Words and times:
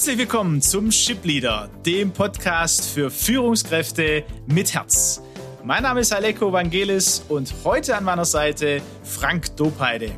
Herzlich 0.00 0.16
willkommen 0.16 0.62
zum 0.62 0.90
Ship 0.90 1.22
Leader, 1.26 1.68
dem 1.84 2.10
Podcast 2.10 2.88
für 2.88 3.10
Führungskräfte 3.10 4.24
mit 4.46 4.72
Herz. 4.72 5.20
Mein 5.62 5.82
Name 5.82 6.00
ist 6.00 6.14
Aleko 6.14 6.50
Vangelis 6.50 7.22
und 7.28 7.52
heute 7.64 7.94
an 7.94 8.04
meiner 8.04 8.24
Seite 8.24 8.80
Frank 9.04 9.54
Dopeide. 9.56 10.12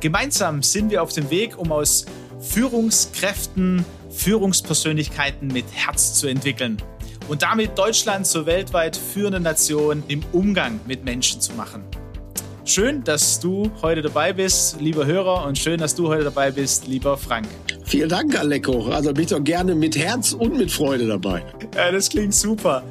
Gemeinsam 0.00 0.62
sind 0.62 0.90
wir 0.90 1.02
auf 1.02 1.14
dem 1.14 1.30
Weg, 1.30 1.56
um 1.56 1.72
aus 1.72 2.04
Führungskräften 2.40 3.86
Führungspersönlichkeiten 4.10 5.48
mit 5.48 5.64
Herz 5.72 6.12
zu 6.12 6.26
entwickeln 6.26 6.76
und 7.26 7.40
damit 7.40 7.78
Deutschland 7.78 8.26
zur 8.26 8.44
weltweit 8.44 8.98
führenden 8.98 9.44
Nation 9.44 10.02
im 10.08 10.22
Umgang 10.32 10.78
mit 10.86 11.06
Menschen 11.06 11.40
zu 11.40 11.54
machen. 11.54 11.84
Schön, 12.70 13.02
dass 13.02 13.40
du 13.40 13.68
heute 13.82 14.00
dabei 14.00 14.32
bist, 14.32 14.80
lieber 14.80 15.04
Hörer, 15.04 15.44
und 15.44 15.58
schön, 15.58 15.80
dass 15.80 15.92
du 15.92 16.06
heute 16.06 16.22
dabei 16.22 16.52
bist, 16.52 16.86
lieber 16.86 17.16
Frank. 17.16 17.48
Vielen 17.84 18.08
Dank, 18.08 18.38
Aleko. 18.38 18.90
Also 18.92 19.12
bin 19.12 19.24
ich 19.24 19.30
doch 19.30 19.42
gerne 19.42 19.74
mit 19.74 19.96
Herz 19.96 20.34
und 20.34 20.56
mit 20.56 20.70
Freude 20.70 21.08
dabei. 21.08 21.42
Ja, 21.74 21.90
das 21.90 22.08
klingt 22.08 22.32
super. 22.32 22.84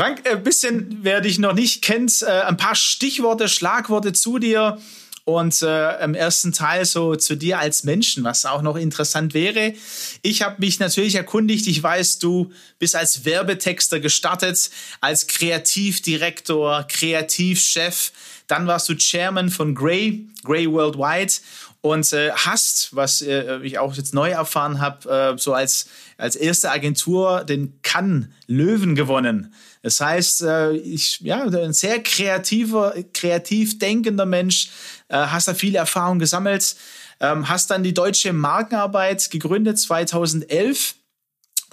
Frank, 0.00 0.26
ein 0.26 0.42
bisschen, 0.42 1.00
wer 1.02 1.20
dich 1.20 1.38
noch 1.38 1.52
nicht 1.52 1.82
kennt, 1.82 2.22
äh, 2.22 2.30
ein 2.30 2.56
paar 2.56 2.74
Stichworte, 2.74 3.50
Schlagworte 3.50 4.14
zu 4.14 4.38
dir 4.38 4.78
und 5.26 5.60
äh, 5.60 6.02
im 6.02 6.14
ersten 6.14 6.52
Teil 6.52 6.86
so 6.86 7.16
zu 7.16 7.36
dir 7.36 7.58
als 7.58 7.84
Menschen, 7.84 8.24
was 8.24 8.46
auch 8.46 8.62
noch 8.62 8.76
interessant 8.76 9.34
wäre. 9.34 9.74
Ich 10.22 10.40
habe 10.40 10.56
mich 10.58 10.78
natürlich 10.78 11.16
erkundigt. 11.16 11.66
Ich 11.66 11.82
weiß, 11.82 12.18
du 12.18 12.50
bist 12.78 12.96
als 12.96 13.26
Werbetexter 13.26 14.00
gestartet, 14.00 14.70
als 15.02 15.26
Kreativdirektor, 15.26 16.86
Kreativchef. 16.88 18.12
Dann 18.46 18.66
warst 18.66 18.88
du 18.88 18.94
Chairman 18.94 19.50
von 19.50 19.74
Grey, 19.74 20.26
Grey 20.44 20.66
Worldwide 20.72 21.34
und 21.82 22.10
äh, 22.14 22.30
hast, 22.30 22.96
was 22.96 23.20
äh, 23.20 23.58
ich 23.62 23.78
auch 23.78 23.94
jetzt 23.94 24.14
neu 24.14 24.30
erfahren 24.30 24.80
habe, 24.80 25.34
äh, 25.34 25.38
so 25.38 25.52
als, 25.52 25.88
als 26.16 26.36
erste 26.36 26.70
Agentur 26.70 27.44
den 27.44 27.80
Cannes 27.82 28.28
Löwen 28.46 28.94
gewonnen. 28.94 29.52
Das 29.82 30.00
heißt, 30.00 30.42
äh, 30.42 30.72
ich, 30.72 31.20
ja, 31.20 31.42
ein 31.42 31.72
sehr 31.72 32.02
kreativer, 32.02 32.94
kreativ 33.14 33.78
denkender 33.78 34.26
Mensch, 34.26 34.70
äh, 35.08 35.16
hast 35.16 35.48
da 35.48 35.54
viele 35.54 35.78
Erfahrungen 35.78 36.18
gesammelt, 36.18 36.76
ähm, 37.20 37.48
hast 37.48 37.70
dann 37.70 37.82
die 37.82 37.94
Deutsche 37.94 38.32
Markenarbeit 38.32 39.30
gegründet 39.30 39.78
2011 39.78 40.94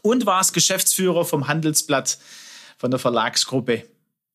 und 0.03 0.25
warst 0.25 0.53
Geschäftsführer 0.53 1.25
vom 1.25 1.47
Handelsblatt 1.47 2.17
von 2.77 2.91
der 2.91 2.99
Verlagsgruppe. 2.99 3.83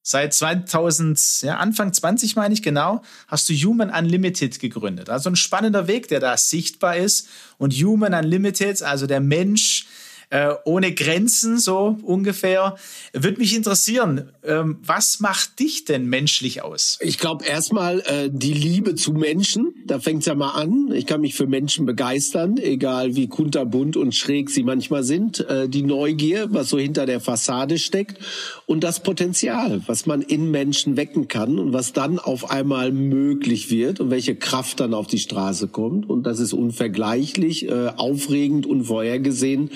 Seit 0.05 0.35
2000, 0.35 1.43
ja, 1.43 1.59
Anfang 1.59 1.93
20 1.93 2.35
meine 2.35 2.53
ich 2.53 2.63
genau, 2.63 3.03
hast 3.29 3.49
du 3.49 3.55
Human 3.55 3.89
Unlimited 3.89 4.59
gegründet. 4.59 5.09
Also 5.09 5.31
ein 5.31 5.37
spannender 5.37 5.87
Weg, 5.87 6.09
der 6.09 6.19
da 6.19 6.37
sichtbar 6.37 6.97
ist. 6.97 7.29
Und 7.57 7.73
Human 7.73 8.13
Unlimited, 8.13 8.83
also 8.83 9.07
der 9.07 9.21
Mensch, 9.21 9.87
äh, 10.33 10.55
ohne 10.65 10.95
Grenzen, 10.95 11.59
so 11.59 11.99
ungefähr. 12.03 12.77
Würde 13.13 13.39
mich 13.39 13.55
interessieren, 13.55 14.31
ähm, 14.43 14.79
was 14.83 15.21
macht 15.21 15.59
dich 15.61 15.85
denn 15.85 16.07
menschlich 16.07 16.63
aus? 16.63 16.97
Ich 17.03 17.19
glaube 17.19 17.45
erstmal 17.45 18.01
äh, 18.01 18.31
die 18.33 18.55
Liebe 18.55 18.95
zu 18.95 19.13
Menschen, 19.13 19.75
da 19.87 20.01
fängt's 20.01 20.25
ja 20.25 20.35
mal 20.35 20.53
an. 20.53 20.91
Ich 20.95 21.05
kann 21.05 21.21
mich 21.21 21.35
für 21.35 21.47
Menschen 21.47 21.85
begeistern, 21.85 22.57
egal 22.57 23.15
wie 23.15 23.29
kunterbunt 23.29 23.99
und 23.99 24.15
schräg 24.15 24.49
sie 24.49 24.63
manchmal 24.63 25.05
sind. 25.05 25.41
Äh, 25.41 25.69
die 25.69 25.83
Neugier, 25.83 26.47
was 26.51 26.71
so 26.71 26.79
hinter 26.79 27.05
der 27.05 27.21
Fassade 27.21 27.79
steckt 27.79 28.17
und 28.65 28.83
das 28.85 29.03
Potenzial, 29.03 29.83
was 29.87 30.07
man 30.07 30.23
in 30.23 30.51
Menschen 30.51 30.97
wecken 30.97 31.29
kann 31.29 31.59
und 31.59 31.75
was 31.75 31.93
dann 31.93 32.19
auf 32.19 32.51
einmal 32.51 32.91
möglich 32.91 33.71
wird 33.71 34.01
und 34.01 34.11
welche 34.11 34.35
Kraft 34.35 34.81
dann 34.81 34.95
auf 34.95 35.09
die 35.09 35.19
Straße 35.19 35.69
kommt. 35.69 36.09
Und 36.09 36.23
das 36.23 36.41
ist 36.41 36.55
unvergleichlich, 36.55 37.69
äh, 37.69 37.89
aufregend, 37.99 38.65
unvorhergesehen 38.65 39.71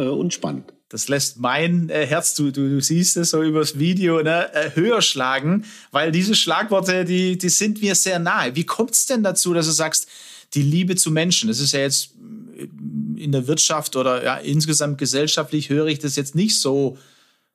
äh, 0.00 0.08
und 0.08 0.32
spannend. 0.34 0.72
Das 0.88 1.08
lässt 1.08 1.38
mein 1.38 1.90
äh, 1.90 2.06
Herz, 2.06 2.34
du, 2.34 2.50
du, 2.50 2.68
du 2.68 2.80
siehst 2.80 3.16
es 3.18 3.30
so 3.30 3.42
übers 3.42 3.78
Video, 3.78 4.22
ne, 4.22 4.52
äh, 4.54 4.70
höher 4.74 5.02
schlagen, 5.02 5.64
weil 5.90 6.12
diese 6.12 6.34
Schlagworte, 6.34 7.04
die, 7.04 7.36
die 7.36 7.48
sind 7.50 7.82
mir 7.82 7.94
sehr 7.94 8.18
nahe. 8.18 8.56
Wie 8.56 8.64
kommt 8.64 8.92
es 8.92 9.04
denn 9.04 9.22
dazu, 9.22 9.52
dass 9.52 9.66
du 9.66 9.72
sagst, 9.72 10.08
die 10.54 10.62
Liebe 10.62 10.96
zu 10.96 11.10
Menschen? 11.10 11.48
Das 11.48 11.60
ist 11.60 11.72
ja 11.72 11.80
jetzt 11.80 12.14
äh, 12.56 12.68
in 13.22 13.32
der 13.32 13.46
Wirtschaft 13.46 13.96
oder 13.96 14.24
ja, 14.24 14.36
insgesamt 14.36 14.96
gesellschaftlich 14.96 15.68
höre 15.68 15.86
ich 15.86 15.98
das 15.98 16.16
jetzt 16.16 16.34
nicht 16.34 16.58
so 16.58 16.96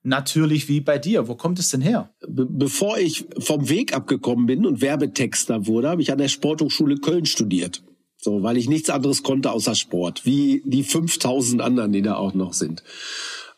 natürlich 0.04 0.68
wie 0.68 0.82
bei 0.82 1.00
dir. 1.00 1.28
Wo 1.28 1.36
kommt 1.36 1.58
es 1.58 1.70
denn 1.70 1.82
her? 1.82 2.14
Be 2.28 2.46
bevor 2.46 3.00
ich 3.00 3.26
vom 3.40 3.70
Weg 3.70 3.94
abgekommen 3.96 4.46
bin 4.46 4.66
und 4.66 4.82
Werbetexter 4.82 5.66
wurde, 5.66 5.90
habe 5.90 6.02
ich 6.02 6.12
an 6.12 6.18
der 6.18 6.28
Sporthochschule 6.28 6.98
Köln 6.98 7.26
studiert. 7.26 7.82
So, 8.24 8.42
weil 8.42 8.56
ich 8.56 8.70
nichts 8.70 8.90
anderes 8.90 9.22
konnte 9.22 9.52
außer 9.52 9.76
Sport, 9.76 10.26
wie 10.26 10.62
die 10.64 10.84
5000 10.84 11.62
anderen, 11.62 11.92
die 11.92 12.02
da 12.02 12.16
auch 12.16 12.34
noch 12.34 12.54
sind. 12.54 12.82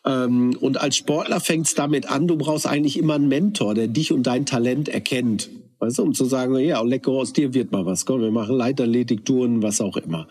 Ähm, 0.04 0.58
und 0.60 0.82
als 0.82 0.96
Sportler 0.96 1.40
fängt 1.40 1.68
es 1.68 1.76
damit 1.76 2.10
an, 2.10 2.28
du 2.28 2.36
brauchst 2.36 2.66
eigentlich 2.66 2.98
immer 2.98 3.14
einen 3.14 3.28
Mentor, 3.28 3.76
der 3.76 3.88
dich 3.88 4.12
und 4.12 4.24
dein 4.24 4.48
Talent 4.48 4.90
erkennt. 4.90 5.52
Weißt 5.78 6.00
du, 6.00 6.02
um 6.02 6.16
zu 6.16 6.26
sagen, 6.26 6.58
ja, 6.58 6.82
lecker 6.82 7.12
aus 7.12 7.32
dir 7.32 7.54
wird 7.54 7.72
mal 7.72 7.86
was. 7.86 8.08
Komm, 8.08 8.22
wir 8.22 8.32
machen 8.32 8.58
Leitathletik, 8.58 9.24
Touren, 9.24 9.62
was 9.62 9.82
auch 9.82 9.98
immer. 9.98 10.28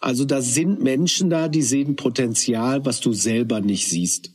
Also 0.00 0.24
da 0.24 0.40
sind 0.42 0.82
Menschen 0.82 1.30
da, 1.30 1.46
die 1.46 1.62
sehen 1.62 1.94
Potenzial, 1.94 2.84
was 2.84 2.98
du 2.98 3.12
selber 3.12 3.60
nicht 3.60 3.86
siehst. 3.86 4.32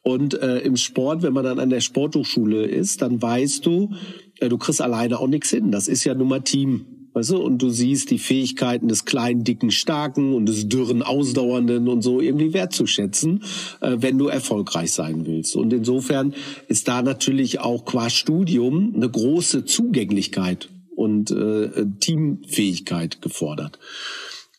Und 0.00 0.32
äh, 0.40 0.60
im 0.60 0.78
Sport, 0.78 1.22
wenn 1.22 1.34
man 1.34 1.44
dann 1.44 1.58
an 1.58 1.68
der 1.68 1.82
Sporthochschule 1.82 2.64
ist, 2.64 3.02
dann 3.02 3.20
weißt 3.20 3.66
du, 3.66 3.92
äh, 4.40 4.48
du 4.48 4.56
kriegst 4.56 4.80
alleine 4.80 5.18
auch 5.18 5.28
nichts 5.28 5.50
hin. 5.50 5.70
Das 5.70 5.88
ist 5.88 6.04
ja 6.04 6.14
nun 6.14 6.28
mal 6.28 6.40
Team. 6.40 7.01
Weißt 7.14 7.30
du, 7.30 7.36
und 7.36 7.60
du 7.60 7.68
siehst 7.68 8.10
die 8.10 8.18
Fähigkeiten 8.18 8.88
des 8.88 9.04
kleinen, 9.04 9.44
dicken, 9.44 9.70
starken 9.70 10.34
und 10.34 10.46
des 10.46 10.68
dürren, 10.68 11.02
ausdauernden 11.02 11.88
und 11.88 12.02
so 12.02 12.20
irgendwie 12.20 12.54
wertzuschätzen, 12.54 13.44
äh, 13.80 13.96
wenn 13.98 14.16
du 14.16 14.28
erfolgreich 14.28 14.92
sein 14.92 15.26
willst. 15.26 15.54
Und 15.56 15.72
insofern 15.72 16.34
ist 16.68 16.88
da 16.88 17.02
natürlich 17.02 17.60
auch 17.60 17.84
qua 17.84 18.08
Studium 18.08 18.92
eine 18.96 19.10
große 19.10 19.66
Zugänglichkeit 19.66 20.70
und 20.96 21.30
äh, 21.30 21.84
Teamfähigkeit 22.00 23.20
gefordert. 23.20 23.78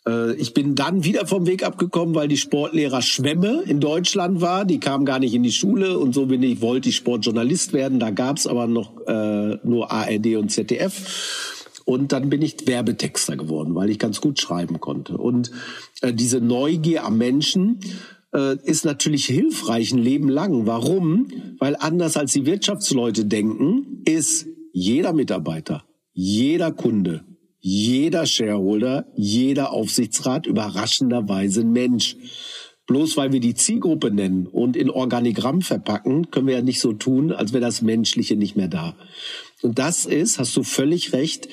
Äh, 0.08 0.34
ich 0.36 0.54
bin 0.54 0.76
dann 0.76 1.04
wieder 1.04 1.26
vom 1.26 1.48
Weg 1.48 1.64
abgekommen, 1.64 2.16
weil 2.16 2.28
die 2.28 2.38
Sportlehrer 2.38 3.02
Schwemme 3.02 3.64
in 3.66 3.80
Deutschland 3.80 4.42
war. 4.42 4.66
Die 4.66 4.80
kamen 4.80 5.06
gar 5.06 5.20
nicht 5.20 5.34
in 5.34 5.44
die 5.44 5.52
Schule 5.52 5.98
und 5.98 6.14
so 6.14 6.28
bin 6.28 6.44
ich, 6.44 6.62
wollte 6.62 6.90
ich 6.90 6.96
Sportjournalist 6.98 7.74
werden. 7.74 8.00
Da 8.00 8.12
gab's 8.12 8.48
aber 8.48 8.68
noch 8.68 9.08
äh, 9.08 9.58
nur 9.64 9.92
ARD 9.92 10.36
und 10.36 10.52
ZDF. 10.52 11.63
Und 11.86 12.12
dann 12.12 12.30
bin 12.30 12.42
ich 12.42 12.66
Werbetexter 12.66 13.36
geworden, 13.36 13.76
weil 13.76 13.90
ich 13.90 14.00
ganz 14.00 14.22
gut 14.22 14.40
schreiben 14.40 14.80
konnte. 14.80 15.18
Und 15.18 15.52
äh, 16.02 16.14
diese 16.14 16.40
Neugier 16.40 17.04
am 17.04 17.18
Menschen 17.18 17.80
äh, 18.34 18.58
ist 18.64 18.86
natürlich 18.86 19.26
hilfreich 19.26 19.92
ein 19.92 20.00
Leben 20.00 20.30
lang. 20.30 20.66
Warum? 20.66 21.28
Weil 21.60 21.76
anders 21.78 22.18
als 22.18 22.34
die 22.34 22.46
Wirtschaftsleute 22.46 23.26
denken, 23.26 24.02
ist 24.06 24.48
jeder 24.72 25.14
Mitarbeiter, 25.14 25.84
jeder 26.14 26.72
Kunde, 26.72 27.26
jeder 27.60 28.26
Shareholder, 28.26 29.06
jeder 29.16 29.72
Aufsichtsrat 29.72 30.48
überraschenderweise 30.48 31.62
ein 31.62 31.72
Mensch. 31.72 32.18
Bloß 32.86 33.16
weil 33.16 33.32
wir 33.32 33.40
die 33.40 33.54
Zielgruppe 33.54 34.12
nennen 34.12 34.46
und 34.46 34.76
in 34.76 34.90
Organigramm 34.90 35.62
verpacken, 35.62 36.32
können 36.32 36.48
wir 36.48 36.56
ja 36.56 36.62
nicht 36.62 36.82
so 36.82 36.92
tun, 36.92 37.32
als 37.32 37.54
wäre 37.54 37.62
das 37.62 37.82
Menschliche 37.82 38.36
nicht 38.36 38.58
mehr 38.58 38.68
da. 38.68 38.98
Und 39.62 39.80
das 39.80 40.06
ist, 40.06 40.38
hast 40.38 40.58
du 40.58 40.64
völlig 40.64 41.14
recht, 41.14 41.48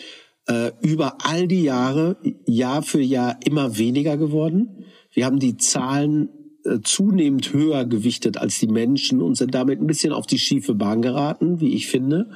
äh, 0.50 0.72
über 0.80 1.18
all 1.24 1.46
die 1.46 1.62
Jahre, 1.62 2.16
Jahr 2.44 2.82
für 2.82 3.00
Jahr 3.00 3.38
immer 3.44 3.78
weniger 3.78 4.16
geworden. 4.16 4.84
Wir 5.12 5.24
haben 5.24 5.38
die 5.38 5.56
Zahlen 5.56 6.28
äh, 6.64 6.80
zunehmend 6.82 7.52
höher 7.52 7.84
gewichtet 7.84 8.36
als 8.36 8.58
die 8.58 8.66
Menschen 8.66 9.22
und 9.22 9.36
sind 9.36 9.54
damit 9.54 9.80
ein 9.80 9.86
bisschen 9.86 10.12
auf 10.12 10.26
die 10.26 10.38
schiefe 10.38 10.74
Bahn 10.74 11.02
geraten, 11.02 11.60
wie 11.60 11.74
ich 11.74 11.86
finde. 11.86 12.30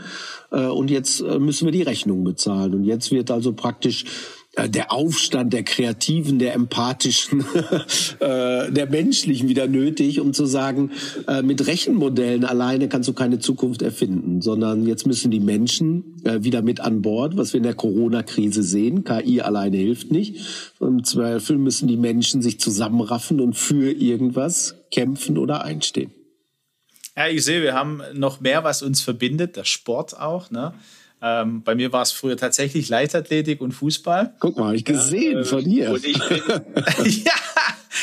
Äh, 0.52 0.66
und 0.66 0.90
jetzt 0.90 1.20
äh, 1.20 1.40
müssen 1.40 1.66
wir 1.66 1.72
die 1.72 1.82
Rechnung 1.82 2.22
bezahlen. 2.22 2.74
Und 2.74 2.84
jetzt 2.84 3.10
wird 3.10 3.30
also 3.32 3.52
praktisch 3.52 4.04
der 4.66 4.92
Aufstand 4.92 5.52
der 5.52 5.62
Kreativen, 5.64 6.38
der 6.38 6.54
Empathischen, 6.54 7.40
äh, 8.20 8.70
der 8.70 8.88
Menschlichen 8.88 9.48
wieder 9.48 9.66
nötig, 9.66 10.20
um 10.20 10.32
zu 10.32 10.46
sagen, 10.46 10.92
äh, 11.26 11.42
mit 11.42 11.66
Rechenmodellen 11.66 12.44
alleine 12.44 12.88
kannst 12.88 13.08
du 13.08 13.12
keine 13.12 13.38
Zukunft 13.38 13.82
erfinden, 13.82 14.40
sondern 14.40 14.86
jetzt 14.86 15.06
müssen 15.06 15.30
die 15.30 15.40
Menschen 15.40 16.22
wieder 16.24 16.62
mit 16.62 16.80
an 16.80 17.02
Bord, 17.02 17.36
was 17.36 17.52
wir 17.52 17.58
in 17.58 17.64
der 17.64 17.74
Corona-Krise 17.74 18.62
sehen. 18.62 19.04
KI 19.04 19.42
alleine 19.42 19.76
hilft 19.76 20.10
nicht. 20.10 20.72
Im 20.80 21.04
Zweifel 21.04 21.58
müssen 21.58 21.86
die 21.86 21.98
Menschen 21.98 22.40
sich 22.40 22.58
zusammenraffen 22.58 23.40
und 23.40 23.54
für 23.54 23.90
irgendwas 23.92 24.76
kämpfen 24.90 25.36
oder 25.36 25.64
einstehen. 25.64 26.12
Ja, 27.16 27.28
ich 27.28 27.44
sehe, 27.44 27.62
wir 27.62 27.74
haben 27.74 28.02
noch 28.12 28.40
mehr, 28.40 28.64
was 28.64 28.82
uns 28.82 29.00
verbindet, 29.00 29.56
der 29.56 29.64
Sport 29.64 30.18
auch. 30.18 30.50
Ne? 30.50 30.74
Ähm, 31.26 31.62
bei 31.62 31.74
mir 31.74 31.90
war 31.90 32.02
es 32.02 32.12
früher 32.12 32.36
tatsächlich 32.36 32.90
Leichtathletik 32.90 33.62
und 33.62 33.72
Fußball. 33.72 34.34
Guck 34.40 34.58
mal, 34.58 34.74
ich 34.74 34.84
gesehen 34.84 35.32
ja, 35.32 35.40
äh, 35.40 35.44
von 35.44 35.64
hier. 35.64 35.90
Und 35.90 36.04
ich 36.04 36.18
bin, 36.28 36.42
ja, 37.24 37.32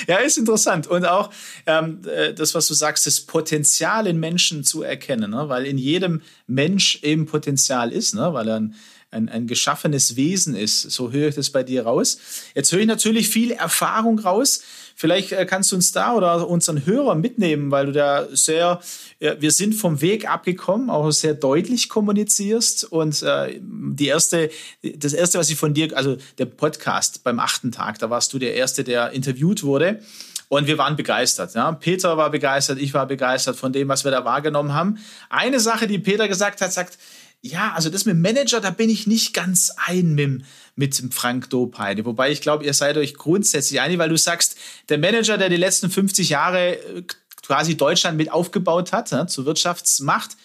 Ja, 0.07 0.17
ist 0.17 0.37
interessant. 0.37 0.87
Und 0.87 1.05
auch 1.05 1.31
ähm, 1.65 2.01
äh, 2.07 2.33
das, 2.33 2.55
was 2.55 2.67
du 2.67 2.73
sagst, 2.73 3.05
das 3.05 3.21
Potenzial 3.21 4.07
in 4.07 4.19
Menschen 4.19 4.63
zu 4.63 4.81
erkennen, 4.83 5.31
ne? 5.31 5.49
weil 5.49 5.65
in 5.65 5.77
jedem 5.77 6.21
Mensch 6.47 6.99
eben 7.03 7.25
Potenzial 7.25 7.91
ist, 7.91 8.15
ne? 8.15 8.33
weil 8.33 8.47
er 8.47 8.59
ein, 8.59 8.75
ein, 9.11 9.29
ein 9.29 9.47
geschaffenes 9.47 10.15
Wesen 10.15 10.55
ist. 10.55 10.81
So 10.81 11.11
höre 11.11 11.29
ich 11.29 11.35
das 11.35 11.49
bei 11.49 11.63
dir 11.63 11.83
raus. 11.83 12.17
Jetzt 12.55 12.71
höre 12.71 12.79
ich 12.79 12.87
natürlich 12.87 13.29
viel 13.29 13.51
Erfahrung 13.51 14.19
raus. 14.19 14.63
Vielleicht 15.01 15.31
äh, 15.31 15.47
kannst 15.47 15.71
du 15.71 15.75
uns 15.77 15.91
da 15.91 16.13
oder 16.13 16.47
unseren 16.47 16.85
Hörer 16.85 17.15
mitnehmen, 17.15 17.71
weil 17.71 17.87
du 17.87 17.91
da 17.91 18.27
sehr, 18.33 18.79
wir 19.19 19.49
sind 19.49 19.73
vom 19.73 19.99
Weg 19.99 20.29
abgekommen, 20.29 20.91
auch 20.91 21.09
sehr 21.09 21.33
deutlich 21.33 21.89
kommunizierst. 21.89 22.83
Und 22.83 23.23
äh, 23.23 23.59
die 23.59 24.05
erste, 24.05 24.51
das 24.83 25.13
erste, 25.13 25.39
was 25.39 25.49
ich 25.49 25.57
von 25.57 25.73
dir, 25.73 25.97
also 25.97 26.17
der 26.37 26.45
Podcast 26.45 27.23
beim 27.23 27.39
achten 27.39 27.71
Tag, 27.71 27.97
da 27.97 28.11
warst 28.11 28.31
du 28.31 28.37
der 28.37 28.53
Erste, 28.53 28.83
der 28.83 29.09
interviewt 29.09 29.63
wurde. 29.63 30.01
Und 30.49 30.67
wir 30.67 30.77
waren 30.77 30.95
begeistert. 30.95 31.55
Ja? 31.55 31.71
Peter 31.71 32.15
war 32.17 32.29
begeistert, 32.29 32.77
ich 32.77 32.93
war 32.93 33.07
begeistert 33.07 33.55
von 33.55 33.73
dem, 33.73 33.87
was 33.87 34.03
wir 34.03 34.11
da 34.11 34.23
wahrgenommen 34.23 34.75
haben. 34.75 34.99
Eine 35.29 35.59
Sache, 35.59 35.87
die 35.87 35.97
Peter 35.97 36.27
gesagt 36.27 36.61
hat, 36.61 36.71
sagt, 36.71 36.99
ja, 37.41 37.73
also 37.73 37.89
das 37.89 38.05
mit 38.05 38.17
Manager, 38.17 38.61
da 38.61 38.69
bin 38.69 38.89
ich 38.89 39.07
nicht 39.07 39.33
ganz 39.33 39.71
ein 39.87 40.13
mit, 40.13 40.43
mit 40.75 40.99
dem 40.99 41.11
Frank 41.11 41.49
Dopeide. 41.49 42.05
Wobei 42.05 42.31
ich 42.31 42.41
glaube, 42.41 42.63
ihr 42.63 42.73
seid 42.73 42.97
euch 42.97 43.15
grundsätzlich 43.15 43.81
einig, 43.81 43.97
weil 43.97 44.09
du 44.09 44.17
sagst, 44.17 44.55
der 44.89 44.99
Manager, 44.99 45.37
der 45.37 45.49
die 45.49 45.57
letzten 45.57 45.89
50 45.89 46.29
Jahre 46.29 46.75
äh, 46.75 47.03
quasi 47.41 47.75
Deutschland 47.75 48.17
mit 48.17 48.31
aufgebaut 48.31 48.93
hat, 48.93 49.09
ja, 49.11 49.25
zur 49.25 49.45
Wirtschaftsmacht, 49.45 50.37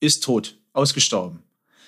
ist 0.00 0.22
tot, 0.22 0.56
ausgestorben. 0.74 1.42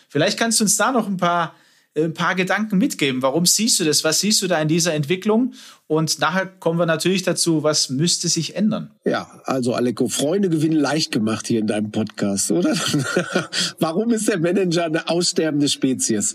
Vielleicht 0.09 0.39
kannst 0.39 0.59
du 0.59 0.65
uns 0.65 0.77
da 0.77 0.91
noch 0.91 1.07
ein 1.07 1.19
paar 1.19 1.55
ein 1.97 2.15
paar 2.15 2.35
Gedanken 2.35 2.79
mitgeben. 2.79 3.23
Warum 3.23 3.47
siehst 3.47 3.81
du 3.81 3.85
das? 3.85 4.05
Was 4.05 4.21
siehst 4.21 4.43
du 4.43 4.47
da 4.47 4.61
in 4.61 4.69
dieser 4.69 4.95
Entwicklung? 4.95 5.55
Und 5.87 6.21
nachher 6.21 6.47
kommen 6.47 6.79
wir 6.79 6.87
natürlich 6.87 7.25
dazu, 7.25 7.65
was 7.65 7.91
müsste 7.91 8.29
sich 8.29 8.55
ändern? 8.55 8.93
Ja, 9.05 9.29
also 9.45 9.75
Aleko, 9.75 10.09
Freunde 10.09 10.49
gewinnen 10.49 10.79
leicht 10.79 11.11
gemacht 11.11 11.49
hier 11.49 11.61
in 11.61 11.67
deinem 11.67 11.91
Podcast, 11.91 12.53
oder? 12.53 12.71
Warum 13.81 14.11
ist 14.11 14.29
der 14.29 14.39
Manager 14.39 14.85
eine 14.85 15.09
aussterbende 15.09 15.69
Spezies? 15.69 16.35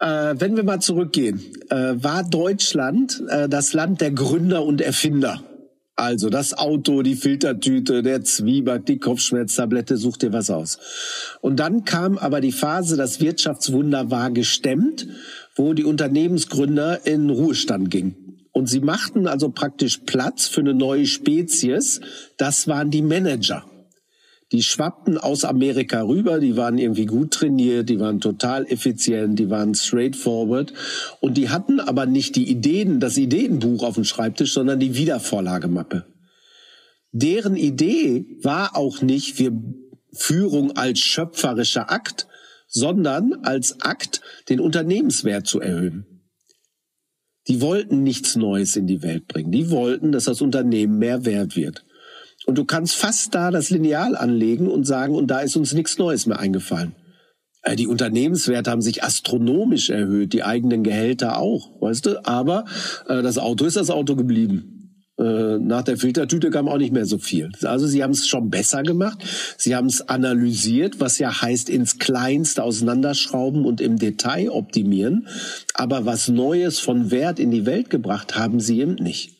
Äh, 0.00 0.34
wenn 0.38 0.56
wir 0.56 0.64
mal 0.64 0.80
zurückgehen, 0.80 1.40
äh, 1.70 1.94
war 1.94 2.22
Deutschland 2.24 3.22
äh, 3.28 3.48
das 3.48 3.72
Land 3.72 4.02
der 4.02 4.10
Gründer 4.10 4.64
und 4.64 4.82
Erfinder? 4.82 5.42
Also 5.96 6.28
das 6.28 6.54
Auto, 6.54 7.02
die 7.02 7.14
Filtertüte, 7.14 8.02
der 8.02 8.22
Zwieback, 8.22 8.86
die 8.86 8.98
Kopfschmerztablette, 8.98 9.96
such 9.96 10.16
dir 10.16 10.32
was 10.32 10.50
aus. 10.50 10.78
Und 11.40 11.60
dann 11.60 11.84
kam 11.84 12.18
aber 12.18 12.40
die 12.40 12.52
Phase, 12.52 12.96
das 12.96 13.20
Wirtschaftswunder 13.20 14.10
war 14.10 14.32
gestemmt, 14.32 15.06
wo 15.54 15.72
die 15.72 15.84
Unternehmensgründer 15.84 17.06
in 17.06 17.30
Ruhestand 17.30 17.90
gingen. 17.90 18.16
Und 18.50 18.68
sie 18.68 18.80
machten 18.80 19.28
also 19.28 19.50
praktisch 19.50 19.98
Platz 19.98 20.46
für 20.46 20.60
eine 20.60 20.74
neue 20.74 21.06
Spezies. 21.06 22.00
Das 22.38 22.66
waren 22.66 22.90
die 22.90 23.02
Manager 23.02 23.64
die 24.52 24.62
schwappten 24.62 25.18
aus 25.18 25.44
Amerika 25.44 26.02
rüber, 26.02 26.38
die 26.38 26.56
waren 26.56 26.78
irgendwie 26.78 27.06
gut 27.06 27.32
trainiert, 27.32 27.88
die 27.88 27.98
waren 27.98 28.20
total 28.20 28.66
effizient, 28.66 29.38
die 29.38 29.50
waren 29.50 29.74
straightforward 29.74 30.72
und 31.20 31.36
die 31.36 31.48
hatten 31.48 31.80
aber 31.80 32.06
nicht 32.06 32.36
die 32.36 32.48
Ideen, 32.48 33.00
das 33.00 33.16
Ideenbuch 33.16 33.82
auf 33.82 33.94
dem 33.94 34.04
Schreibtisch, 34.04 34.52
sondern 34.52 34.80
die 34.80 34.96
Wiedervorlagemappe. 34.96 36.06
Deren 37.12 37.56
Idee 37.56 38.26
war 38.42 38.76
auch 38.76 39.00
nicht 39.00 39.38
wir 39.38 39.52
Führung 40.12 40.76
als 40.76 41.00
schöpferischer 41.00 41.90
Akt, 41.90 42.26
sondern 42.68 43.34
als 43.44 43.80
Akt, 43.82 44.20
den 44.48 44.60
Unternehmenswert 44.60 45.46
zu 45.46 45.60
erhöhen. 45.60 46.06
Die 47.46 47.60
wollten 47.60 48.02
nichts 48.02 48.36
Neues 48.36 48.74
in 48.76 48.86
die 48.86 49.02
Welt 49.02 49.28
bringen. 49.28 49.52
Die 49.52 49.70
wollten, 49.70 50.12
dass 50.12 50.24
das 50.24 50.40
Unternehmen 50.40 50.98
mehr 50.98 51.24
wert 51.24 51.56
wird. 51.56 51.84
Und 52.46 52.58
du 52.58 52.64
kannst 52.64 52.96
fast 52.96 53.34
da 53.34 53.50
das 53.50 53.70
Lineal 53.70 54.16
anlegen 54.16 54.68
und 54.68 54.84
sagen, 54.84 55.14
und 55.14 55.28
da 55.28 55.40
ist 55.40 55.56
uns 55.56 55.72
nichts 55.72 55.98
Neues 55.98 56.26
mehr 56.26 56.38
eingefallen. 56.38 56.94
Äh, 57.62 57.76
die 57.76 57.86
Unternehmenswerte 57.86 58.70
haben 58.70 58.82
sich 58.82 59.02
astronomisch 59.02 59.90
erhöht, 59.90 60.32
die 60.32 60.44
eigenen 60.44 60.84
Gehälter 60.84 61.38
auch, 61.38 61.80
weißt 61.80 62.06
du? 62.06 62.26
Aber 62.26 62.64
äh, 63.08 63.22
das 63.22 63.38
Auto 63.38 63.64
ist 63.64 63.76
das 63.76 63.90
Auto 63.90 64.14
geblieben. 64.14 64.74
Äh, 65.16 65.58
nach 65.58 65.82
der 65.82 65.96
Filtertüte 65.96 66.50
kam 66.50 66.68
auch 66.68 66.78
nicht 66.78 66.92
mehr 66.92 67.06
so 67.06 67.18
viel. 67.18 67.50
Also 67.62 67.86
sie 67.86 68.02
haben 68.02 68.10
es 68.10 68.26
schon 68.26 68.50
besser 68.50 68.82
gemacht. 68.82 69.18
Sie 69.56 69.76
haben 69.76 69.86
es 69.86 70.08
analysiert, 70.08 70.98
was 70.98 71.18
ja 71.18 71.40
heißt 71.40 71.70
ins 71.70 71.98
Kleinste 71.98 72.64
auseinanderschrauben 72.64 73.64
und 73.64 73.80
im 73.80 73.96
Detail 73.98 74.50
optimieren. 74.50 75.28
Aber 75.74 76.04
was 76.04 76.28
Neues 76.28 76.80
von 76.80 77.12
Wert 77.12 77.38
in 77.38 77.52
die 77.52 77.64
Welt 77.64 77.90
gebracht 77.90 78.36
haben 78.36 78.58
sie 78.58 78.80
eben 78.80 78.96
nicht. 78.96 79.33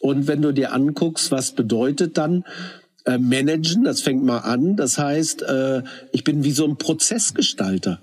Und 0.00 0.26
wenn 0.26 0.42
du 0.42 0.52
dir 0.52 0.72
anguckst, 0.72 1.30
was 1.30 1.52
bedeutet 1.52 2.18
dann 2.18 2.44
äh, 3.04 3.18
managen, 3.18 3.84
das 3.84 4.00
fängt 4.00 4.24
mal 4.24 4.38
an, 4.38 4.76
das 4.76 4.98
heißt, 4.98 5.42
äh, 5.42 5.82
ich 6.12 6.24
bin 6.24 6.44
wie 6.44 6.52
so 6.52 6.64
ein 6.64 6.76
Prozessgestalter. 6.76 8.00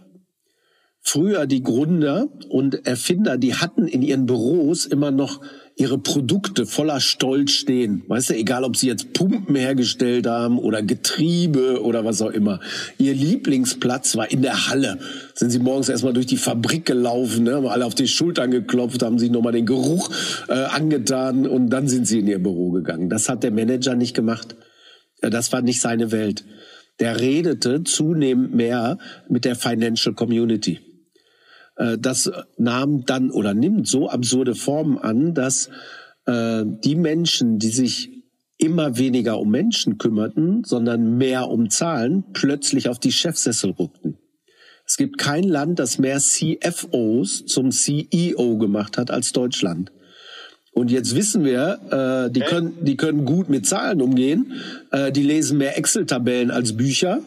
Früher 1.08 1.46
die 1.46 1.62
Gründer 1.62 2.30
und 2.50 2.88
Erfinder, 2.88 3.38
die 3.38 3.54
hatten 3.54 3.88
in 3.88 4.02
ihren 4.02 4.26
Büros 4.26 4.88
immer 4.88 5.12
noch 5.12 5.40
ihre 5.76 6.00
Produkte 6.00 6.66
voller 6.66 7.00
Stolz 7.00 7.52
stehen. 7.52 8.04
Weißt 8.08 8.32
du, 8.32 8.34
egal 8.34 8.64
ob 8.64 8.76
sie 8.76 8.88
jetzt 8.88 9.14
Pumpen 9.14 9.56
hergestellt 9.56 10.26
haben 10.26 10.58
oder 10.58 10.82
Getriebe 10.82 11.84
oder 11.84 12.06
was 12.06 12.24
auch 12.24 12.32
immer. 12.32 12.60
Ihr 12.98 13.14
Lieblingsplatz 13.14 14.16
war 14.16 14.32
in 14.32 14.42
der 14.42 14.68
Halle. 14.68 14.98
Sind 15.36 15.52
sie 15.52 15.60
morgens 15.60 15.90
erstmal 15.90 16.14
durch 16.14 16.26
die 16.26 16.38
Fabrik 16.38 16.86
gelaufen, 16.86 17.44
ne, 17.44 17.54
haben 17.54 17.68
alle 17.68 17.86
auf 17.86 17.96
die 17.96 18.08
Schultern 18.08 18.50
geklopft, 18.50 19.04
haben 19.04 19.20
sich 19.20 19.30
nochmal 19.30 19.54
den 19.54 19.68
Geruch 19.68 20.10
äh, 20.48 20.54
angetan 20.54 21.46
und 21.46 21.70
dann 21.70 21.88
sind 21.88 22.08
sie 22.08 22.20
in 22.20 22.28
ihr 22.28 22.40
Büro 22.40 22.72
gegangen. 22.72 23.10
Das 23.10 23.30
hat 23.30 23.44
der 23.44 23.52
Manager 23.52 23.94
nicht 23.94 24.16
gemacht. 24.16 24.56
Das 25.22 25.54
war 25.54 25.62
nicht 25.62 25.82
seine 25.82 26.12
Welt. 26.12 26.46
Der 27.00 27.20
redete 27.20 27.84
zunehmend 27.84 28.56
mehr 28.56 28.98
mit 29.30 29.46
der 29.46 29.56
Financial 29.56 30.16
Community. 30.16 30.80
Äh, 31.78 31.98
das 31.98 32.32
nahm 32.58 33.06
dann 33.06 33.32
oder 33.32 33.54
nimmt 33.54 33.88
so 33.88 34.10
absurde 34.10 34.56
Formen 34.56 34.98
an, 34.98 35.34
dass 35.34 35.70
äh, 36.26 36.64
die 36.66 36.96
Menschen, 36.96 37.60
die 37.60 37.70
sich 37.70 38.12
immer 38.58 38.98
weniger 38.98 39.40
um 39.40 39.52
Menschen 39.52 39.98
kümmerten, 39.98 40.64
sondern 40.64 41.18
mehr 41.18 41.50
um 41.50 41.70
Zahlen, 41.70 42.24
plötzlich 42.34 42.88
auf 42.90 43.00
die 43.00 43.12
Chefsessel 43.12 43.72
rückten. 43.72 44.18
Es 44.88 44.98
gibt 44.98 45.18
kein 45.18 45.44
Land, 45.44 45.80
das 45.80 45.98
mehr 45.98 46.20
CFOs 46.20 47.46
zum 47.46 47.72
CEO 47.72 48.58
gemacht 48.58 48.98
hat 48.98 49.10
als 49.12 49.32
Deutschland. 49.32 49.92
Und 50.74 50.92
jetzt 50.92 51.16
wissen 51.16 51.44
wir, 51.44 52.28
äh, 52.28 52.32
die, 52.32 52.42
können, 52.42 52.74
die 52.84 52.98
können 52.98 53.26
gut 53.26 53.50
mit 53.50 53.66
Zahlen 53.66 54.02
umgehen, 54.02 54.54
äh, 54.92 55.12
die 55.12 55.24
lesen 55.24 55.58
mehr 55.58 55.78
Excel-Tabellen 55.78 56.52
als 56.52 56.76
Bücher 56.76 57.22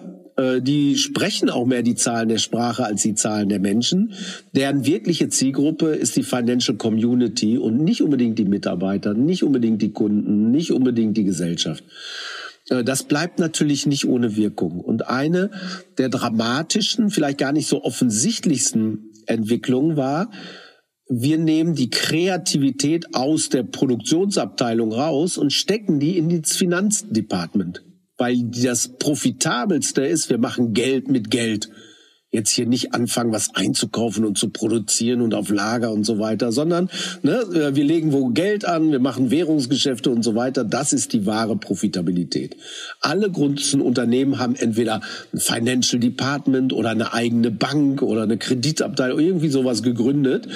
die 0.61 0.97
sprechen 0.97 1.51
auch 1.51 1.67
mehr 1.67 1.83
die 1.83 1.97
Zahlen 1.97 2.29
der 2.29 2.39
Sprache 2.39 2.85
als 2.85 3.03
die 3.03 3.15
Zahlen 3.15 3.49
der 3.49 3.59
Menschen. 3.59 4.13
Deren 4.55 4.87
wirkliche 4.87 5.29
Zielgruppe 5.29 5.89
ist 5.89 6.17
die 6.17 6.23
Financial 6.23 6.77
Community 6.77 7.59
und 7.59 7.83
nicht 7.83 8.03
unbedingt 8.03 8.39
die 8.39 8.45
Mitarbeiter, 8.45 9.15
nicht 9.15 9.43
unbedingt 9.43 9.83
die 9.83 9.93
Kunden, 9.93 10.51
nicht 10.51 10.71
unbedingt 10.71 11.17
die 11.17 11.25
Gesellschaft. 11.25 11.83
Äh, 12.69 12.85
das 12.85 13.05
bleibt 13.05 13.39
natürlich 13.39 13.87
nicht 13.87 14.07
ohne 14.07 14.37
Wirkung. 14.37 14.81
Und 14.81 15.09
eine 15.09 15.51
der 15.99 16.09
dramatischen, 16.09 17.11
vielleicht 17.11 17.39
gar 17.39 17.53
nicht 17.53 17.69
so 17.69 17.83
offensichtlichsten 17.83 19.11
Entwicklungen 19.27 19.97
war, 19.97 20.31
wir 21.11 21.39
nehmen 21.39 21.75
die 21.75 21.89
Kreativität 21.89 23.15
aus 23.15 23.49
der 23.49 23.63
Produktionsabteilung 23.63 24.93
raus 24.93 25.39
und 25.39 25.53
stecken 25.53 26.01
die 26.01 26.19
in 26.19 26.43
das 26.43 26.55
Finanzdepartment 26.57 27.83
weil 28.19 28.43
das 28.43 28.89
profitabelste 28.89 30.03
ist, 30.05 30.29
wir 30.29 30.39
machen 30.39 30.75
Geld 30.75 31.09
mit 31.09 31.31
Geld. 31.31 31.71
Jetzt 32.31 32.51
hier 32.51 32.67
nicht 32.67 32.93
anfangen, 32.93 33.33
was 33.33 33.55
einzukaufen 33.55 34.27
und 34.27 34.37
zu 34.37 34.51
produzieren 34.51 35.23
und 35.23 35.33
auf 35.33 35.49
Lager 35.49 35.93
und 35.93 36.05
so 36.05 36.19
weiter, 36.19 36.53
sondern 36.53 36.91
ne, 37.23 37.39
äh, 37.55 37.75
wir 37.75 37.85
legen 37.85 38.13
wo 38.13 38.29
Geld 38.29 38.67
an, 38.67 38.93
wir 38.93 38.99
machen 38.99 39.31
Währungsgeschäfte 39.31 40.11
und 40.11 40.23
so 40.23 40.35
weiter. 40.35 40.63
Das 40.63 40.93
ist 40.93 41.15
die 41.15 41.25
wahre 41.25 41.57
Profitabilität. 41.57 42.55
Alle 43.01 43.31
großen 43.31 43.81
Unternehmen 43.81 44.39
haben 44.39 44.57
entweder 44.57 45.01
ein 45.33 45.41
Financial 45.41 45.99
Department 45.99 46.75
oder 46.75 46.91
eine 46.91 47.15
eigene 47.15 47.51
Bank 47.51 48.03
oder 48.03 48.25
eine 48.25 48.37
Kreditabteilung, 48.37 49.19
irgendwie 49.21 49.49
sowas 49.49 49.83
gegründet, 49.83 50.49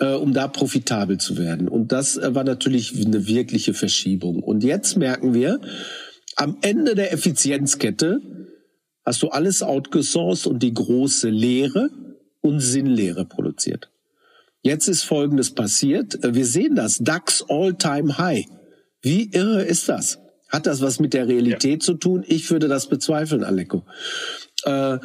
äh, 0.00 0.14
um 0.14 0.32
da 0.32 0.48
profitabel 0.48 1.18
zu 1.18 1.36
werden. 1.36 1.68
Und 1.68 1.92
das 1.92 2.16
äh, 2.16 2.34
war 2.34 2.44
natürlich 2.44 2.94
eine 3.04 3.26
wirkliche 3.26 3.74
Verschiebung. 3.74 4.42
Und 4.42 4.64
jetzt 4.64 4.96
merken 4.96 5.34
wir, 5.34 5.60
am 6.38 6.56
Ende 6.62 6.94
der 6.94 7.12
Effizienzkette 7.12 8.20
hast 9.04 9.22
du 9.22 9.28
alles 9.28 9.62
outgesourced 9.62 10.46
und 10.46 10.62
die 10.62 10.72
große 10.72 11.28
Lehre 11.28 11.90
und 12.40 12.60
Sinnlehre 12.60 13.24
produziert. 13.24 13.90
Jetzt 14.62 14.86
ist 14.86 15.02
Folgendes 15.02 15.54
passiert. 15.54 16.18
Wir 16.22 16.46
sehen 16.46 16.76
das. 16.76 16.98
DAX 16.98 17.44
All-Time 17.48 18.18
High. 18.18 18.46
Wie 19.02 19.30
irre 19.32 19.64
ist 19.64 19.88
das? 19.88 20.18
Hat 20.48 20.66
das 20.66 20.80
was 20.80 21.00
mit 21.00 21.12
der 21.12 21.26
Realität 21.26 21.82
ja. 21.82 21.86
zu 21.86 21.94
tun? 21.94 22.24
Ich 22.26 22.50
würde 22.50 22.68
das 22.68 22.88
bezweifeln, 22.88 23.42
Aleko. 23.42 23.84
Äh, 24.64 24.98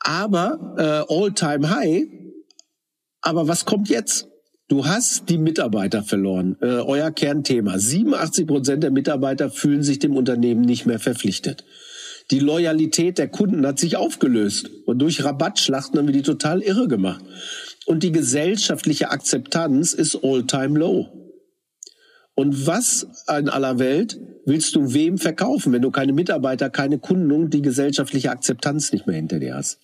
aber 0.00 1.06
äh, 1.08 1.14
All-Time 1.14 1.70
High. 1.70 2.04
Aber 3.20 3.48
was 3.48 3.66
kommt 3.66 3.90
jetzt? 3.90 4.28
Du 4.68 4.84
hast 4.84 5.30
die 5.30 5.38
Mitarbeiter 5.38 6.02
verloren. 6.02 6.58
Äh, 6.60 6.66
euer 6.66 7.10
Kernthema. 7.10 7.78
87 7.78 8.46
Prozent 8.46 8.82
der 8.82 8.90
Mitarbeiter 8.90 9.50
fühlen 9.50 9.82
sich 9.82 9.98
dem 9.98 10.14
Unternehmen 10.14 10.60
nicht 10.60 10.84
mehr 10.84 10.98
verpflichtet. 10.98 11.64
Die 12.30 12.40
Loyalität 12.40 13.16
der 13.16 13.28
Kunden 13.28 13.66
hat 13.66 13.78
sich 13.78 13.96
aufgelöst 13.96 14.68
und 14.84 14.98
durch 14.98 15.24
Rabattschlachten 15.24 15.98
haben 15.98 16.06
wir 16.06 16.12
die 16.12 16.22
total 16.22 16.60
irre 16.60 16.86
gemacht. 16.86 17.24
Und 17.86 18.02
die 18.02 18.12
gesellschaftliche 18.12 19.10
Akzeptanz 19.10 19.94
ist 19.94 20.22
all-time 20.22 20.78
low. 20.78 21.06
Und 22.34 22.66
was 22.66 23.06
in 23.38 23.48
aller 23.48 23.78
Welt 23.78 24.20
willst 24.44 24.76
du 24.76 24.92
wem 24.92 25.16
verkaufen, 25.16 25.72
wenn 25.72 25.80
du 25.80 25.90
keine 25.90 26.12
Mitarbeiter, 26.12 26.68
keine 26.68 26.98
Kunden 26.98 27.32
und 27.32 27.54
die 27.54 27.62
gesellschaftliche 27.62 28.30
Akzeptanz 28.30 28.92
nicht 28.92 29.06
mehr 29.06 29.16
hinter 29.16 29.38
dir 29.38 29.54
hast? 29.54 29.80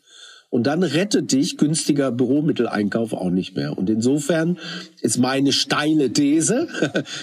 Und 0.55 0.69
dann 0.69 0.85
rettet 0.85 1.33
dich 1.33 1.57
günstiger 1.57 2.13
Büromitteleinkauf 2.13 3.13
auch 3.13 3.31
nicht 3.31 3.57
mehr. 3.57 3.77
Und 3.77 3.91
insofern 3.91 4.57
ist 5.01 5.19
meine 5.19 5.53
steile 5.53 6.13
These, 6.13 6.69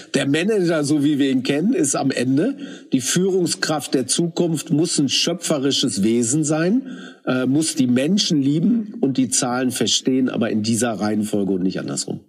der 0.14 0.28
Manager, 0.28 0.84
so 0.84 1.02
wie 1.02 1.18
wir 1.18 1.30
ihn 1.30 1.42
kennen, 1.42 1.72
ist 1.72 1.96
am 1.96 2.10
Ende. 2.10 2.58
Die 2.92 3.00
Führungskraft 3.00 3.94
der 3.94 4.06
Zukunft 4.06 4.68
muss 4.68 4.98
ein 4.98 5.08
schöpferisches 5.08 6.02
Wesen 6.02 6.44
sein, 6.44 6.98
äh, 7.24 7.46
muss 7.46 7.74
die 7.74 7.86
Menschen 7.86 8.42
lieben 8.42 8.96
und 9.00 9.16
die 9.16 9.30
Zahlen 9.30 9.70
verstehen, 9.70 10.28
aber 10.28 10.50
in 10.50 10.62
dieser 10.62 10.92
Reihenfolge 10.92 11.54
und 11.54 11.62
nicht 11.62 11.80
andersrum. 11.80 12.20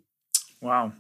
Wow. 0.62 0.94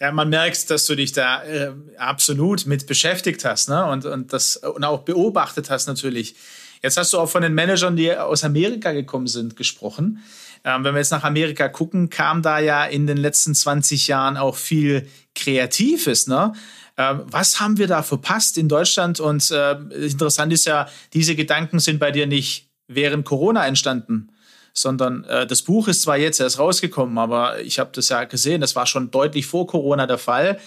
Ja, 0.00 0.12
man 0.12 0.30
merkt, 0.30 0.70
dass 0.70 0.86
du 0.86 0.94
dich 0.94 1.12
da 1.12 1.44
äh, 1.44 1.72
absolut 1.98 2.64
mit 2.64 2.86
beschäftigt 2.86 3.44
hast 3.44 3.68
ne? 3.68 3.84
und, 3.84 4.06
und 4.06 4.32
das 4.32 4.56
und 4.56 4.82
auch 4.82 5.02
beobachtet 5.02 5.68
hast 5.68 5.88
natürlich. 5.88 6.36
Jetzt 6.82 6.96
hast 6.96 7.12
du 7.12 7.18
auch 7.18 7.28
von 7.28 7.42
den 7.42 7.54
Managern, 7.54 7.96
die 7.96 8.14
aus 8.14 8.42
Amerika 8.42 8.92
gekommen 8.92 9.28
sind, 9.28 9.56
gesprochen. 9.56 10.22
Ähm, 10.64 10.84
wenn 10.84 10.94
wir 10.94 10.98
jetzt 10.98 11.10
nach 11.10 11.24
Amerika 11.24 11.68
gucken, 11.68 12.10
kam 12.10 12.42
da 12.42 12.58
ja 12.58 12.84
in 12.84 13.06
den 13.06 13.16
letzten 13.16 13.54
20 13.54 14.08
Jahren 14.08 14.36
auch 14.36 14.56
viel 14.56 15.08
Kreatives. 15.34 16.26
Ne? 16.26 16.52
Ähm, 16.96 17.22
was 17.26 17.60
haben 17.60 17.78
wir 17.78 17.86
da 17.86 18.02
verpasst 18.02 18.58
in 18.58 18.68
Deutschland? 18.68 19.20
Und 19.20 19.50
äh, 19.50 19.72
interessant 19.72 20.52
ist 20.52 20.66
ja, 20.66 20.88
diese 21.12 21.36
Gedanken 21.36 21.78
sind 21.78 21.98
bei 21.98 22.10
dir 22.10 22.26
nicht 22.26 22.68
während 22.88 23.24
Corona 23.24 23.66
entstanden, 23.66 24.28
sondern 24.72 25.24
äh, 25.24 25.46
das 25.46 25.62
Buch 25.62 25.88
ist 25.88 26.02
zwar 26.02 26.16
jetzt 26.16 26.40
erst 26.40 26.58
rausgekommen, 26.58 27.16
aber 27.18 27.60
ich 27.60 27.78
habe 27.78 27.90
das 27.94 28.08
ja 28.08 28.24
gesehen, 28.24 28.60
das 28.60 28.76
war 28.76 28.86
schon 28.86 29.10
deutlich 29.10 29.46
vor 29.46 29.66
Corona 29.66 30.06
der 30.06 30.18
Fall. 30.18 30.58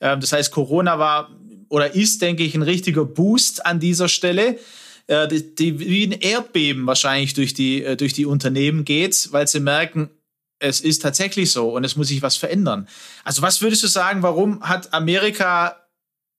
Ähm, 0.00 0.20
das 0.20 0.32
heißt, 0.32 0.52
Corona 0.52 0.98
war 0.98 1.30
oder 1.68 1.94
ist, 1.94 2.22
denke 2.22 2.44
ich, 2.44 2.54
ein 2.54 2.62
richtiger 2.62 3.04
Boost 3.04 3.64
an 3.66 3.80
dieser 3.80 4.08
Stelle 4.08 4.58
äh, 5.06 5.28
die, 5.28 5.54
die, 5.54 5.78
wie 5.80 6.06
ein 6.06 6.12
Erdbeben 6.12 6.86
wahrscheinlich 6.86 7.34
durch 7.34 7.54
die, 7.54 7.82
äh, 7.82 7.96
durch 7.96 8.12
die 8.12 8.26
Unternehmen 8.26 8.84
geht, 8.84 9.28
weil 9.32 9.46
sie 9.46 9.60
merken, 9.60 10.10
es 10.58 10.80
ist 10.80 11.02
tatsächlich 11.02 11.50
so 11.50 11.74
und 11.74 11.84
es 11.84 11.96
muss 11.96 12.08
sich 12.08 12.22
was 12.22 12.36
verändern. 12.36 12.88
Also 13.22 13.42
was 13.42 13.60
würdest 13.60 13.82
du 13.82 13.86
sagen, 13.86 14.22
warum 14.22 14.62
hat 14.62 14.94
Amerika 14.94 15.76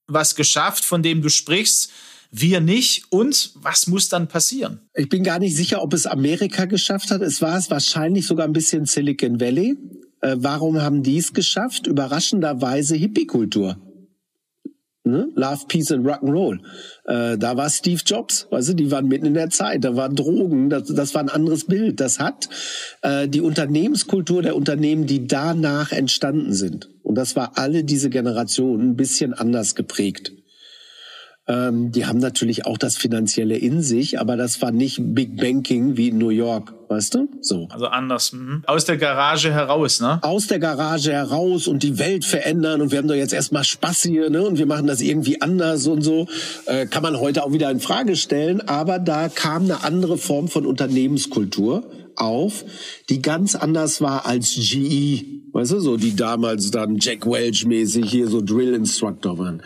was 0.08 0.36
geschafft, 0.36 0.86
von 0.86 1.04
dem 1.04 1.22
du 1.22 1.30
sprichst, 1.30 1.92
wir 2.32 2.60
nicht 2.60 3.06
und 3.12 3.52
was 3.56 3.88
muss 3.88 4.10
dann 4.10 4.28
passieren? 4.28 4.82
Ich 4.94 5.10
bin 5.10 5.24
gar 5.24 5.40
nicht 5.40 5.56
sicher, 5.56 5.82
ob 5.82 5.94
es 5.94 6.06
Amerika 6.06 6.66
geschafft 6.66 7.12
hat. 7.12 7.22
Es 7.22 7.42
war 7.42 7.58
es 7.58 7.70
wahrscheinlich 7.70 8.26
sogar 8.26 8.46
ein 8.46 8.54
bisschen 8.54 8.86
Silicon 8.86 9.40
Valley. 9.40 9.78
Äh, 10.22 10.36
warum 10.40 10.82
haben 10.82 11.04
die 11.04 11.18
es 11.18 11.34
geschafft? 11.34 11.88
Überraschenderweise 11.88 12.96
Hippie-Kultur. 12.96 13.78
Ne? 15.06 15.30
Love, 15.36 15.68
Peace 15.68 15.92
and 15.92 16.06
Rock'n'Roll. 16.06 16.60
Äh, 17.06 17.38
da 17.38 17.56
war 17.56 17.70
Steve 17.70 18.02
Jobs, 18.04 18.48
weißt 18.50 18.70
du, 18.70 18.74
die 18.74 18.90
waren 18.90 19.08
mitten 19.08 19.28
in 19.28 19.36
der 19.36 19.52
Zeit, 19.52 19.84
da 19.84 19.96
waren 19.96 20.16
Drogen, 20.16 20.72
das, 20.72 20.88
das 20.88 21.14
war 21.14 21.22
ein 21.22 21.30
anderes 21.30 21.66
Bild. 21.66 22.00
Das 22.00 22.20
hat 22.20 22.50
äh, 23.04 23.28
die 23.28 23.42
Unternehmenskultur 23.42 24.42
der 24.42 24.56
Unternehmen, 24.56 25.06
die 25.06 25.28
danach 25.28 25.92
entstanden 25.92 26.54
sind. 26.54 26.90
Und 27.04 27.16
das 27.16 27.36
war 27.36 27.52
alle 27.56 27.84
diese 27.84 28.10
Generationen 28.10 28.90
ein 28.90 28.96
bisschen 28.96 29.34
anders 29.34 29.76
geprägt. 29.76 30.34
Ähm, 31.48 31.92
die 31.92 32.08
haben 32.08 32.18
natürlich 32.18 32.66
auch 32.66 32.78
das 32.80 32.98
Finanzielle 32.98 33.56
in 33.56 33.82
sich, 33.82 34.20
aber 34.20 34.36
das 34.36 34.62
war 34.64 34.72
nicht 34.72 35.00
Big 35.00 35.38
Banking 35.38 35.96
wie 35.96 36.10
in 36.10 36.18
New 36.18 36.30
York, 36.30 36.74
weißt 36.90 37.14
du? 37.14 37.30
So. 37.42 37.68
Also 37.70 37.86
anders. 37.86 38.34
Mhm. 38.34 38.64
Aus 38.66 38.86
der 38.86 38.98
Garage 38.98 39.54
heraus, 39.54 40.02
ne? 40.02 40.20
Aus 40.24 40.48
der 40.48 40.58
Garage 40.58 41.12
heraus 41.12 41.68
und 41.68 41.84
die 41.84 42.00
Welt 42.00 42.26
verändern 42.26 42.82
und 42.82 42.92
wir 42.92 42.98
haben 42.98 43.08
doch 43.08 43.16
jetzt 43.16 43.34
erstmal 43.34 43.64
Spaß 43.64 44.04
hier, 44.04 44.32
ne? 44.32 44.42
Und 44.42 44.58
wir 44.58 44.66
machen 44.66 44.88
das 44.88 45.02
irgendwie 45.02 45.40
anders 45.40 45.86
und 45.86 46.02
so. 46.02 46.28
Äh, 46.66 46.88
kann 46.88 47.04
man 47.04 47.20
heute 47.20 47.44
auch 47.44 47.54
wieder 47.54 47.70
in 47.70 47.80
Frage 47.80 48.16
stellen, 48.16 48.68
aber 48.68 48.98
da 48.98 49.30
kam 49.30 49.66
eine 49.66 49.84
andere 49.84 50.18
Form 50.18 50.48
von 50.48 50.66
Unternehmenskultur 50.66 51.84
auf, 52.16 52.66
die 53.10 53.22
ganz 53.22 53.54
anders 53.56 54.02
war 54.02 54.26
als 54.26 54.56
GE, 54.56 55.26
weißt 55.52 55.74
du, 55.74 55.80
so 55.80 55.98
die 55.98 56.16
damals 56.16 56.72
dann 56.72 56.98
Jack 57.00 57.26
Welch 57.26 57.66
mäßig 57.66 58.10
hier 58.10 58.28
so 58.28 58.42
Drill 58.42 58.74
Instructor 58.74 59.38
waren. 59.38 59.62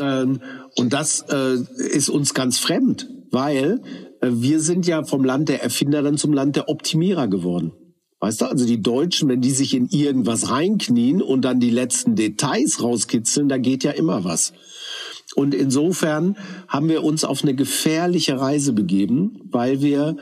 Ähm, 0.00 0.40
und 0.76 0.92
das 0.92 1.24
äh, 1.30 1.58
ist 1.76 2.08
uns 2.08 2.34
ganz 2.34 2.58
fremd, 2.58 3.08
weil 3.30 3.82
äh, 4.20 4.28
wir 4.30 4.60
sind 4.60 4.86
ja 4.86 5.04
vom 5.04 5.24
Land 5.24 5.48
der 5.48 5.62
Erfinder 5.62 6.02
dann 6.02 6.16
zum 6.16 6.32
Land 6.32 6.56
der 6.56 6.68
Optimierer 6.68 7.28
geworden. 7.28 7.72
Weißt 8.20 8.42
du, 8.42 8.44
also 8.46 8.66
die 8.66 8.82
Deutschen, 8.82 9.28
wenn 9.30 9.40
die 9.40 9.50
sich 9.50 9.74
in 9.74 9.88
irgendwas 9.88 10.50
reinknien 10.50 11.22
und 11.22 11.42
dann 11.42 11.58
die 11.58 11.70
letzten 11.70 12.16
Details 12.16 12.82
rauskitzeln, 12.82 13.48
da 13.48 13.56
geht 13.56 13.82
ja 13.82 13.92
immer 13.92 14.24
was. 14.24 14.52
Und 15.36 15.54
insofern 15.54 16.36
haben 16.68 16.88
wir 16.88 17.02
uns 17.02 17.24
auf 17.24 17.42
eine 17.42 17.54
gefährliche 17.54 18.38
Reise 18.38 18.72
begeben, 18.74 19.40
weil 19.50 19.80
wir 19.80 20.16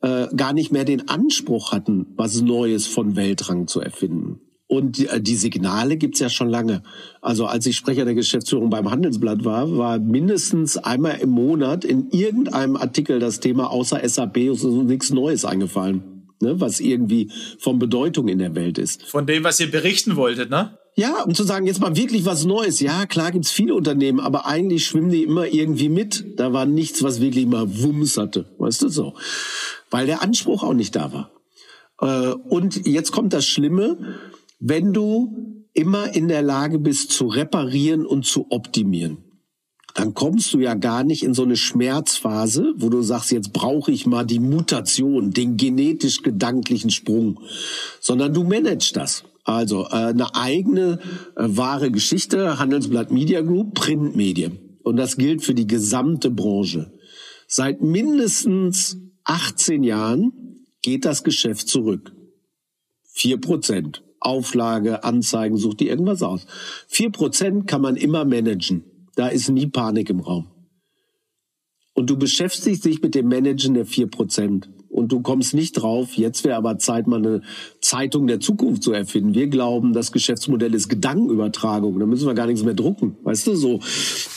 äh, 0.00 0.26
gar 0.34 0.52
nicht 0.52 0.72
mehr 0.72 0.84
den 0.84 1.08
Anspruch 1.08 1.70
hatten, 1.70 2.06
was 2.16 2.40
Neues 2.40 2.86
von 2.86 3.14
Weltrang 3.14 3.68
zu 3.68 3.80
erfinden. 3.80 4.40
Und 4.74 4.98
die, 4.98 5.06
äh, 5.06 5.20
die 5.20 5.36
Signale 5.36 5.96
gibt's 5.96 6.20
ja 6.20 6.28
schon 6.28 6.48
lange. 6.48 6.82
Also 7.20 7.46
als 7.46 7.66
ich 7.66 7.76
Sprecher 7.76 8.04
der 8.04 8.14
Geschäftsführung 8.14 8.70
beim 8.70 8.90
Handelsblatt 8.90 9.44
war, 9.44 9.76
war 9.76 9.98
mindestens 9.98 10.76
einmal 10.76 11.18
im 11.20 11.30
Monat 11.30 11.84
in 11.84 12.10
irgendeinem 12.10 12.76
Artikel 12.76 13.18
das 13.18 13.40
Thema 13.40 13.70
außer 13.70 14.00
SAP 14.06 14.36
ist 14.38 14.60
so 14.60 14.82
nichts 14.82 15.10
Neues 15.10 15.44
eingefallen, 15.44 16.02
ne, 16.40 16.60
was 16.60 16.80
irgendwie 16.80 17.30
von 17.58 17.78
Bedeutung 17.78 18.28
in 18.28 18.38
der 18.38 18.54
Welt 18.54 18.78
ist. 18.78 19.04
Von 19.04 19.26
dem, 19.26 19.44
was 19.44 19.60
ihr 19.60 19.70
berichten 19.70 20.16
wolltet, 20.16 20.50
ne? 20.50 20.76
Ja, 20.96 21.22
um 21.24 21.34
zu 21.34 21.42
sagen, 21.42 21.66
jetzt 21.66 21.80
mal 21.80 21.96
wirklich 21.96 22.24
was 22.24 22.44
Neues. 22.44 22.78
Ja, 22.78 23.06
klar 23.06 23.32
gibt's 23.32 23.50
viele 23.50 23.74
Unternehmen, 23.74 24.20
aber 24.20 24.46
eigentlich 24.46 24.86
schwimmen 24.86 25.10
die 25.10 25.24
immer 25.24 25.46
irgendwie 25.46 25.88
mit. 25.88 26.24
Da 26.36 26.52
war 26.52 26.66
nichts, 26.66 27.02
was 27.02 27.20
wirklich 27.20 27.46
mal 27.46 27.82
Wumms 27.82 28.16
hatte. 28.16 28.46
Weißt 28.58 28.82
du 28.82 28.88
so? 28.88 29.14
Weil 29.90 30.06
der 30.06 30.22
Anspruch 30.22 30.62
auch 30.62 30.72
nicht 30.72 30.94
da 30.94 31.12
war. 31.12 31.30
Äh, 32.00 32.34
und 32.34 32.86
jetzt 32.86 33.10
kommt 33.10 33.32
das 33.32 33.44
Schlimme 33.44 33.98
wenn 34.58 34.92
du 34.92 35.64
immer 35.72 36.14
in 36.14 36.28
der 36.28 36.42
Lage 36.42 36.78
bist 36.78 37.10
zu 37.10 37.26
reparieren 37.26 38.06
und 38.06 38.24
zu 38.24 38.46
optimieren, 38.50 39.18
dann 39.94 40.12
kommst 40.12 40.52
du 40.52 40.58
ja 40.58 40.74
gar 40.74 41.04
nicht 41.04 41.22
in 41.22 41.34
so 41.34 41.44
eine 41.44 41.56
Schmerzphase, 41.56 42.74
wo 42.76 42.88
du 42.88 43.02
sagst, 43.02 43.30
jetzt 43.30 43.52
brauche 43.52 43.92
ich 43.92 44.06
mal 44.06 44.24
die 44.24 44.40
Mutation, 44.40 45.30
den 45.30 45.56
genetisch-gedanklichen 45.56 46.90
Sprung, 46.90 47.40
sondern 48.00 48.34
du 48.34 48.42
managst 48.42 48.96
das. 48.96 49.24
Also 49.44 49.84
äh, 49.84 50.08
eine 50.08 50.34
eigene 50.34 50.98
äh, 51.36 51.44
wahre 51.46 51.90
Geschichte, 51.90 52.58
Handelsblatt 52.58 53.12
Media 53.12 53.42
Group, 53.42 53.74
Printmedien. 53.74 54.78
Und 54.82 54.96
das 54.96 55.16
gilt 55.16 55.42
für 55.42 55.54
die 55.54 55.66
gesamte 55.66 56.30
Branche. 56.30 56.92
Seit 57.46 57.82
mindestens 57.82 58.96
18 59.24 59.82
Jahren 59.82 60.32
geht 60.82 61.04
das 61.04 61.24
Geschäft 61.24 61.68
zurück. 61.68 62.12
Vier 63.12 63.40
Prozent. 63.40 64.03
Auflage, 64.24 65.04
Anzeigen, 65.04 65.56
sucht 65.56 65.80
die 65.80 65.88
irgendwas 65.88 66.22
aus. 66.22 66.46
Vier 66.88 67.10
Prozent 67.10 67.66
kann 67.66 67.82
man 67.82 67.96
immer 67.96 68.24
managen. 68.24 68.84
Da 69.16 69.28
ist 69.28 69.48
nie 69.48 69.66
Panik 69.66 70.10
im 70.10 70.20
Raum. 70.20 70.46
Und 71.92 72.10
du 72.10 72.16
beschäftigst 72.16 72.84
dich 72.84 73.00
mit 73.02 73.14
dem 73.14 73.28
Managen 73.28 73.74
der 73.74 73.86
vier 73.86 74.08
Prozent 74.08 74.68
und 74.94 75.10
du 75.10 75.22
kommst 75.22 75.54
nicht 75.54 75.72
drauf, 75.72 76.14
jetzt 76.14 76.44
wäre 76.44 76.54
aber 76.54 76.78
Zeit, 76.78 77.08
mal 77.08 77.16
eine 77.16 77.42
Zeitung 77.80 78.28
der 78.28 78.38
Zukunft 78.38 78.84
zu 78.84 78.92
erfinden. 78.92 79.34
Wir 79.34 79.48
glauben, 79.48 79.92
das 79.92 80.12
Geschäftsmodell 80.12 80.72
ist 80.72 80.88
Gedankenübertragung. 80.88 81.98
Da 81.98 82.06
müssen 82.06 82.28
wir 82.28 82.34
gar 82.34 82.46
nichts 82.46 82.62
mehr 82.62 82.74
drucken, 82.74 83.16
weißt 83.24 83.48
du 83.48 83.56
so. 83.56 83.80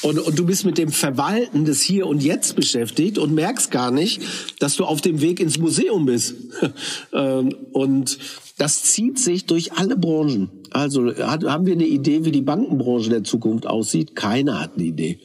Und, 0.01 0.17
und 0.17 0.39
du 0.39 0.47
bist 0.47 0.65
mit 0.65 0.79
dem 0.79 0.89
Verwalten 0.89 1.65
des 1.65 1.83
Hier 1.83 2.07
und 2.07 2.23
Jetzt 2.23 2.55
beschäftigt 2.55 3.19
und 3.19 3.35
merkst 3.35 3.69
gar 3.69 3.91
nicht, 3.91 4.19
dass 4.57 4.75
du 4.75 4.85
auf 4.85 4.99
dem 4.99 5.21
Weg 5.21 5.39
ins 5.39 5.59
Museum 5.59 6.05
bist. 6.05 6.35
Ähm, 7.13 7.55
und 7.71 8.17
das 8.57 8.83
zieht 8.83 9.19
sich 9.19 9.45
durch 9.45 9.73
alle 9.73 9.97
Branchen. 9.97 10.49
Also 10.71 11.15
haben 11.15 11.65
wir 11.65 11.73
eine 11.73 11.87
Idee, 11.87 12.25
wie 12.25 12.31
die 12.31 12.41
Bankenbranche 12.41 13.09
der 13.09 13.23
Zukunft 13.23 13.67
aussieht? 13.67 14.15
Keiner 14.15 14.59
hat 14.59 14.75
eine 14.75 14.85
Idee. 14.85 15.19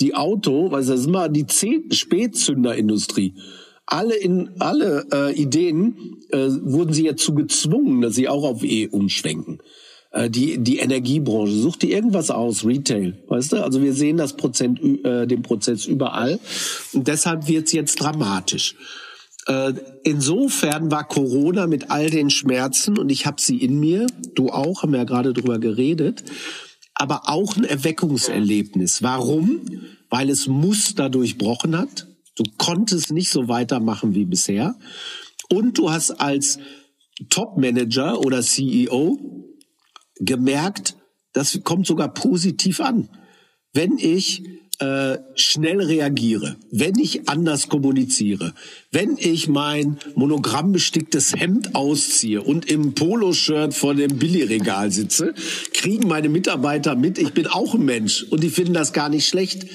Die 0.00 0.14
Auto, 0.14 0.70
was 0.70 0.86
das 0.86 1.00
ist 1.00 1.08
mal 1.08 1.28
die 1.28 1.46
Spätzünderindustrie 1.48 3.34
alle 3.90 4.14
in 4.14 4.50
alle 4.60 5.06
äh, 5.12 5.34
Ideen 5.34 6.22
äh, 6.30 6.48
wurden 6.62 6.92
sie 6.92 7.04
jetzt 7.04 7.24
zu 7.24 7.34
gezwungen, 7.34 8.00
dass 8.00 8.14
sie 8.14 8.28
auch 8.28 8.44
auf 8.44 8.62
E 8.62 8.88
umschwenken. 8.88 9.58
Äh, 10.12 10.30
die 10.30 10.58
die 10.58 10.78
Energiebranche 10.78 11.52
sucht 11.52 11.82
die 11.82 11.92
irgendwas 11.92 12.30
aus, 12.30 12.64
Retail, 12.64 13.22
weißt 13.28 13.52
du? 13.52 13.64
Also 13.64 13.82
wir 13.82 13.92
sehen 13.92 14.16
das 14.16 14.34
Prozent 14.36 14.80
äh, 15.04 15.26
den 15.26 15.42
Prozess 15.42 15.86
überall 15.86 16.38
und 16.92 17.08
deshalb 17.08 17.48
wird's 17.48 17.72
jetzt 17.72 17.96
dramatisch. 17.96 18.76
Äh, 19.50 19.74
insofern 20.04 20.92
war 20.92 21.08
Corona 21.08 21.66
mit 21.66 21.90
all 21.90 22.08
den 22.08 22.30
Schmerzen 22.30 22.96
und 22.96 23.10
ich 23.10 23.26
habe 23.26 23.40
sie 23.40 23.56
in 23.56 23.80
mir 23.80 24.06
du 24.36 24.50
auch, 24.50 24.84
haben 24.84 24.92
wir 24.92 25.00
ja 25.00 25.04
gerade 25.04 25.32
drüber 25.32 25.58
geredet, 25.58 26.22
aber 26.94 27.28
auch 27.28 27.56
ein 27.56 27.64
Erweckungserlebnis. 27.64 29.02
Warum? 29.02 29.62
Weil 30.08 30.30
es 30.30 30.46
Muster 30.46 31.10
durchbrochen 31.10 31.76
hat. 31.76 32.06
Du 32.36 32.44
konntest 32.58 33.10
nicht 33.10 33.30
so 33.30 33.48
weitermachen 33.48 34.14
wie 34.14 34.24
bisher. 34.24 34.76
Und 35.48 35.78
du 35.78 35.90
hast 35.90 36.12
als 36.12 36.60
Top-Manager 37.28 38.20
oder 38.20 38.42
CEO 38.42 39.18
gemerkt, 40.20 40.96
das 41.32 41.58
kommt 41.64 41.88
sogar 41.88 42.14
positiv 42.14 42.80
an. 42.80 43.08
Wenn 43.72 43.98
ich 43.98 44.44
äh, 44.80 45.18
schnell 45.34 45.80
reagiere, 45.80 46.56
wenn 46.70 46.98
ich 46.98 47.28
anders 47.28 47.68
kommuniziere, 47.68 48.54
wenn 48.90 49.18
ich 49.18 49.46
mein 49.46 49.98
monogrammbesticktes 50.14 51.34
Hemd 51.36 51.74
ausziehe 51.74 52.40
und 52.40 52.70
im 52.70 52.94
Poloshirt 52.94 53.74
vor 53.74 53.94
dem 53.94 54.18
Billigregal 54.18 54.90
sitze, 54.90 55.34
kriegen 55.74 56.08
meine 56.08 56.30
Mitarbeiter 56.30 56.96
mit, 56.96 57.18
ich 57.18 57.34
bin 57.34 57.46
auch 57.46 57.74
ein 57.74 57.84
Mensch 57.84 58.22
und 58.30 58.42
die 58.42 58.48
finden 58.48 58.72
das 58.72 58.94
gar 58.94 59.10
nicht 59.10 59.28
schlecht. 59.28 59.66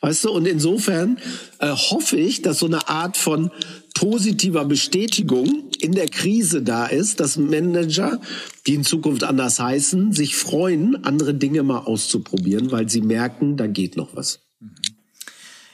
Weißt 0.00 0.24
du, 0.24 0.30
und 0.30 0.46
insofern 0.46 1.18
äh, 1.58 1.68
hoffe 1.68 2.16
ich, 2.16 2.42
dass 2.42 2.60
so 2.60 2.66
eine 2.66 2.88
Art 2.88 3.16
von 3.16 3.50
positiver 3.94 4.64
Bestätigung 4.64 5.70
in 5.80 5.92
der 5.92 6.08
Krise 6.08 6.62
da 6.62 6.86
ist, 6.86 7.20
dass 7.20 7.36
Manager, 7.36 8.20
die 8.66 8.74
in 8.74 8.84
Zukunft 8.84 9.24
anders 9.24 9.58
heißen, 9.58 10.12
sich 10.12 10.36
freuen, 10.36 11.04
andere 11.04 11.34
Dinge 11.34 11.62
mal 11.62 11.78
auszuprobieren, 11.80 12.70
weil 12.70 12.88
sie 12.88 13.00
merken, 13.00 13.56
da 13.56 13.66
geht 13.66 13.96
noch 13.96 14.14
was. 14.14 14.40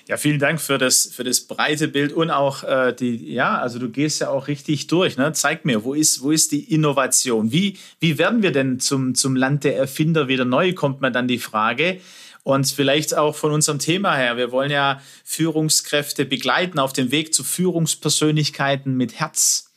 Ja, 0.09 0.17
vielen 0.17 0.39
Dank 0.39 0.59
für 0.59 0.79
das, 0.79 1.11
für 1.13 1.23
das 1.23 1.43
breite 1.43 1.87
Bild 1.87 2.15
und 2.15 2.31
auch 2.31 2.65
äh, 2.65 2.95
die, 2.95 3.31
ja, 3.31 3.59
also 3.59 3.79
du 3.79 3.91
gehst 3.91 4.23
ja 4.23 4.31
auch 4.31 4.49
richtig 4.49 4.87
durch. 4.87 5.19
Ne? 5.19 5.35
Zeig 5.35 5.67
mir, 5.67 5.85
wo 5.85 5.93
ist, 5.93 6.23
wo 6.23 6.31
ist 6.31 6.51
die 6.51 6.73
Innovation? 6.73 7.53
Wie, 7.53 7.77
wie 8.01 8.17
werden 8.17 8.43
wir 8.43 8.51
denn 8.51 8.81
zum, 8.81 9.15
zum 9.15 9.37
Land 9.37 9.65
der 9.65 9.77
Erfinder 9.77 10.27
wieder 10.27 10.47
neu, 10.47 10.73
kommt 10.73 11.03
mir 11.03 11.13
dann 11.13 11.29
die 11.29 11.39
Frage. 11.39 12.01
Und 12.43 12.67
vielleicht 12.67 13.19
auch 13.19 13.35
von 13.35 13.53
unserem 13.53 13.81
Thema 13.81 14.17
her. 14.17 14.39
Wir 14.39 14.51
wollen 14.51 14.71
ja 14.71 15.03
Führungskräfte 15.25 16.25
begleiten 16.25 16.79
auf 16.79 16.95
dem 16.95 17.11
Weg 17.11 17.35
zu 17.35 17.45
Führungspersönlichkeiten 17.45 18.97
mit 18.97 19.21
Herz. 19.21 19.75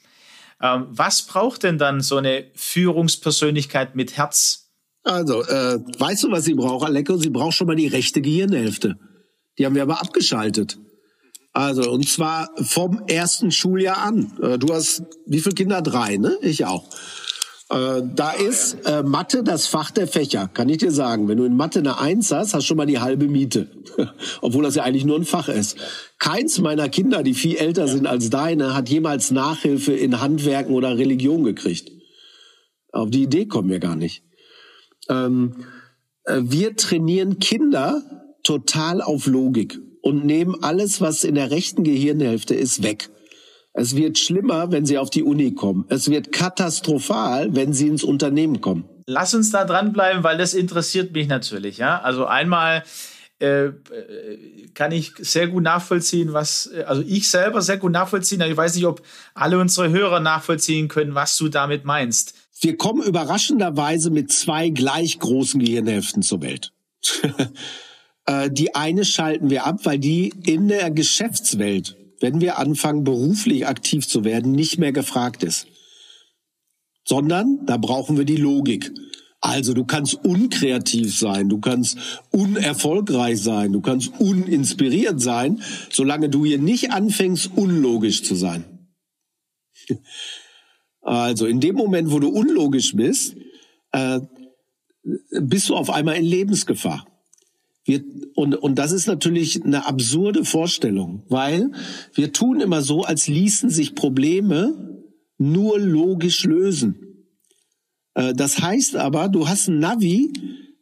Ähm, 0.62 0.86
was 0.92 1.24
braucht 1.24 1.64
denn 1.64 1.78
dann 1.78 2.00
so 2.00 2.16
eine 2.16 2.46
Führungspersönlichkeit 2.56 3.96
mit 3.98 4.16
Herz? 4.16 4.70
Also, 5.04 5.44
äh, 5.44 5.80
weißt 6.00 6.24
du, 6.24 6.32
was 6.32 6.46
sie 6.46 6.54
braucht, 6.54 6.86
Aleko? 6.86 7.18
Sie 7.18 7.32
braucht 7.32 7.56
schon 7.56 7.68
mal 7.68 7.76
die 7.76 7.88
rechte 7.88 8.22
Gehirnhälfte. 8.22 8.98
Die 9.58 9.66
haben 9.66 9.76
wir 9.76 9.84
aber 9.84 10.02
abgeschaltet. 10.02 10.78
Also, 11.54 11.92
und 11.92 12.08
zwar 12.08 12.50
vom 12.62 13.04
ersten 13.08 13.52
Schuljahr 13.52 13.98
an. 13.98 14.32
Äh, 14.42 14.58
du 14.58 14.74
hast 14.74 15.04
wie 15.26 15.40
viele 15.40 15.56
Kinder? 15.56 15.82
Drei, 15.82 16.18
ne? 16.18 16.38
Ich 16.42 16.66
auch. 16.66 16.86
Äh, 17.70 18.04
da 18.16 18.32
ist 18.32 18.86
äh, 18.86 19.04
Mathe 19.04 19.44
das 19.44 19.68
Fach 19.68 19.92
der 19.92 20.08
Fächer, 20.08 20.50
kann 20.54 20.68
ich 20.68 20.78
dir 20.78 20.92
sagen. 20.92 21.28
Wenn 21.28 21.38
du 21.38 21.46
in 21.46 21.56
Mathe 21.56 21.80
eine 21.80 22.00
Eins 22.00 22.32
hast, 22.32 22.54
hast 22.54 22.64
du 22.64 22.68
schon 22.68 22.78
mal 22.78 22.86
die 22.86 23.00
halbe 23.00 23.28
Miete. 23.28 23.70
Obwohl 24.42 24.64
das 24.64 24.76
ja 24.76 24.84
eigentlich 24.84 25.06
nur 25.06 25.18
ein 25.18 25.26
Fach 25.26 25.50
ist. 25.50 25.78
Keins 26.20 26.60
meiner 26.60 26.90
Kinder, 26.90 27.24
die 27.24 27.34
viel 27.34 27.56
älter 27.56 27.88
sind 27.88 28.08
als 28.08 28.30
deine, 28.30 28.74
hat 28.74 28.90
jemals 28.90 29.32
Nachhilfe 29.32 29.94
in 29.94 30.20
Handwerken 30.20 30.74
oder 30.74 30.98
Religion 30.98 31.44
gekriegt. 31.44 31.92
Auf 32.92 33.10
die 33.10 33.24
Idee 33.24 33.46
kommen 33.46 33.70
wir 33.70 33.80
gar 33.80 33.96
nicht. 33.96 34.24
Ähm, 35.10 35.66
äh, 36.26 36.42
wir 36.44 36.76
trainieren 36.76 37.40
Kinder 37.40 38.04
total 38.44 39.02
auf 39.02 39.26
Logik 39.28 39.80
und 40.02 40.26
nehmen 40.26 40.64
alles, 40.64 41.02
was 41.02 41.24
in 41.24 41.36
der 41.36 41.52
rechten 41.52 41.84
Gehirnhälfte 41.84 42.56
ist, 42.56 42.84
weg. 42.84 43.10
Es 43.74 43.96
wird 43.96 44.18
schlimmer, 44.18 44.72
wenn 44.72 44.86
sie 44.86 44.98
auf 44.98 45.10
die 45.10 45.24
Uni 45.24 45.54
kommen. 45.54 45.86
Es 45.88 46.10
wird 46.10 46.32
katastrophal, 46.32 47.56
wenn 47.56 47.74
sie 47.74 47.88
ins 47.88 48.04
Unternehmen 48.04 48.60
kommen. 48.60 48.86
Lass 49.08 49.34
uns 49.34 49.52
da 49.52 49.64
dranbleiben, 49.64 50.24
weil 50.24 50.38
das 50.38 50.54
interessiert 50.54 51.14
mich 51.14 51.28
natürlich. 51.28 51.78
Ja, 51.78 52.02
also 52.02 52.26
einmal 52.26 52.84
äh, 53.40 53.72
kann 54.74 54.92
ich 54.92 55.14
sehr 55.20 55.48
gut 55.48 55.64
nachvollziehen, 55.64 56.34
was, 56.34 56.70
also 56.86 57.02
ich 57.02 57.30
selber 57.30 57.62
sehr 57.62 57.78
gut 57.78 57.92
nachvollziehen. 57.92 58.42
Ich 58.42 58.58
weiß 58.58 58.76
nicht, 58.76 58.86
ob 58.86 59.02
alle 59.34 59.58
unsere 59.58 59.90
Hörer 59.90 60.20
nachvollziehen 60.20 60.88
können, 60.88 61.16
was 61.16 61.38
du 61.38 61.48
damit 61.48 61.86
meinst. 61.86 62.36
Wir 62.60 62.78
kommen 62.78 63.02
überraschenderweise 63.02 64.12
mit 64.12 64.32
zwei 64.32 64.70
gleich 64.70 65.18
großen 65.18 65.60
Gehirnhälften 65.60 66.22
zur 66.22 66.42
Welt. 66.42 66.74
Äh, 68.26 68.52
die 68.52 68.76
eine 68.76 69.06
schalten 69.06 69.50
wir 69.50 69.66
ab, 69.66 69.80
weil 69.84 70.00
die 70.00 70.34
in 70.46 70.68
der 70.68 70.92
Geschäftswelt, 70.92 71.98
wenn 72.20 72.42
wir 72.42 72.58
anfangen, 72.58 73.04
beruflich 73.04 73.68
aktiv 73.68 74.08
zu 74.08 74.24
werden, 74.24 74.52
nicht 74.52 74.78
mehr 74.78 74.92
gefragt 74.92 75.44
ist. 75.44 75.68
Sondern 77.04 77.66
da 77.66 77.78
brauchen 77.78 78.18
wir 78.18 78.26
die 78.26 78.38
Logik. 78.38 78.92
Also 79.44 79.74
du 79.74 79.86
kannst 79.86 80.24
unkreativ 80.24 81.18
sein, 81.18 81.50
du 81.50 81.60
kannst 81.60 81.98
unerfolgreich 82.30 83.42
sein, 83.42 83.74
du 83.74 83.82
kannst 83.82 84.12
uninspiriert 84.20 85.20
sein, 85.20 85.64
solange 85.90 86.30
du 86.30 86.46
hier 86.46 86.60
nicht 86.60 86.92
anfängst, 86.92 87.50
unlogisch 87.56 88.22
zu 88.24 88.36
sein. 88.36 88.66
Also 91.02 91.48
in 91.48 91.60
dem 91.60 91.76
Moment, 91.76 92.12
wo 92.12 92.20
du 92.20 92.30
unlogisch 92.30 92.96
bist, 92.96 93.36
äh, 93.92 94.20
bist 95.42 95.70
du 95.70 95.76
auf 95.76 95.90
einmal 95.90 96.18
in 96.18 96.26
Lebensgefahr. 96.26 97.11
Wir, 97.84 98.04
und, 98.36 98.56
und 98.56 98.76
das 98.76 98.92
ist 98.92 99.08
natürlich 99.08 99.64
eine 99.64 99.86
absurde 99.88 100.46
Vorstellung, 100.46 101.24
weil 101.30 101.72
wir 102.14 102.32
tun 102.32 102.60
immer 102.60 102.82
so, 102.82 103.02
als 103.02 103.28
ließen 103.28 103.70
sich 103.70 103.96
Probleme 103.96 105.04
nur 105.38 105.80
logisch 105.80 106.44
lösen. 106.44 107.26
Äh, 108.14 108.34
das 108.34 108.62
heißt 108.62 108.96
aber, 108.96 109.30
du 109.30 109.48
hast 109.48 109.68
ein 109.68 109.80
Navi, 109.80 110.32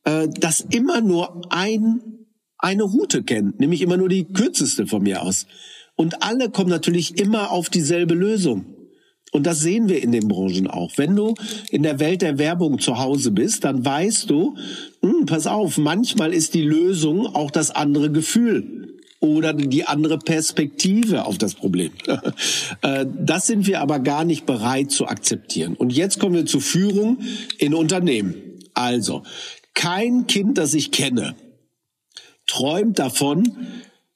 äh, 0.03 0.27
das 0.27 0.61
immer 0.61 1.01
nur 1.01 1.41
ein, 1.51 2.01
eine 2.57 2.83
Route 2.83 3.23
kennt, 3.23 3.59
nämlich 3.59 3.81
immer 3.81 3.97
nur 3.97 4.09
die 4.09 4.25
kürzeste 4.25 4.85
von 4.85 5.03
mir 5.03 5.21
aus. 5.21 5.45
Und 5.95 6.23
alle 6.23 6.49
kommen 6.49 6.69
natürlich 6.69 7.17
immer 7.17 7.51
auf 7.51 7.69
dieselbe 7.69 8.13
Lösung. 8.13 8.65
Und 9.31 9.45
das 9.45 9.59
sehen 9.59 9.89
wir 9.89 10.01
in 10.01 10.11
den 10.11 10.27
Branchen 10.27 10.67
auch. 10.67 10.91
Wenn 10.97 11.15
du 11.15 11.35
in 11.69 11.83
der 11.83 11.99
Welt 11.99 12.21
der 12.21 12.37
Werbung 12.37 12.79
zu 12.79 12.97
Hause 12.97 13.31
bist, 13.31 13.63
dann 13.63 13.85
weißt 13.85 14.29
du, 14.29 14.55
hm, 15.01 15.25
pass 15.25 15.45
auf, 15.45 15.77
manchmal 15.77 16.33
ist 16.33 16.53
die 16.53 16.63
Lösung 16.63 17.27
auch 17.27 17.51
das 17.51 17.71
andere 17.71 18.11
Gefühl 18.11 18.97
oder 19.19 19.53
die 19.53 19.85
andere 19.85 20.17
Perspektive 20.17 21.25
auf 21.25 21.37
das 21.37 21.53
Problem. 21.53 21.91
Äh, 22.81 23.05
das 23.17 23.47
sind 23.47 23.67
wir 23.67 23.81
aber 23.81 23.99
gar 23.99 24.23
nicht 24.23 24.45
bereit 24.45 24.91
zu 24.91 25.07
akzeptieren. 25.07 25.75
Und 25.75 25.91
jetzt 25.91 26.19
kommen 26.19 26.35
wir 26.35 26.45
zur 26.45 26.61
Führung 26.61 27.17
in 27.57 27.73
Unternehmen. 27.73 28.35
Also, 28.73 29.23
kein 29.73 30.27
Kind, 30.27 30.57
das 30.57 30.73
ich 30.73 30.91
kenne, 30.91 31.35
träumt 32.47 32.99
davon, 32.99 33.51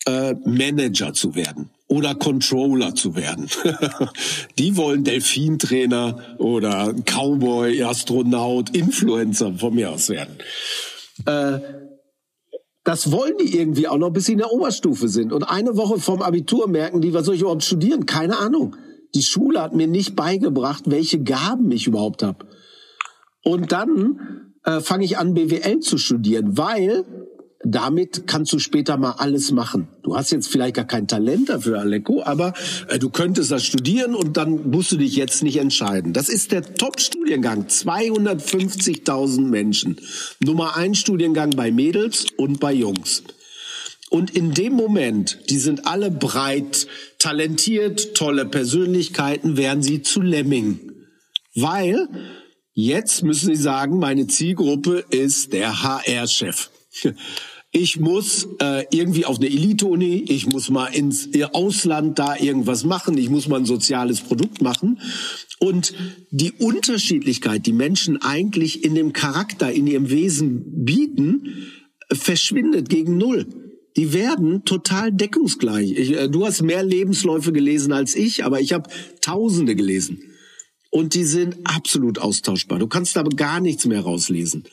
äh, 0.06 0.36
Manager 0.46 1.14
zu 1.14 1.36
werden 1.36 1.72
oder 1.94 2.16
Controller 2.16 2.96
zu 2.96 3.16
werden. 3.16 3.48
die 4.58 4.76
wollen 4.78 5.04
Delfintrainer 5.04 6.18
oder 6.40 6.92
Cowboy, 7.06 7.84
Astronaut, 7.84 8.76
Influencer 8.76 9.54
von 9.54 9.76
mir 9.76 9.92
aus 9.92 10.10
werden. 10.10 10.36
Äh, 11.28 11.60
das 12.84 13.12
wollen 13.12 13.38
die 13.40 13.56
irgendwie 13.56 13.88
auch 13.88 14.00
noch, 14.00 14.10
bis 14.10 14.26
sie 14.26 14.32
in 14.32 14.40
der 14.40 14.52
Oberstufe 14.52 15.08
sind. 15.08 15.32
Und 15.32 15.44
eine 15.44 15.78
Woche 15.78 16.00
vorm 16.00 16.24
Abitur 16.24 16.68
merken 16.68 17.00
die, 17.00 17.14
was 17.14 17.26
soll 17.26 17.36
ich 17.36 17.42
überhaupt 17.42 17.64
studieren? 17.64 18.08
Keine 18.08 18.40
Ahnung. 18.40 18.76
Die 19.14 19.22
Schule 19.22 19.62
hat 19.62 19.76
mir 19.76 19.88
nicht 19.88 20.16
beigebracht, 20.16 20.86
welche 20.88 21.22
Gaben 21.22 21.72
ich 21.72 21.86
überhaupt 21.86 22.24
habe. 22.24 22.48
Und 23.44 23.72
dann 23.72 24.54
äh, 24.64 24.80
fange 24.80 25.06
ich 25.06 25.20
an, 25.20 25.36
BWL 25.36 25.80
zu 25.80 26.00
studieren, 26.00 26.58
weil 26.58 27.06
damit 27.66 28.28
kannst 28.28 28.52
du 28.52 28.60
später 28.60 28.98
mal 28.98 29.12
alles 29.12 29.52
machen. 29.52 29.88
Du 30.04 30.16
hast 30.16 30.32
jetzt 30.32 30.50
vielleicht 30.50 30.76
gar 30.76 30.86
kein 30.86 31.08
Talent 31.08 31.50
dafür, 31.50 31.80
Aleko, 31.80 32.22
aber 32.24 32.54
äh, 32.90 33.00
du 33.00 33.10
könntest 33.10 33.52
das 33.52 33.66
studieren 33.66 34.16
und 34.16 34.38
dann 34.38 34.70
musst 34.70 34.92
du 34.92 34.98
dich 34.98 35.16
jetzt 35.16 35.44
nicht 35.44 35.58
entscheiden. 35.58 36.14
Das 36.14 36.30
ist 36.30 36.52
der 36.52 36.76
Top-Studiengang. 36.76 37.68
250.000 37.68 39.42
Menschen. 39.42 39.98
Nummer 40.44 40.76
ein 40.76 40.94
Studiengang 40.94 41.52
bei 41.52 41.72
Mädels 41.72 42.26
und 42.38 42.60
bei 42.60 42.74
Jungs. 42.74 43.24
Und 44.10 44.36
in 44.36 44.54
dem 44.54 44.74
Moment, 44.74 45.50
die 45.50 45.58
sind 45.58 45.88
alle 45.88 46.12
breit, 46.12 46.88
talentiert, 47.18 48.14
tolle 48.14 48.46
Persönlichkeiten, 48.46 49.58
werden 49.58 49.82
sie 49.82 50.02
zu 50.02 50.22
Lemming. 50.22 50.80
Weil 51.56 52.10
jetzt 52.74 53.24
müssen 53.24 53.48
sie 53.48 53.62
sagen, 53.62 53.98
meine 54.00 54.28
Zielgruppe 54.28 55.06
ist 55.10 55.54
der 55.54 55.82
HR-Chef 55.82 56.70
ich 57.76 58.00
muss 58.00 58.48
äh, 58.62 58.86
irgendwie 58.92 59.26
auf 59.26 59.38
eine 59.38 59.48
Elite-Uni, 59.48 60.26
ich 60.30 60.46
muss 60.46 60.70
mal 60.70 60.86
ins 60.88 61.30
Ausland 61.54 62.20
da 62.20 62.38
irgendwas 62.38 62.84
machen, 62.84 63.18
ich 63.18 63.32
muss 63.32 63.48
mal 63.48 63.60
ein 63.60 63.66
soziales 63.66 64.22
Produkt 64.22 64.62
machen. 64.62 65.00
Und 65.58 65.96
die 66.30 66.52
Unterschiedlichkeit, 66.52 67.66
die 67.66 67.74
Menschen 67.74 68.22
eigentlich 68.22 68.84
in 68.84 68.94
dem 68.94 69.12
Charakter, 69.12 69.72
in 69.72 69.88
ihrem 69.88 70.12
Wesen 70.12 70.86
bieten, 70.86 71.72
verschwindet 72.12 72.90
gegen 72.90 73.18
Null. 73.18 73.48
Die 73.98 74.14
werden 74.14 74.66
total 74.66 75.12
deckungsgleich. 75.12 75.94
Ich, 75.94 76.12
äh, 76.12 76.30
du 76.30 76.46
hast 76.46 76.62
mehr 76.62 76.84
Lebensläufe 76.84 77.52
gelesen 77.52 77.92
als 77.92 78.16
ich, 78.16 78.46
aber 78.46 78.62
ich 78.62 78.74
habe 78.74 78.88
Tausende 79.22 79.76
gelesen. 79.76 80.22
Und 80.92 81.16
die 81.16 81.24
sind 81.24 81.58
absolut 81.64 82.20
austauschbar. 82.20 82.78
Du 82.78 82.86
kannst 82.86 83.16
da 83.16 83.24
gar 83.24 83.60
nichts 83.60 83.88
mehr 83.88 84.02
rauslesen. 84.02 84.66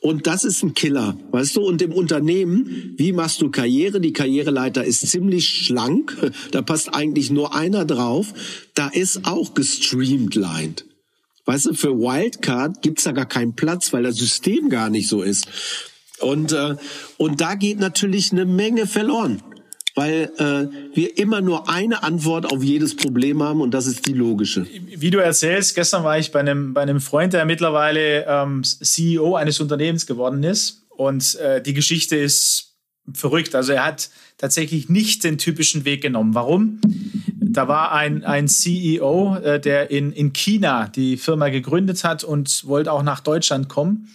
Und 0.00 0.26
das 0.26 0.44
ist 0.44 0.62
ein 0.62 0.72
Killer, 0.72 1.16
weißt 1.30 1.56
du? 1.56 1.60
Und 1.62 1.82
im 1.82 1.92
Unternehmen, 1.92 2.94
wie 2.96 3.12
machst 3.12 3.42
du 3.42 3.50
Karriere? 3.50 4.00
Die 4.00 4.14
Karriereleiter 4.14 4.82
ist 4.82 5.06
ziemlich 5.06 5.46
schlank. 5.48 6.16
Da 6.52 6.62
passt 6.62 6.94
eigentlich 6.94 7.30
nur 7.30 7.54
einer 7.54 7.84
drauf. 7.84 8.32
Da 8.74 8.88
ist 8.88 9.26
auch 9.26 9.52
gestreamlined. 9.52 10.86
Weißt 11.44 11.66
du, 11.66 11.74
für 11.74 11.98
Wildcard 11.98 12.80
gibt's 12.80 13.04
da 13.04 13.12
gar 13.12 13.26
keinen 13.26 13.54
Platz, 13.54 13.92
weil 13.92 14.04
das 14.04 14.16
System 14.16 14.70
gar 14.70 14.88
nicht 14.88 15.08
so 15.08 15.22
ist. 15.22 15.48
Und, 16.20 16.52
äh, 16.52 16.76
und 17.18 17.40
da 17.40 17.54
geht 17.54 17.78
natürlich 17.78 18.32
eine 18.32 18.46
Menge 18.46 18.86
verloren 18.86 19.42
weil 19.94 20.30
äh, 20.38 20.96
wir 20.96 21.18
immer 21.18 21.40
nur 21.40 21.68
eine 21.68 22.02
Antwort 22.02 22.46
auf 22.46 22.62
jedes 22.62 22.96
Problem 22.96 23.42
haben 23.42 23.60
und 23.60 23.72
das 23.72 23.86
ist 23.86 24.06
die 24.06 24.12
logische. 24.12 24.66
Wie 24.96 25.10
du 25.10 25.18
erzählst, 25.18 25.74
gestern 25.74 26.04
war 26.04 26.18
ich 26.18 26.32
bei 26.32 26.40
einem, 26.40 26.74
bei 26.74 26.82
einem 26.82 27.00
Freund, 27.00 27.32
der 27.32 27.44
mittlerweile 27.44 28.24
ähm, 28.26 28.62
CEO 28.62 29.36
eines 29.36 29.60
Unternehmens 29.60 30.06
geworden 30.06 30.42
ist 30.42 30.86
und 30.88 31.36
äh, 31.36 31.62
die 31.62 31.74
Geschichte 31.74 32.16
ist 32.16 32.70
verrückt. 33.12 33.54
Also 33.54 33.72
er 33.72 33.84
hat 33.84 34.10
tatsächlich 34.38 34.88
nicht 34.88 35.24
den 35.24 35.38
typischen 35.38 35.84
Weg 35.84 36.02
genommen. 36.02 36.34
Warum? 36.34 36.80
Da 37.52 37.66
war 37.66 37.92
ein, 37.92 38.24
ein 38.24 38.46
CEO, 38.46 39.36
äh, 39.36 39.60
der 39.60 39.90
in, 39.90 40.12
in 40.12 40.32
China 40.32 40.88
die 40.88 41.16
Firma 41.16 41.48
gegründet 41.48 42.04
hat 42.04 42.22
und 42.22 42.66
wollte 42.66 42.92
auch 42.92 43.02
nach 43.02 43.20
Deutschland 43.20 43.68
kommen 43.68 44.08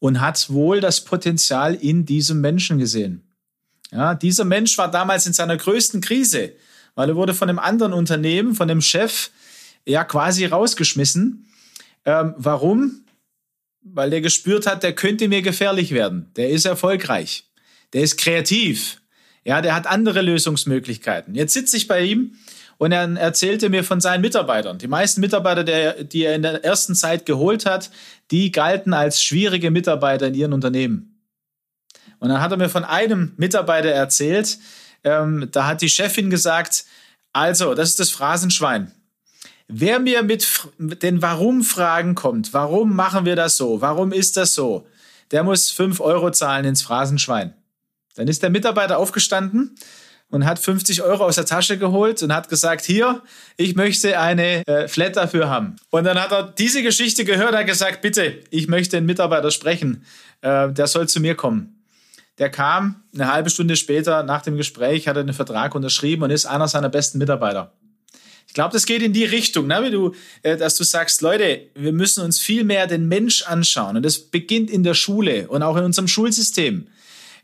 und 0.00 0.20
hat 0.20 0.50
wohl 0.50 0.80
das 0.80 1.04
Potenzial 1.04 1.74
in 1.74 2.06
diesem 2.06 2.40
Menschen 2.40 2.78
gesehen. 2.78 3.22
Ja, 3.92 4.14
dieser 4.14 4.44
Mensch 4.44 4.78
war 4.78 4.90
damals 4.90 5.26
in 5.26 5.32
seiner 5.32 5.56
größten 5.56 6.00
Krise, 6.00 6.52
weil 6.94 7.08
er 7.08 7.16
wurde 7.16 7.34
von 7.34 7.48
einem 7.48 7.58
anderen 7.58 7.92
Unternehmen, 7.92 8.54
von 8.54 8.68
dem 8.68 8.80
Chef, 8.80 9.30
ja 9.86 10.04
quasi 10.04 10.44
rausgeschmissen. 10.44 11.46
Ähm, 12.04 12.34
warum? 12.36 13.04
Weil 13.82 14.10
der 14.10 14.20
gespürt 14.20 14.66
hat, 14.66 14.82
der 14.82 14.94
könnte 14.94 15.28
mir 15.28 15.42
gefährlich 15.42 15.92
werden. 15.92 16.30
Der 16.36 16.50
ist 16.50 16.66
erfolgreich. 16.66 17.44
Der 17.92 18.02
ist 18.02 18.18
kreativ. 18.18 19.00
Ja, 19.44 19.62
der 19.62 19.74
hat 19.74 19.86
andere 19.86 20.20
Lösungsmöglichkeiten. 20.22 21.34
Jetzt 21.34 21.54
sitze 21.54 21.76
ich 21.76 21.88
bei 21.88 22.02
ihm 22.02 22.36
und 22.76 22.92
er 22.92 23.10
erzählte 23.16 23.68
mir 23.70 23.84
von 23.84 24.00
seinen 24.00 24.20
Mitarbeitern. 24.20 24.78
Die 24.78 24.88
meisten 24.88 25.20
Mitarbeiter, 25.20 25.64
der, 25.64 26.04
die 26.04 26.24
er 26.24 26.34
in 26.34 26.42
der 26.42 26.62
ersten 26.64 26.94
Zeit 26.94 27.26
geholt 27.26 27.66
hat, 27.66 27.90
die 28.30 28.52
galten 28.52 28.92
als 28.92 29.22
schwierige 29.22 29.70
Mitarbeiter 29.70 30.28
in 30.28 30.34
ihren 30.34 30.52
Unternehmen. 30.52 31.09
Und 32.20 32.28
dann 32.28 32.40
hat 32.40 32.52
er 32.52 32.58
mir 32.58 32.68
von 32.68 32.84
einem 32.84 33.32
Mitarbeiter 33.36 33.90
erzählt, 33.90 34.58
ähm, 35.02 35.48
da 35.50 35.66
hat 35.66 35.82
die 35.82 35.88
Chefin 35.88 36.30
gesagt, 36.30 36.84
also, 37.32 37.74
das 37.74 37.88
ist 37.88 38.00
das 38.00 38.10
Phrasenschwein. 38.10 38.92
Wer 39.68 40.00
mir 40.00 40.22
mit 40.22 41.02
den 41.02 41.22
Warum-Fragen 41.22 42.14
kommt, 42.14 42.52
warum 42.52 42.94
machen 42.94 43.24
wir 43.24 43.36
das 43.36 43.56
so, 43.56 43.80
warum 43.80 44.12
ist 44.12 44.36
das 44.36 44.52
so, 44.52 44.86
der 45.30 45.44
muss 45.44 45.70
fünf 45.70 46.00
Euro 46.00 46.30
zahlen 46.30 46.64
ins 46.64 46.82
Phrasenschwein. 46.82 47.54
Dann 48.16 48.26
ist 48.26 48.42
der 48.42 48.50
Mitarbeiter 48.50 48.98
aufgestanden 48.98 49.76
und 50.28 50.44
hat 50.44 50.58
50 50.58 51.02
Euro 51.02 51.24
aus 51.24 51.36
der 51.36 51.46
Tasche 51.46 51.78
geholt 51.78 52.20
und 52.22 52.34
hat 52.34 52.48
gesagt, 52.48 52.84
hier, 52.84 53.22
ich 53.56 53.76
möchte 53.76 54.18
eine 54.18 54.66
äh, 54.66 54.88
Flat 54.88 55.16
dafür 55.16 55.48
haben. 55.48 55.76
Und 55.90 56.04
dann 56.04 56.20
hat 56.20 56.32
er 56.32 56.42
diese 56.42 56.82
Geschichte 56.82 57.24
gehört, 57.24 57.54
hat 57.54 57.66
gesagt, 57.66 58.02
bitte, 58.02 58.40
ich 58.50 58.66
möchte 58.66 58.96
den 58.96 59.06
Mitarbeiter 59.06 59.52
sprechen, 59.52 60.04
äh, 60.40 60.68
der 60.70 60.88
soll 60.88 61.08
zu 61.08 61.20
mir 61.20 61.36
kommen. 61.36 61.79
Der 62.40 62.50
kam 62.50 63.02
eine 63.14 63.30
halbe 63.30 63.50
Stunde 63.50 63.76
später 63.76 64.22
nach 64.22 64.40
dem 64.40 64.56
Gespräch, 64.56 65.06
hat 65.06 65.16
er 65.16 65.20
einen 65.20 65.34
Vertrag 65.34 65.74
unterschrieben 65.74 66.22
und 66.22 66.30
ist 66.30 66.46
einer 66.46 66.66
seiner 66.68 66.88
besten 66.88 67.18
Mitarbeiter. 67.18 67.74
Ich 68.48 68.54
glaube, 68.54 68.72
das 68.72 68.86
geht 68.86 69.02
in 69.02 69.12
die 69.12 69.26
Richtung, 69.26 69.66
ne? 69.68 69.80
wie 69.84 69.90
du, 69.90 70.14
äh, 70.42 70.56
dass 70.56 70.74
du 70.74 70.82
sagst, 70.82 71.20
Leute, 71.20 71.68
wir 71.74 71.92
müssen 71.92 72.24
uns 72.24 72.40
viel 72.40 72.64
mehr 72.64 72.86
den 72.86 73.06
Mensch 73.06 73.42
anschauen. 73.42 73.96
Und 73.96 74.04
das 74.04 74.18
beginnt 74.18 74.70
in 74.70 74.82
der 74.82 74.94
Schule 74.94 75.46
und 75.48 75.62
auch 75.62 75.76
in 75.76 75.84
unserem 75.84 76.08
Schulsystem. 76.08 76.88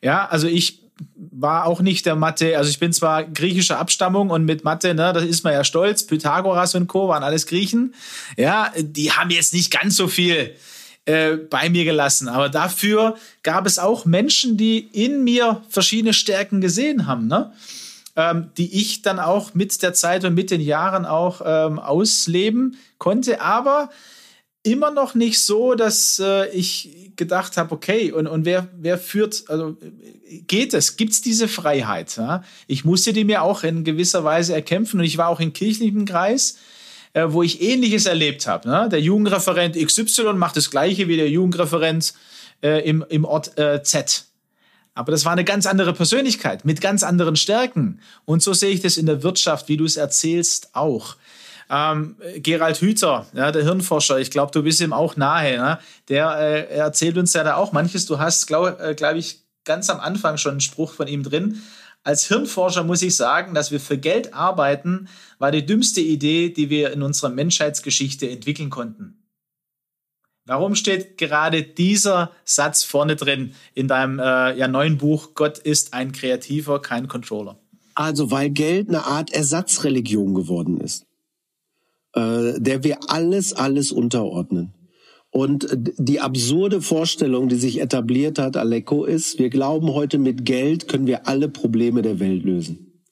Ja, 0.02 0.26
also 0.26 0.48
ich 0.48 0.80
war 1.14 1.66
auch 1.66 1.80
nicht 1.80 2.06
der 2.06 2.16
Mathe, 2.16 2.56
also 2.56 2.70
ich 2.70 2.78
bin 2.78 2.92
zwar 2.92 3.22
griechischer 3.24 3.78
Abstammung 3.78 4.30
und 4.30 4.46
mit 4.46 4.64
Mathe, 4.64 4.94
ne, 4.94 5.12
das 5.12 5.24
ist 5.24 5.44
man 5.44 5.52
ja 5.52 5.62
stolz. 5.62 6.06
Pythagoras 6.06 6.74
und 6.74 6.86
Co. 6.86 7.08
waren 7.08 7.22
alles 7.22 7.46
Griechen. 7.46 7.94
Ja, 8.38 8.72
die 8.78 9.12
haben 9.12 9.30
jetzt 9.30 9.52
nicht 9.52 9.70
ganz 9.70 9.94
so 9.96 10.08
viel 10.08 10.56
äh, 11.06 11.36
bei 11.36 11.70
mir 11.70 11.84
gelassen. 11.84 12.28
Aber 12.28 12.48
dafür 12.48 13.16
gab 13.42 13.66
es 13.66 13.78
auch 13.78 14.04
Menschen, 14.04 14.56
die 14.56 14.78
in 14.78 15.24
mir 15.24 15.62
verschiedene 15.68 16.12
Stärken 16.12 16.60
gesehen 16.60 17.06
haben, 17.06 17.28
ne? 17.28 17.52
Ähm, 18.16 18.50
die 18.56 18.80
ich 18.80 19.02
dann 19.02 19.18
auch 19.18 19.54
mit 19.54 19.82
der 19.82 19.92
Zeit 19.92 20.24
und 20.24 20.34
mit 20.34 20.50
den 20.50 20.60
Jahren 20.60 21.04
auch 21.04 21.42
ähm, 21.44 21.78
ausleben 21.78 22.76
konnte. 22.98 23.40
Aber 23.40 23.90
immer 24.66 24.90
noch 24.90 25.14
nicht 25.14 25.40
so, 25.40 25.74
dass 25.74 26.18
äh, 26.18 26.48
ich 26.50 27.12
gedacht 27.14 27.56
habe, 27.56 27.72
okay, 27.72 28.10
und, 28.10 28.26
und 28.26 28.44
wer, 28.44 28.68
wer 28.76 28.98
führt, 28.98 29.44
also 29.48 29.76
geht 30.48 30.74
es, 30.74 30.96
gibt 30.96 31.12
es 31.12 31.22
diese 31.22 31.46
Freiheit? 31.46 32.16
Ja? 32.16 32.42
Ich 32.66 32.84
musste 32.84 33.12
die 33.12 33.24
mir 33.24 33.42
auch 33.42 33.62
in 33.62 33.84
gewisser 33.84 34.24
Weise 34.24 34.54
erkämpfen 34.54 34.98
und 34.98 35.06
ich 35.06 35.18
war 35.18 35.28
auch 35.28 35.40
im 35.40 35.52
kirchlichen 35.52 36.04
Kreis 36.04 36.58
äh, 37.16 37.32
wo 37.32 37.42
ich 37.42 37.62
Ähnliches 37.62 38.04
erlebt 38.04 38.46
habe. 38.46 38.68
Ne? 38.68 38.88
Der 38.90 39.00
Jugendreferent 39.00 39.74
XY 39.74 40.34
macht 40.34 40.56
das 40.56 40.70
Gleiche 40.70 41.08
wie 41.08 41.16
der 41.16 41.30
Jugendreferent 41.30 42.12
äh, 42.62 42.86
im, 42.86 43.04
im 43.08 43.24
Ort 43.24 43.56
äh, 43.58 43.82
Z. 43.82 44.26
Aber 44.92 45.12
das 45.12 45.24
war 45.24 45.32
eine 45.32 45.44
ganz 45.44 45.64
andere 45.64 45.94
Persönlichkeit 45.94 46.66
mit 46.66 46.82
ganz 46.82 47.02
anderen 47.02 47.36
Stärken. 47.36 48.00
Und 48.26 48.42
so 48.42 48.52
sehe 48.52 48.70
ich 48.70 48.82
das 48.82 48.98
in 48.98 49.06
der 49.06 49.22
Wirtschaft, 49.22 49.68
wie 49.68 49.78
du 49.78 49.86
es 49.86 49.96
erzählst, 49.96 50.74
auch. 50.74 51.16
Ähm, 51.70 52.16
Gerald 52.36 52.82
Hüther, 52.82 53.26
ja, 53.32 53.50
der 53.50 53.64
Hirnforscher, 53.64 54.18
ich 54.18 54.30
glaube, 54.30 54.52
du 54.52 54.62
bist 54.62 54.82
ihm 54.82 54.92
auch 54.92 55.16
nahe, 55.16 55.56
ne? 55.56 55.78
der 56.10 56.38
äh, 56.38 56.76
erzählt 56.76 57.16
uns 57.16 57.32
ja 57.32 57.44
da 57.44 57.56
auch 57.56 57.72
manches. 57.72 58.04
Du 58.04 58.18
hast, 58.18 58.46
glaube 58.46 58.78
äh, 58.78 58.94
glaub 58.94 59.16
ich, 59.16 59.40
ganz 59.64 59.88
am 59.88 60.00
Anfang 60.00 60.36
schon 60.36 60.52
einen 60.52 60.60
Spruch 60.60 60.92
von 60.92 61.08
ihm 61.08 61.22
drin. 61.22 61.62
Als 62.06 62.28
Hirnforscher 62.28 62.84
muss 62.84 63.02
ich 63.02 63.16
sagen, 63.16 63.52
dass 63.52 63.72
wir 63.72 63.80
für 63.80 63.98
Geld 63.98 64.32
arbeiten, 64.32 65.08
war 65.40 65.50
die 65.50 65.66
dümmste 65.66 66.00
Idee, 66.00 66.50
die 66.50 66.70
wir 66.70 66.92
in 66.92 67.02
unserer 67.02 67.30
Menschheitsgeschichte 67.30 68.30
entwickeln 68.30 68.70
konnten. 68.70 69.24
Warum 70.44 70.76
steht 70.76 71.18
gerade 71.18 71.64
dieser 71.64 72.30
Satz 72.44 72.84
vorne 72.84 73.16
drin 73.16 73.54
in 73.74 73.88
deinem 73.88 74.20
äh, 74.20 74.56
ja, 74.56 74.68
neuen 74.68 74.98
Buch 74.98 75.34
Gott 75.34 75.58
ist 75.58 75.94
ein 75.94 76.12
Kreativer, 76.12 76.80
kein 76.80 77.08
Controller? 77.08 77.58
Also 77.96 78.30
weil 78.30 78.50
Geld 78.50 78.88
eine 78.88 79.04
Art 79.04 79.32
Ersatzreligion 79.32 80.32
geworden 80.32 80.80
ist, 80.80 81.06
äh, 82.12 82.52
der 82.60 82.84
wir 82.84 82.98
alles, 83.08 83.52
alles 83.52 83.90
unterordnen. 83.90 84.75
Und 85.36 85.68
die 85.98 86.20
absurde 86.20 86.80
Vorstellung, 86.80 87.50
die 87.50 87.56
sich 87.56 87.82
etabliert 87.82 88.38
hat, 88.38 88.56
Aleko, 88.56 89.04
ist, 89.04 89.38
wir 89.38 89.50
glauben 89.50 89.92
heute 89.92 90.16
mit 90.16 90.46
Geld 90.46 90.88
können 90.88 91.06
wir 91.06 91.28
alle 91.28 91.50
Probleme 91.50 92.00
der 92.00 92.20
Welt 92.20 92.42
lösen. 92.42 93.02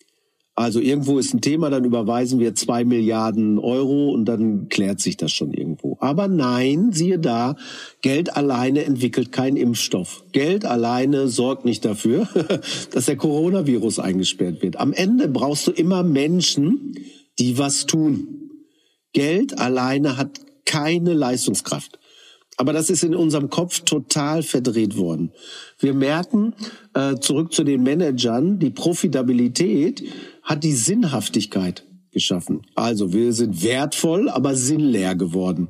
Also 0.54 0.80
irgendwo 0.80 1.18
ist 1.18 1.34
ein 1.34 1.42
Thema, 1.42 1.68
dann 1.68 1.84
überweisen 1.84 2.40
wir 2.40 2.54
zwei 2.54 2.82
Milliarden 2.82 3.58
Euro 3.58 4.08
und 4.08 4.24
dann 4.24 4.70
klärt 4.70 5.00
sich 5.00 5.18
das 5.18 5.32
schon 5.32 5.52
irgendwo. 5.52 5.98
Aber 6.00 6.26
nein, 6.26 6.92
siehe 6.92 7.18
da, 7.18 7.56
Geld 8.00 8.34
alleine 8.34 8.86
entwickelt 8.86 9.30
keinen 9.30 9.58
Impfstoff. 9.58 10.24
Geld 10.32 10.64
alleine 10.64 11.28
sorgt 11.28 11.66
nicht 11.66 11.84
dafür, 11.84 12.26
dass 12.92 13.04
der 13.04 13.16
Coronavirus 13.16 13.98
eingesperrt 13.98 14.62
wird. 14.62 14.78
Am 14.78 14.94
Ende 14.94 15.28
brauchst 15.28 15.66
du 15.66 15.72
immer 15.72 16.02
Menschen, 16.02 16.94
die 17.38 17.58
was 17.58 17.84
tun. 17.84 18.48
Geld 19.12 19.58
alleine 19.58 20.16
hat 20.16 20.40
keine 20.64 21.12
Leistungskraft. 21.12 21.98
Aber 22.56 22.72
das 22.72 22.90
ist 22.90 23.02
in 23.02 23.14
unserem 23.14 23.50
Kopf 23.50 23.80
total 23.80 24.42
verdreht 24.42 24.96
worden. 24.96 25.32
Wir 25.78 25.94
merken, 25.94 26.54
äh, 26.94 27.16
zurück 27.16 27.52
zu 27.52 27.64
den 27.64 27.82
Managern, 27.82 28.58
die 28.58 28.70
Profitabilität 28.70 30.04
hat 30.42 30.62
die 30.62 30.72
Sinnhaftigkeit 30.72 31.84
geschaffen. 32.12 32.62
Also 32.74 33.12
wir 33.12 33.32
sind 33.32 33.62
wertvoll, 33.62 34.28
aber 34.28 34.54
sinnleer 34.54 35.16
geworden. 35.16 35.68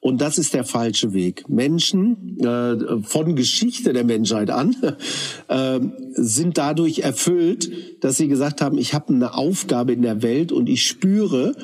Und 0.00 0.20
das 0.20 0.38
ist 0.38 0.54
der 0.54 0.64
falsche 0.64 1.12
Weg. 1.12 1.48
Menschen 1.48 2.38
äh, 2.38 3.02
von 3.02 3.34
Geschichte 3.34 3.92
der 3.92 4.04
Menschheit 4.04 4.48
an 4.50 4.76
äh, 5.48 5.80
sind 6.12 6.56
dadurch 6.56 7.00
erfüllt, 7.00 7.70
dass 8.04 8.16
sie 8.16 8.28
gesagt 8.28 8.60
haben, 8.60 8.78
ich 8.78 8.94
habe 8.94 9.12
eine 9.12 9.34
Aufgabe 9.34 9.92
in 9.92 10.02
der 10.02 10.22
Welt 10.22 10.52
und 10.52 10.68
ich 10.68 10.84
spüre, 10.84 11.56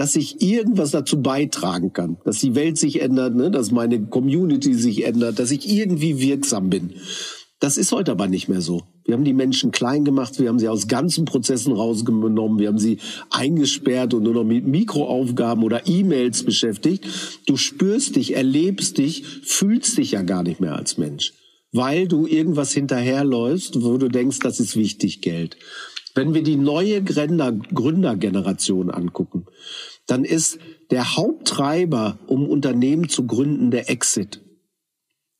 dass 0.00 0.16
ich 0.16 0.40
irgendwas 0.40 0.92
dazu 0.92 1.20
beitragen 1.20 1.92
kann, 1.92 2.16
dass 2.24 2.38
die 2.38 2.54
Welt 2.54 2.78
sich 2.78 3.02
ändert, 3.02 3.34
ne? 3.34 3.50
dass 3.50 3.70
meine 3.70 4.00
Community 4.00 4.72
sich 4.72 5.04
ändert, 5.04 5.38
dass 5.38 5.50
ich 5.50 5.68
irgendwie 5.68 6.18
wirksam 6.20 6.70
bin. 6.70 6.94
Das 7.58 7.76
ist 7.76 7.92
heute 7.92 8.12
aber 8.12 8.26
nicht 8.26 8.48
mehr 8.48 8.62
so. 8.62 8.84
Wir 9.04 9.12
haben 9.12 9.24
die 9.24 9.34
Menschen 9.34 9.72
klein 9.72 10.06
gemacht, 10.06 10.40
wir 10.40 10.48
haben 10.48 10.58
sie 10.58 10.70
aus 10.70 10.88
ganzen 10.88 11.26
Prozessen 11.26 11.74
rausgenommen, 11.74 12.58
wir 12.58 12.68
haben 12.68 12.78
sie 12.78 12.96
eingesperrt 13.28 14.14
und 14.14 14.22
nur 14.22 14.32
noch 14.32 14.44
mit 14.44 14.66
Mikroaufgaben 14.66 15.62
oder 15.62 15.86
E-Mails 15.86 16.44
beschäftigt. 16.44 17.04
Du 17.46 17.58
spürst 17.58 18.16
dich, 18.16 18.34
erlebst 18.34 18.96
dich, 18.96 19.22
fühlst 19.44 19.98
dich 19.98 20.12
ja 20.12 20.22
gar 20.22 20.44
nicht 20.44 20.62
mehr 20.62 20.76
als 20.76 20.96
Mensch, 20.96 21.34
weil 21.72 22.08
du 22.08 22.26
irgendwas 22.26 22.72
hinterherläufst, 22.72 23.82
wo 23.82 23.98
du 23.98 24.08
denkst, 24.08 24.38
das 24.38 24.60
ist 24.60 24.76
wichtig, 24.76 25.20
Geld. 25.20 25.58
Wenn 26.14 26.32
wir 26.34 26.42
die 26.42 26.56
neue 26.56 27.02
Gründer, 27.04 27.52
Gründergeneration 27.52 28.90
angucken, 28.90 29.46
dann 30.10 30.24
ist 30.24 30.58
der 30.90 31.16
Haupttreiber, 31.16 32.18
um 32.26 32.48
Unternehmen 32.48 33.08
zu 33.08 33.26
gründen, 33.26 33.70
der 33.70 33.88
Exit. 33.88 34.40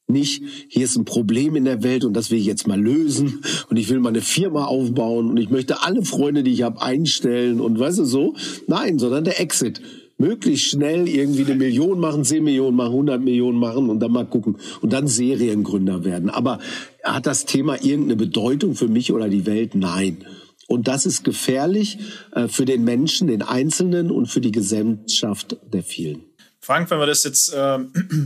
Nicht, 0.07 0.43
hier 0.69 0.85
ist 0.85 0.97
ein 0.97 1.05
Problem 1.05 1.57
in 1.57 1.65
der 1.65 1.83
Welt 1.83 2.05
und 2.05 2.15
das 2.15 2.31
will 2.31 2.39
ich 2.39 2.47
jetzt 2.47 2.67
mal 2.67 2.81
lösen 2.81 3.43
und 3.69 3.77
ich 3.77 3.89
will 3.89 4.01
mal 4.01 4.11
eine 4.11 4.21
Firma 4.21 4.65
aufbauen 4.65 5.31
und 5.31 5.37
ich 5.37 5.51
möchte 5.51 5.83
alle 5.83 6.05
Freunde, 6.05 6.43
die 6.43 6.53
ich 6.53 6.63
habe, 6.63 6.83
einstellen 6.83 7.61
und 7.61 7.79
weißt 7.79 8.01
du 8.01 8.05
so. 8.05 8.35
Nein, 8.67 8.99
sondern 8.99 9.25
der 9.25 9.41
Exit. 9.41 9.81
Möglichst 10.19 10.67
schnell 10.67 11.09
irgendwie 11.09 11.45
eine 11.45 11.55
Million 11.55 11.99
machen, 11.99 12.25
10 12.25 12.45
Millionen 12.45 12.77
machen, 12.77 12.93
100 12.93 13.23
Millionen 13.23 13.59
machen 13.59 13.89
und 13.89 14.01
dann 14.01 14.13
mal 14.13 14.27
gucken 14.27 14.57
und 14.83 14.93
dann 14.93 15.07
Seriengründer 15.07 16.05
werden. 16.05 16.29
Aber 16.29 16.59
hat 17.03 17.27
das 17.27 17.47
Thema 17.47 17.83
irgendeine 17.83 18.17
Bedeutung 18.17 18.75
für 18.75 18.89
mich 18.89 19.13
oder 19.13 19.29
die 19.29 19.47
Welt? 19.47 19.75
Nein. 19.75 20.19
Und 20.71 20.87
das 20.87 21.05
ist 21.05 21.25
gefährlich 21.25 21.99
äh, 22.31 22.47
für 22.47 22.65
den 22.65 22.85
Menschen, 22.85 23.27
den 23.27 23.43
Einzelnen 23.43 24.13
und 24.13 24.27
für 24.27 24.41
die 24.41 24.53
Gesellschaft 24.53 25.57
der 25.73 25.83
vielen. 25.83 26.23
Frank, 26.61 26.89
wenn 26.93 27.01
wir 27.01 27.07
das 27.07 27.25
jetzt 27.25 27.53
äh, 27.55 27.79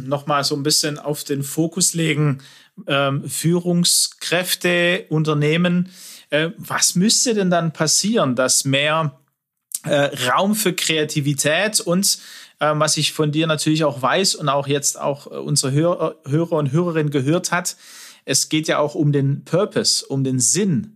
nochmal 0.05 0.45
so 0.45 0.55
ein 0.55 0.63
bisschen 0.63 0.99
auf 0.99 1.25
den 1.25 1.43
Fokus 1.43 1.95
legen, 1.95 2.43
äh, 2.85 3.13
Führungskräfte, 3.27 5.07
Unternehmen, 5.09 5.89
äh, 6.29 6.51
was 6.59 6.97
müsste 6.97 7.33
denn 7.33 7.49
dann 7.49 7.73
passieren, 7.73 8.37
dass 8.37 8.67
mehr 8.67 9.19
äh, 9.85 10.11
Raum 10.29 10.55
für 10.55 10.75
Kreativität 10.75 11.81
und 11.81 12.19
äh, 12.61 12.73
was 12.75 12.99
ich 12.99 13.15
von 13.15 13.33
dir 13.33 13.47
natürlich 13.47 13.85
auch 13.85 14.03
weiß 14.03 14.35
und 14.35 14.51
auch 14.51 14.67
jetzt 14.67 15.01
auch 15.01 15.29
äh, 15.29 15.37
unsere 15.37 15.73
Hörer, 15.73 16.53
und 16.53 16.73
Hörerinnen 16.73 17.11
gehört 17.11 17.53
hat, 17.53 17.79
es 18.27 18.51
geht 18.51 18.69
ja 18.69 18.81
auch 18.81 18.95
um 18.95 19.13
den 19.13 19.47
Purpose, 19.47 20.05
um 20.05 20.25
den 20.25 20.41
Sinn. 20.41 20.94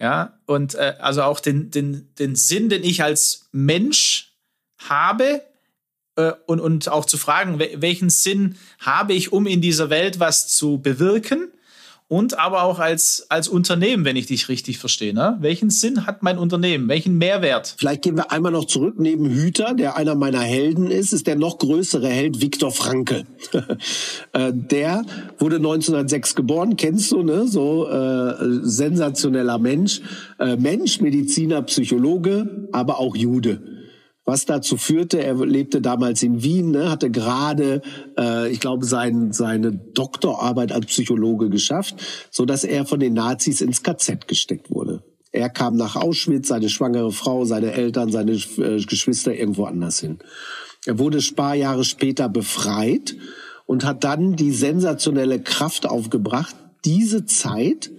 Ja, 0.00 0.38
und 0.46 0.74
äh, 0.74 0.96
also 0.98 1.22
auch 1.22 1.40
den, 1.40 1.70
den, 1.70 2.12
den 2.18 2.34
Sinn, 2.34 2.68
den 2.68 2.82
ich 2.82 3.02
als 3.02 3.48
Mensch 3.52 4.34
habe, 4.78 5.42
äh, 6.16 6.32
und, 6.46 6.60
und 6.60 6.88
auch 6.88 7.04
zu 7.04 7.18
fragen, 7.18 7.58
welchen 7.58 8.10
Sinn 8.10 8.56
habe 8.78 9.14
ich, 9.14 9.32
um 9.32 9.46
in 9.46 9.60
dieser 9.60 9.90
Welt 9.90 10.20
was 10.20 10.48
zu 10.48 10.78
bewirken 10.78 11.52
und 12.08 12.38
aber 12.38 12.64
auch 12.64 12.78
als, 12.78 13.26
als 13.30 13.48
Unternehmen, 13.48 14.04
wenn 14.04 14.16
ich 14.16 14.26
dich 14.26 14.48
richtig 14.48 14.78
verstehe. 14.78 15.14
Ne? 15.14 15.38
Welchen 15.40 15.70
Sinn 15.70 16.06
hat 16.06 16.22
mein 16.22 16.36
Unternehmen? 16.38 16.88
Welchen 16.88 17.16
Mehrwert? 17.16 17.74
Vielleicht 17.78 18.02
gehen 18.02 18.16
wir 18.16 18.30
einmal 18.30 18.52
noch 18.52 18.66
zurück. 18.66 18.96
Neben 18.98 19.28
Hüter, 19.30 19.74
der 19.74 19.96
einer 19.96 20.14
meiner 20.14 20.40
Helden 20.40 20.90
ist, 20.90 21.12
ist 21.12 21.26
der 21.26 21.36
noch 21.36 21.58
größere 21.58 22.08
Held 22.08 22.40
Viktor 22.40 22.70
Frankl. 22.70 23.24
Äh, 24.32 24.52
der 24.52 25.04
wurde 25.38 25.56
1906 25.56 26.34
geboren, 26.34 26.76
kennst 26.76 27.12
du, 27.12 27.22
ne? 27.22 27.46
So 27.46 27.88
äh, 27.88 28.34
sensationeller 28.62 29.58
Mensch. 29.58 30.00
Äh, 30.38 30.56
Mensch, 30.56 31.00
Mediziner, 31.00 31.62
Psychologe, 31.62 32.68
aber 32.72 32.98
auch 32.98 33.14
Jude 33.14 33.73
was 34.24 34.46
dazu 34.46 34.76
führte, 34.76 35.22
er 35.22 35.34
lebte 35.44 35.82
damals 35.82 36.22
in 36.22 36.42
Wien, 36.42 36.70
ne, 36.70 36.90
hatte 36.90 37.10
gerade, 37.10 37.82
äh, 38.18 38.50
ich 38.50 38.60
glaube, 38.60 38.86
sein, 38.86 39.32
seine 39.32 39.72
Doktorarbeit 39.72 40.72
als 40.72 40.86
Psychologe 40.86 41.50
geschafft, 41.50 41.96
so 42.30 42.46
dass 42.46 42.64
er 42.64 42.86
von 42.86 43.00
den 43.00 43.14
Nazis 43.14 43.60
ins 43.60 43.82
KZ 43.82 44.26
gesteckt 44.26 44.70
wurde. 44.70 45.02
Er 45.30 45.50
kam 45.50 45.76
nach 45.76 45.96
Auschwitz, 45.96 46.48
seine 46.48 46.68
schwangere 46.68 47.12
Frau, 47.12 47.44
seine 47.44 47.72
Eltern, 47.72 48.10
seine 48.10 48.32
äh, 48.32 48.82
Geschwister 48.82 49.34
irgendwo 49.34 49.64
anders 49.64 50.00
hin. 50.00 50.20
Er 50.86 50.98
wurde 50.98 51.18
ein 51.18 51.34
paar 51.34 51.54
Jahre 51.54 51.84
später 51.84 52.28
befreit 52.28 53.16
und 53.66 53.84
hat 53.84 54.04
dann 54.04 54.36
die 54.36 54.52
sensationelle 54.52 55.40
Kraft 55.42 55.86
aufgebracht, 55.86 56.54
diese 56.84 57.26
Zeit 57.26 57.90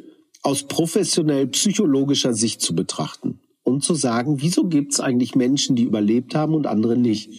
aus 0.43 0.63
professionell 0.63 1.47
psychologischer 1.47 2.33
Sicht 2.33 2.61
zu 2.61 2.73
betrachten 2.75 3.39
und 3.65 3.83
zu 3.83 3.95
sagen, 3.95 4.41
wieso 4.41 4.65
gibt 4.65 4.93
es 4.93 5.01
eigentlich 5.01 5.35
Menschen, 5.35 5.75
die 5.75 5.83
überlebt 5.83 6.35
haben 6.35 6.53
und 6.53 6.67
andere 6.67 6.95
nicht? 6.95 7.29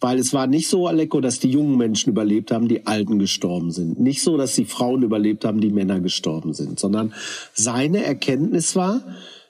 Weil 0.00 0.18
es 0.18 0.34
war 0.34 0.46
nicht 0.46 0.68
so, 0.68 0.86
Aleko, 0.86 1.20
dass 1.20 1.40
die 1.40 1.50
jungen 1.50 1.78
Menschen 1.78 2.10
überlebt 2.10 2.52
haben, 2.52 2.68
die 2.68 2.86
Alten 2.86 3.18
gestorben 3.18 3.72
sind. 3.72 3.98
Nicht 3.98 4.22
so, 4.22 4.36
dass 4.36 4.54
die 4.54 4.66
Frauen 4.66 5.02
überlebt 5.02 5.44
haben, 5.44 5.60
die 5.60 5.70
Männer 5.70 6.00
gestorben 6.00 6.52
sind, 6.52 6.78
sondern 6.78 7.14
seine 7.54 8.04
Erkenntnis 8.04 8.76
war, 8.76 9.02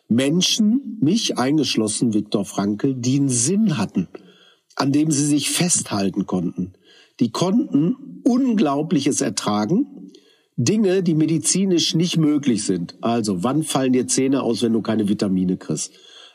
Menschen, 0.09 0.99
mich 1.01 1.37
eingeschlossen, 1.37 2.15
Viktor 2.15 2.45
Frankl, 2.45 2.95
die 2.95 3.17
einen 3.17 3.29
Sinn 3.29 3.77
hatten, 3.77 4.07
an 4.77 4.93
dem 4.93 5.11
sie 5.11 5.27
sich 5.27 5.51
festhalten 5.51 6.27
konnten. 6.27 6.75
Die 7.19 7.31
konnten 7.31 8.23
Unglaubliches 8.25 9.21
ertragen, 9.21 9.96
Dinge, 10.57 11.03
die 11.03 11.15
medizinisch 11.15 11.95
nicht 11.95 12.17
möglich 12.17 12.65
sind. 12.65 12.97
Also, 13.03 13.43
wann 13.43 13.63
fallen 13.63 13.93
dir 13.93 14.07
Zähne 14.07 14.43
aus, 14.43 14.63
wenn 14.63 14.73
du 14.73 14.81
keine 14.81 15.09
Vitamine 15.09 15.59
kriegst? 15.59 15.93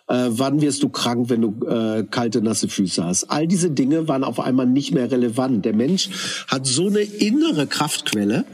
Äh, 0.07 0.27
wann 0.29 0.61
wirst 0.61 0.83
du 0.83 0.89
krank, 0.89 1.29
wenn 1.29 1.41
du 1.41 1.65
äh, 1.65 2.03
kalte, 2.03 2.41
nasse 2.41 2.67
Füße 2.67 3.03
hast? 3.03 3.31
All 3.31 3.47
diese 3.47 3.71
Dinge 3.71 4.07
waren 4.07 4.23
auf 4.23 4.39
einmal 4.39 4.67
nicht 4.67 4.93
mehr 4.93 5.09
relevant. 5.09 5.65
Der 5.65 5.73
Mensch 5.73 6.09
hat 6.47 6.67
so 6.67 6.87
eine 6.87 6.99
innere 6.99 7.65
Kraftquelle, 7.65 8.45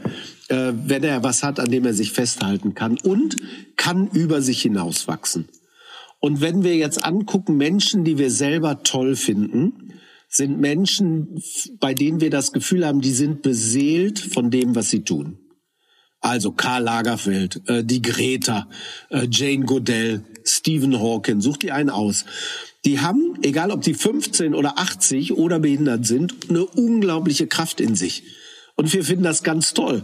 äh, 0.48 0.72
wenn 0.86 1.02
er 1.02 1.22
was 1.22 1.42
hat, 1.42 1.60
an 1.60 1.70
dem 1.70 1.84
er 1.84 1.94
sich 1.94 2.12
festhalten 2.12 2.74
kann 2.74 2.96
und 3.02 3.36
kann 3.76 4.08
über 4.08 4.40
sich 4.40 4.62
hinauswachsen. 4.62 5.48
Und 6.20 6.40
wenn 6.40 6.64
wir 6.64 6.76
jetzt 6.76 7.04
angucken, 7.04 7.56
Menschen, 7.56 8.04
die 8.04 8.18
wir 8.18 8.30
selber 8.30 8.82
toll 8.84 9.16
finden, 9.16 9.92
sind 10.28 10.58
Menschen, 10.58 11.42
bei 11.80 11.92
denen 11.92 12.20
wir 12.20 12.30
das 12.30 12.52
Gefühl 12.52 12.86
haben, 12.86 13.00
die 13.00 13.12
sind 13.12 13.42
beseelt 13.42 14.18
von 14.18 14.50
dem, 14.50 14.74
was 14.74 14.90
sie 14.90 15.02
tun. 15.02 15.38
Also 16.20 16.52
Karl 16.52 16.82
Lagerfeld, 16.82 17.62
äh, 17.68 17.84
die 17.84 18.02
Greta, 18.02 18.68
äh, 19.10 19.28
Jane 19.30 19.64
Goodell, 19.64 20.24
Stephen 20.44 20.98
Hawking, 20.98 21.40
such 21.40 21.58
dir 21.58 21.74
einen 21.74 21.90
aus. 21.90 22.24
Die 22.84 23.00
haben, 23.00 23.38
egal 23.42 23.70
ob 23.70 23.82
die 23.82 23.94
15 23.94 24.54
oder 24.54 24.78
80 24.78 25.32
oder 25.34 25.58
behindert 25.58 26.06
sind, 26.06 26.34
eine 26.48 26.64
unglaubliche 26.64 27.46
Kraft 27.46 27.80
in 27.80 27.94
sich. 27.94 28.24
Und 28.74 28.92
wir 28.92 29.04
finden 29.04 29.24
das 29.24 29.42
ganz 29.42 29.74
toll. 29.74 30.02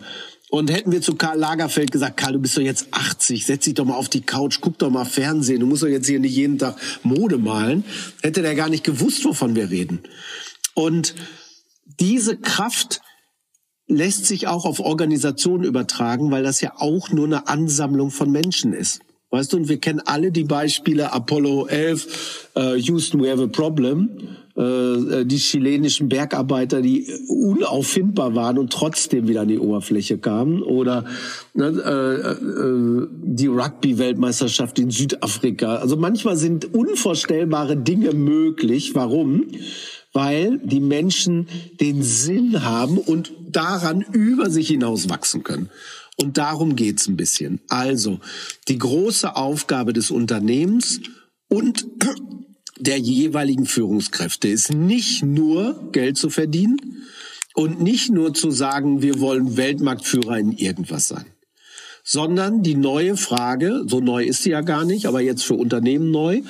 Und 0.51 0.71
hätten 0.71 0.93
wir 0.93 1.01
zu 1.01 1.17
Karl 1.17 1.39
Lagerfeld 1.39 1.91
gesagt, 1.91 2.17
Karl, 2.17 2.35
du 2.35 2.39
bist 2.39 2.57
doch 2.57 2.63
jetzt 2.63 2.89
80, 2.93 3.45
setz 3.45 3.65
dich 3.65 3.75
doch 3.75 3.85
mal 3.85 3.97
auf 3.97 4.09
die 4.09 4.21
Couch, 4.21 4.59
guck 4.61 4.79
doch 4.79 4.91
mal 4.91 5.05
Fernsehen, 5.05 5.61
du 5.61 5.67
musst 5.67 5.83
doch 5.83 5.89
jetzt 5.89 6.07
hier 6.07 6.21
nicht 6.21 6.37
jeden 6.37 6.59
Tag 6.59 6.77
Mode 7.03 7.39
malen, 7.39 7.85
hätte 8.23 8.43
der 8.43 8.55
gar 8.55 8.69
nicht 8.69 8.85
gewusst, 8.85 9.25
wovon 9.25 9.57
wir 9.57 9.71
reden. 9.71 10.01
Und 10.75 11.15
diese 11.99 12.37
Kraft, 12.37 13.01
lässt 13.87 14.27
sich 14.27 14.47
auch 14.47 14.65
auf 14.65 14.81
Organisationen 14.81 15.65
übertragen, 15.65 16.31
weil 16.31 16.43
das 16.43 16.61
ja 16.61 16.73
auch 16.79 17.11
nur 17.11 17.27
eine 17.27 17.49
Ansammlung 17.49 18.11
von 18.11 18.31
Menschen 18.31 18.73
ist. 18.73 19.01
Weißt 19.31 19.53
du, 19.53 19.57
und 19.57 19.69
wir 19.69 19.79
kennen 19.79 20.01
alle 20.05 20.31
die 20.31 20.45
Beispiele 20.45 21.13
Apollo 21.13 21.67
11, 21.67 22.51
äh, 22.55 22.77
Houston, 22.77 23.21
we 23.21 23.29
have 23.29 23.43
a 23.43 23.49
problem, 23.49 24.11
äh, 24.57 25.25
die 25.25 25.39
chilenischen 25.39 26.09
Bergarbeiter, 26.09 26.81
die 26.81 27.09
unauffindbar 27.29 28.37
waren 28.37 28.59
und 28.59 28.73
trotzdem 28.73 29.27
wieder 29.27 29.41
an 29.41 29.49
die 29.49 29.59
Oberfläche 29.59 30.19
kamen, 30.19 30.63
oder 30.63 31.05
ne, 31.53 31.67
äh, 31.67 32.31
äh, 32.31 33.09
die 33.11 33.49
Rugby-Weltmeisterschaft 33.49 34.79
in 34.79 34.91
Südafrika. 34.91 35.79
Also 35.79 35.97
manchmal 35.97 36.37
sind 36.37 36.73
unvorstellbare 36.73 37.77
Dinge 37.77 38.13
möglich. 38.13 38.95
Warum? 38.95 39.49
Weil 40.15 40.59
die 40.59 40.81
Menschen 40.81 41.49
den 41.81 42.03
Sinn 42.03 42.63
haben 42.63 42.97
und 42.97 43.33
daran 43.51 44.01
über 44.01 44.49
sich 44.49 44.69
hinaus 44.69 45.11
wachsen 45.11 45.43
können. 45.43 45.69
Und 46.17 46.39
darum 46.39 46.77
geht's 46.77 47.09
ein 47.09 47.17
bisschen. 47.17 47.61
Also 47.69 48.21
die 48.69 48.79
große 48.79 49.37
Aufgabe 49.37 49.93
des 49.93 50.11
Unternehmens 50.11 51.01
und 51.49 51.87
der 52.79 52.99
jeweiligen 52.99 53.67
Führungskräfte 53.67 54.49
ist 54.49 54.73
nicht 54.73 55.25
nur 55.25 55.91
Geld 55.93 56.17
zu 56.17 56.31
verdienen 56.31 56.77
und 57.55 57.81
nicht 57.81 58.11
nur 58.11 58.35
zu 58.35 58.51
sagen, 58.51 59.03
wir 59.03 59.21
wollen 59.21 59.57
Weltmarktführer 59.57 60.39
in 60.39 60.53
irgendwas 60.53 61.09
sein, 61.09 61.27
sondern 62.05 62.63
die 62.63 62.75
neue 62.75 63.17
Frage, 63.17 63.83
so 63.87 64.01
neu 64.01 64.25
ist 64.25 64.43
sie 64.43 64.51
ja 64.51 64.61
gar 64.61 64.85
nicht, 64.85 65.07
aber 65.07 65.21
jetzt 65.21 65.45
für 65.45 65.55
Unternehmen 65.55 66.11
neu, 66.11 66.43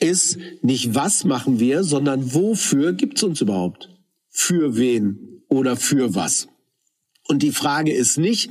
ist 0.00 0.38
nicht 0.62 0.94
was 0.94 1.24
machen 1.24 1.60
wir, 1.60 1.84
sondern 1.84 2.34
wofür 2.34 2.92
gibt's 2.92 3.22
uns 3.22 3.40
überhaupt? 3.40 3.88
Für 4.28 4.76
wen 4.76 5.42
oder 5.48 5.76
für 5.76 6.14
was? 6.14 6.48
Und 7.28 7.42
die 7.42 7.52
Frage 7.52 7.92
ist 7.92 8.18
nicht, 8.18 8.50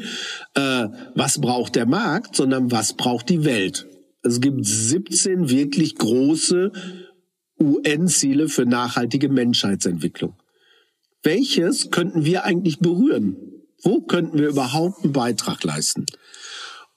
äh, 0.54 0.88
was 1.16 1.42
braucht 1.42 1.76
der 1.76 1.86
Markt, 1.86 2.36
sondern 2.36 2.72
was 2.72 2.94
braucht 2.94 3.30
die 3.30 3.44
Welt? 3.44 3.88
Es 4.24 4.40
gibt 4.40 4.66
17 4.66 5.50
wirklich 5.50 5.96
große 5.96 6.72
UN-Ziele 7.62 8.48
für 8.48 8.66
nachhaltige 8.66 9.30
Menschheitsentwicklung. 9.30 10.36
Welches 11.24 11.92
könnten 11.92 12.24
wir 12.24 12.46
eigentlich 12.46 12.80
berühren? 12.80 13.36
Wo 13.84 14.02
könnten 14.02 14.38
wir 14.38 14.50
überhaupt 14.50 15.04
einen 15.04 15.14
Beitrag 15.14 15.64
leisten? 15.64 16.06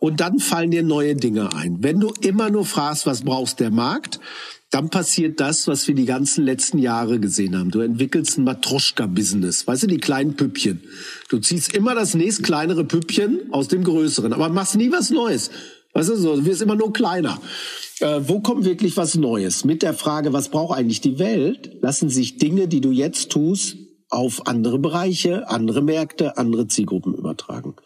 Und 0.02 0.18
dann 0.18 0.40
fallen 0.40 0.72
dir 0.72 0.82
neue 0.82 1.14
Dinge 1.14 1.54
ein. 1.54 1.76
Wenn 1.80 2.00
du 2.00 2.12
immer 2.22 2.50
nur 2.50 2.64
fragst, 2.64 3.06
was 3.06 3.22
brauchst 3.22 3.60
der 3.60 3.70
Markt, 3.70 4.18
dann 4.70 4.90
passiert 4.90 5.38
das, 5.38 5.68
was 5.68 5.86
wir 5.86 5.94
die 5.94 6.06
ganzen 6.06 6.44
letzten 6.44 6.78
Jahre 6.78 7.20
gesehen 7.20 7.56
haben. 7.56 7.70
Du 7.70 7.78
entwickelst 7.78 8.36
ein 8.36 8.42
Matroschka-Business. 8.42 9.64
Weißt 9.64 9.84
du, 9.84 9.86
die 9.86 9.98
kleinen 9.98 10.34
Püppchen. 10.34 10.82
Du 11.28 11.38
ziehst 11.38 11.72
immer 11.72 11.94
das 11.94 12.14
nächst 12.14 12.42
kleinere 12.42 12.82
Püppchen 12.82 13.42
aus 13.52 13.68
dem 13.68 13.84
größeren, 13.84 14.32
aber 14.32 14.48
machst 14.48 14.74
nie 14.74 14.90
was 14.90 15.10
Neues. 15.10 15.52
Weißt 15.92 16.08
du, 16.08 16.16
so, 16.16 16.34
du 16.34 16.46
wirst 16.46 16.62
immer 16.62 16.74
nur 16.74 16.92
kleiner. 16.92 17.40
äh, 18.00 18.22
wo 18.26 18.40
kommt 18.40 18.64
wirklich 18.64 18.96
was 18.96 19.14
Neues? 19.14 19.64
Mit 19.64 19.84
der 19.84 19.94
Frage, 19.94 20.32
was 20.32 20.48
braucht 20.48 20.76
eigentlich 20.76 21.00
die 21.00 21.20
Welt, 21.20 21.76
lassen 21.80 22.08
sich 22.08 22.38
Dinge, 22.38 22.66
die 22.66 22.80
du 22.80 22.90
jetzt 22.90 23.30
tust, 23.30 23.76
auf 24.10 24.48
andere 24.48 24.80
Bereiche, 24.80 25.48
andere 25.48 25.80
Märkte, 25.80 26.38
andere 26.38 26.66
Zielgruppen 26.66 27.14
übertragen. 27.14 27.76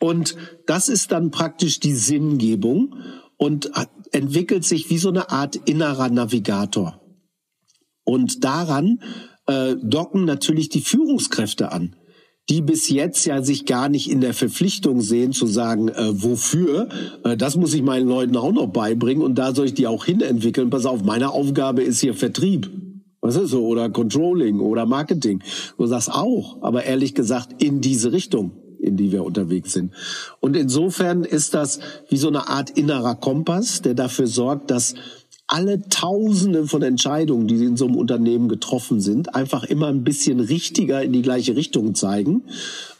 Und 0.00 0.36
das 0.66 0.88
ist 0.88 1.12
dann 1.12 1.30
praktisch 1.30 1.78
die 1.78 1.94
Sinngebung 1.94 2.96
und 3.36 3.70
entwickelt 4.10 4.64
sich 4.64 4.90
wie 4.90 4.98
so 4.98 5.10
eine 5.10 5.30
Art 5.30 5.56
innerer 5.56 6.08
Navigator. 6.08 7.00
Und 8.02 8.42
daran 8.44 9.00
äh, 9.46 9.76
docken 9.82 10.24
natürlich 10.24 10.68
die 10.68 10.80
Führungskräfte 10.80 11.70
an 11.70 11.94
die 12.50 12.62
bis 12.62 12.88
jetzt 12.88 13.24
ja 13.26 13.42
sich 13.42 13.64
gar 13.64 13.88
nicht 13.88 14.10
in 14.10 14.20
der 14.20 14.34
Verpflichtung 14.34 15.00
sehen 15.00 15.32
zu 15.32 15.46
sagen, 15.46 15.88
äh, 15.88 16.22
wofür, 16.22 16.88
äh, 17.24 17.36
das 17.36 17.56
muss 17.56 17.72
ich 17.74 17.82
meinen 17.82 18.08
Leuten 18.08 18.36
auch 18.36 18.52
noch 18.52 18.66
beibringen 18.66 19.22
und 19.22 19.36
da 19.36 19.54
soll 19.54 19.66
ich 19.66 19.74
die 19.74 19.86
auch 19.86 20.04
hinentwickeln. 20.04 20.68
Pass 20.68 20.84
auf, 20.84 21.04
meine 21.04 21.30
Aufgabe 21.30 21.82
ist 21.82 22.00
hier 22.00 22.12
Vertrieb. 22.12 22.68
Was 23.20 23.36
ist 23.36 23.50
so? 23.50 23.66
Oder 23.66 23.90
Controlling 23.90 24.58
oder 24.60 24.84
Marketing. 24.84 25.42
Du 25.78 25.86
sagst 25.86 26.10
auch, 26.10 26.60
aber 26.62 26.84
ehrlich 26.84 27.14
gesagt 27.14 27.62
in 27.62 27.80
diese 27.80 28.12
Richtung 28.12 28.52
in 28.82 28.96
die 28.96 29.12
wir 29.12 29.24
unterwegs 29.24 29.72
sind. 29.72 29.92
Und 30.40 30.56
insofern 30.56 31.24
ist 31.24 31.54
das 31.54 31.80
wie 32.08 32.16
so 32.16 32.28
eine 32.28 32.48
Art 32.48 32.70
innerer 32.70 33.14
Kompass, 33.14 33.82
der 33.82 33.94
dafür 33.94 34.26
sorgt, 34.26 34.70
dass 34.70 34.94
alle 35.50 35.88
Tausende 35.88 36.68
von 36.68 36.80
Entscheidungen, 36.82 37.48
die 37.48 37.56
in 37.56 37.76
so 37.76 37.86
einem 37.86 37.96
Unternehmen 37.96 38.48
getroffen 38.48 39.00
sind, 39.00 39.34
einfach 39.34 39.64
immer 39.64 39.88
ein 39.88 40.04
bisschen 40.04 40.38
richtiger 40.38 41.02
in 41.02 41.12
die 41.12 41.22
gleiche 41.22 41.56
Richtung 41.56 41.96
zeigen. 41.96 42.44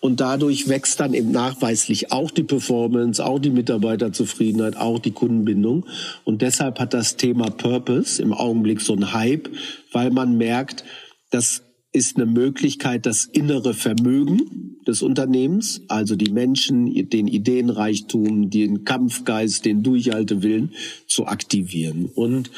Und 0.00 0.20
dadurch 0.20 0.68
wächst 0.68 0.98
dann 0.98 1.14
eben 1.14 1.30
nachweislich 1.30 2.10
auch 2.10 2.32
die 2.32 2.42
Performance, 2.42 3.24
auch 3.24 3.38
die 3.38 3.50
Mitarbeiterzufriedenheit, 3.50 4.76
auch 4.76 4.98
die 4.98 5.12
Kundenbindung. 5.12 5.86
Und 6.24 6.42
deshalb 6.42 6.80
hat 6.80 6.92
das 6.92 7.16
Thema 7.16 7.50
Purpose 7.50 8.20
im 8.20 8.32
Augenblick 8.32 8.80
so 8.80 8.94
einen 8.94 9.12
Hype, 9.12 9.48
weil 9.92 10.10
man 10.10 10.36
merkt, 10.36 10.82
dass 11.30 11.62
ist 11.92 12.16
eine 12.16 12.26
Möglichkeit, 12.26 13.06
das 13.06 13.24
innere 13.24 13.74
Vermögen 13.74 14.76
des 14.86 15.02
Unternehmens, 15.02 15.82
also 15.88 16.16
die 16.16 16.30
Menschen, 16.30 16.86
den 17.10 17.26
Ideenreichtum, 17.26 18.50
den 18.50 18.84
Kampfgeist, 18.84 19.64
den 19.64 19.82
Durchhaltewillen 19.82 20.72
zu 21.06 21.26
aktivieren. 21.26 22.06
Und 22.14 22.50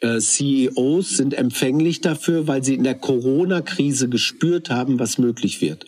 äh, 0.00 0.20
CEOs 0.20 1.16
sind 1.16 1.34
empfänglich 1.34 2.00
dafür, 2.00 2.46
weil 2.46 2.62
sie 2.62 2.74
in 2.74 2.84
der 2.84 2.94
Corona-Krise 2.94 4.08
gespürt 4.08 4.70
haben, 4.70 4.98
was 4.98 5.18
möglich 5.18 5.60
wird. 5.60 5.86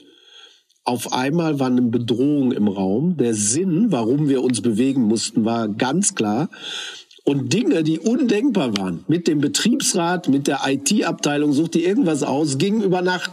Auf 0.85 1.13
einmal 1.13 1.61
war 1.61 1.69
eine 1.69 1.83
Bedrohung 1.83 2.51
im 2.51 2.67
Raum. 2.67 3.17
Der 3.17 3.35
Sinn, 3.35 3.87
warum 3.91 4.29
wir 4.29 4.43
uns 4.43 4.61
bewegen 4.61 5.03
mussten, 5.03 5.45
war 5.45 5.69
ganz 5.69 6.15
klar 6.15 6.51
und 7.25 7.53
Dinge, 7.53 7.83
die 7.85 7.99
undenkbar 7.99 8.77
waren, 8.77 9.05
mit 9.07 9.29
dem 9.29 9.41
Betriebsrat, 9.41 10.29
mit 10.29 10.47
der 10.47 10.61
IT-Abteilung, 10.67 11.53
sucht 11.53 11.75
die 11.75 11.85
irgendwas 11.85 12.23
aus, 12.23 12.59
ging 12.59 12.83
über 12.83 13.03
Nacht. 13.03 13.31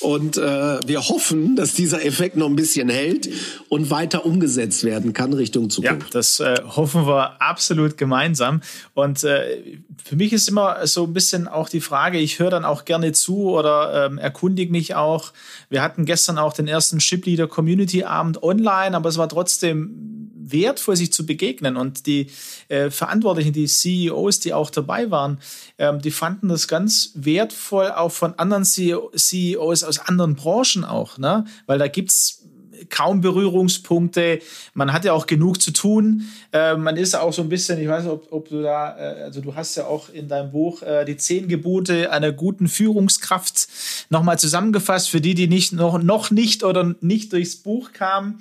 Und 0.00 0.36
äh, 0.36 0.80
wir 0.86 1.08
hoffen, 1.08 1.56
dass 1.56 1.74
dieser 1.74 2.04
Effekt 2.04 2.36
noch 2.36 2.48
ein 2.48 2.56
bisschen 2.56 2.88
hält 2.88 3.28
und 3.68 3.90
weiter 3.90 4.26
umgesetzt 4.26 4.84
werden 4.84 5.12
kann 5.12 5.32
Richtung 5.32 5.70
Zukunft. 5.70 6.06
Ja, 6.06 6.10
das 6.12 6.40
äh, 6.40 6.56
hoffen 6.64 7.06
wir 7.06 7.40
absolut 7.40 7.96
gemeinsam. 7.96 8.60
Und 8.94 9.24
äh, 9.24 9.78
für 10.04 10.16
mich 10.16 10.32
ist 10.32 10.48
immer 10.48 10.86
so 10.86 11.04
ein 11.04 11.12
bisschen 11.12 11.48
auch 11.48 11.68
die 11.68 11.80
Frage, 11.80 12.18
ich 12.18 12.38
höre 12.38 12.50
dann 12.50 12.64
auch 12.64 12.84
gerne 12.84 13.12
zu 13.12 13.50
oder 13.50 14.06
ähm, 14.06 14.18
erkundige 14.18 14.70
mich 14.70 14.94
auch. 14.94 15.32
Wir 15.70 15.82
hatten 15.82 16.04
gestern 16.04 16.38
auch 16.38 16.52
den 16.52 16.68
ersten 16.68 17.00
Ship 17.00 17.24
Leader 17.24 17.46
Community 17.46 18.04
Abend 18.04 18.42
online, 18.42 18.94
aber 18.96 19.08
es 19.08 19.18
war 19.18 19.28
trotzdem 19.28 20.12
wertvoll, 20.50 20.96
sich 20.96 21.12
zu 21.12 21.26
begegnen. 21.26 21.76
Und 21.76 22.06
die 22.06 22.28
äh, 22.68 22.90
Verantwortlichen, 22.90 23.52
die 23.52 23.66
CEOs, 23.66 24.40
die 24.40 24.54
auch 24.54 24.70
dabei 24.70 25.10
waren, 25.10 25.38
ähm, 25.78 26.00
die 26.00 26.10
fanden 26.10 26.48
das 26.48 26.68
ganz 26.68 27.12
wertvoll, 27.14 27.90
auch 27.90 28.12
von 28.12 28.38
anderen 28.38 28.64
CEO, 28.64 29.10
CEOs 29.14 29.84
aus 29.84 29.98
anderen 29.98 30.34
Branchen 30.34 30.84
auch, 30.84 31.18
ne? 31.18 31.44
Weil 31.66 31.78
da 31.78 31.88
gibt's 31.88 32.42
kaum 32.88 33.20
Berührungspunkte. 33.20 34.40
Man 34.74 34.92
hat 34.92 35.04
ja 35.04 35.12
auch 35.12 35.26
genug 35.26 35.60
zu 35.60 35.72
tun. 35.72 36.28
Äh, 36.52 36.76
man 36.76 36.96
ist 36.96 37.14
auch 37.14 37.32
so 37.32 37.42
ein 37.42 37.48
bisschen, 37.48 37.80
ich 37.80 37.88
weiß 37.88 38.04
nicht, 38.04 38.12
ob, 38.12 38.32
ob 38.32 38.48
du 38.48 38.62
da, 38.62 38.96
äh, 38.96 39.22
also 39.22 39.40
du 39.40 39.54
hast 39.54 39.76
ja 39.76 39.86
auch 39.86 40.08
in 40.08 40.28
deinem 40.28 40.52
Buch 40.52 40.82
äh, 40.82 41.04
die 41.04 41.16
zehn 41.16 41.48
Gebote 41.48 42.10
einer 42.10 42.32
guten 42.32 42.68
Führungskraft 42.68 43.68
nochmal 44.10 44.38
zusammengefasst, 44.38 45.10
für 45.10 45.20
die, 45.20 45.34
die 45.34 45.48
nicht 45.48 45.72
noch, 45.72 46.02
noch 46.02 46.30
nicht 46.30 46.64
oder 46.64 46.94
nicht 47.00 47.32
durchs 47.32 47.56
Buch 47.56 47.92
kamen. 47.92 48.40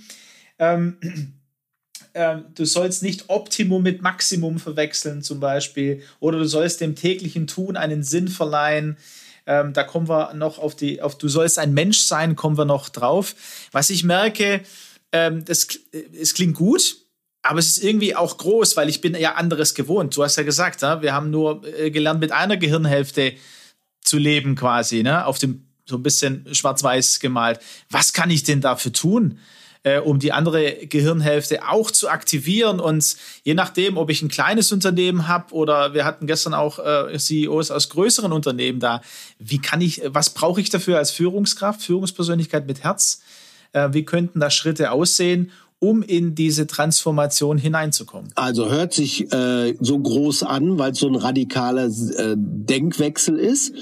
Ähm, 0.59 0.97
ähm, 2.13 2.45
du 2.55 2.65
sollst 2.65 3.03
nicht 3.03 3.29
Optimum 3.29 3.83
mit 3.83 4.01
Maximum 4.01 4.59
verwechseln 4.59 5.21
zum 5.21 5.39
Beispiel 5.39 6.03
oder 6.19 6.39
du 6.39 6.45
sollst 6.45 6.81
dem 6.81 6.95
täglichen 6.95 7.47
Tun 7.47 7.77
einen 7.77 8.03
Sinn 8.03 8.27
verleihen. 8.27 8.97
Ähm, 9.45 9.73
da 9.73 9.83
kommen 9.83 10.07
wir 10.07 10.33
noch 10.33 10.59
auf 10.59 10.75
die, 10.75 11.01
auf 11.01 11.17
du 11.17 11.27
sollst 11.27 11.57
ein 11.57 11.73
Mensch 11.73 12.01
sein, 12.01 12.35
kommen 12.35 12.57
wir 12.57 12.65
noch 12.65 12.89
drauf. 12.89 13.35
Was 13.71 13.89
ich 13.89 14.03
merke, 14.03 14.61
ähm, 15.11 15.45
das, 15.45 15.67
äh, 15.91 16.03
es 16.19 16.33
klingt 16.33 16.55
gut, 16.55 16.97
aber 17.41 17.59
es 17.59 17.67
ist 17.67 17.83
irgendwie 17.83 18.15
auch 18.15 18.37
groß, 18.37 18.77
weil 18.77 18.89
ich 18.89 19.01
bin 19.01 19.15
ja 19.15 19.33
anderes 19.33 19.73
gewohnt. 19.73 20.15
Du 20.15 20.23
hast 20.23 20.35
ja 20.35 20.43
gesagt, 20.43 20.81
ne? 20.81 21.01
wir 21.01 21.13
haben 21.13 21.31
nur 21.31 21.63
äh, 21.79 21.91
gelernt, 21.91 22.19
mit 22.19 22.31
einer 22.31 22.57
Gehirnhälfte 22.57 23.33
zu 24.01 24.17
leben 24.17 24.55
quasi, 24.55 25.03
ne? 25.03 25.25
auf 25.25 25.39
dem 25.39 25.65
so 25.85 25.97
ein 25.97 26.03
bisschen 26.03 26.47
schwarz-weiß 26.53 27.19
gemalt. 27.19 27.59
Was 27.89 28.13
kann 28.13 28.29
ich 28.29 28.43
denn 28.43 28.61
dafür 28.61 28.93
tun? 28.93 29.39
Äh, 29.83 29.99
um 29.99 30.19
die 30.19 30.31
andere 30.31 30.85
Gehirnhälfte 30.87 31.67
auch 31.67 31.91
zu 31.91 32.09
aktivieren. 32.09 32.79
Und 32.79 33.15
je 33.43 33.53
nachdem, 33.53 33.97
ob 33.97 34.09
ich 34.09 34.21
ein 34.21 34.29
kleines 34.29 34.71
Unternehmen 34.71 35.27
habe 35.27 35.53
oder 35.53 35.93
wir 35.93 36.05
hatten 36.05 36.27
gestern 36.27 36.53
auch 36.53 36.79
äh, 36.79 37.17
CEOs 37.17 37.71
aus 37.71 37.89
größeren 37.89 38.31
Unternehmen 38.31 38.79
da, 38.79 39.01
wie 39.39 39.59
kann 39.59 39.81
ich, 39.81 40.01
was 40.05 40.29
brauche 40.31 40.61
ich 40.61 40.69
dafür 40.69 40.97
als 40.97 41.11
Führungskraft, 41.11 41.81
Führungspersönlichkeit 41.81 42.67
mit 42.67 42.83
Herz? 42.83 43.21
Äh, 43.73 43.89
wie 43.91 44.05
könnten 44.05 44.39
da 44.39 44.49
Schritte 44.49 44.91
aussehen? 44.91 45.51
um 45.83 46.03
in 46.03 46.35
diese 46.35 46.67
Transformation 46.67 47.57
hineinzukommen? 47.57 48.31
Also 48.35 48.69
hört 48.69 48.93
sich 48.93 49.33
äh, 49.33 49.75
so 49.79 49.97
groß 49.97 50.43
an, 50.43 50.77
weil 50.77 50.91
es 50.91 50.99
so 50.99 51.07
ein 51.07 51.15
radikaler 51.15 51.85
äh, 51.85 52.35
Denkwechsel 52.37 53.39
ist, 53.39 53.73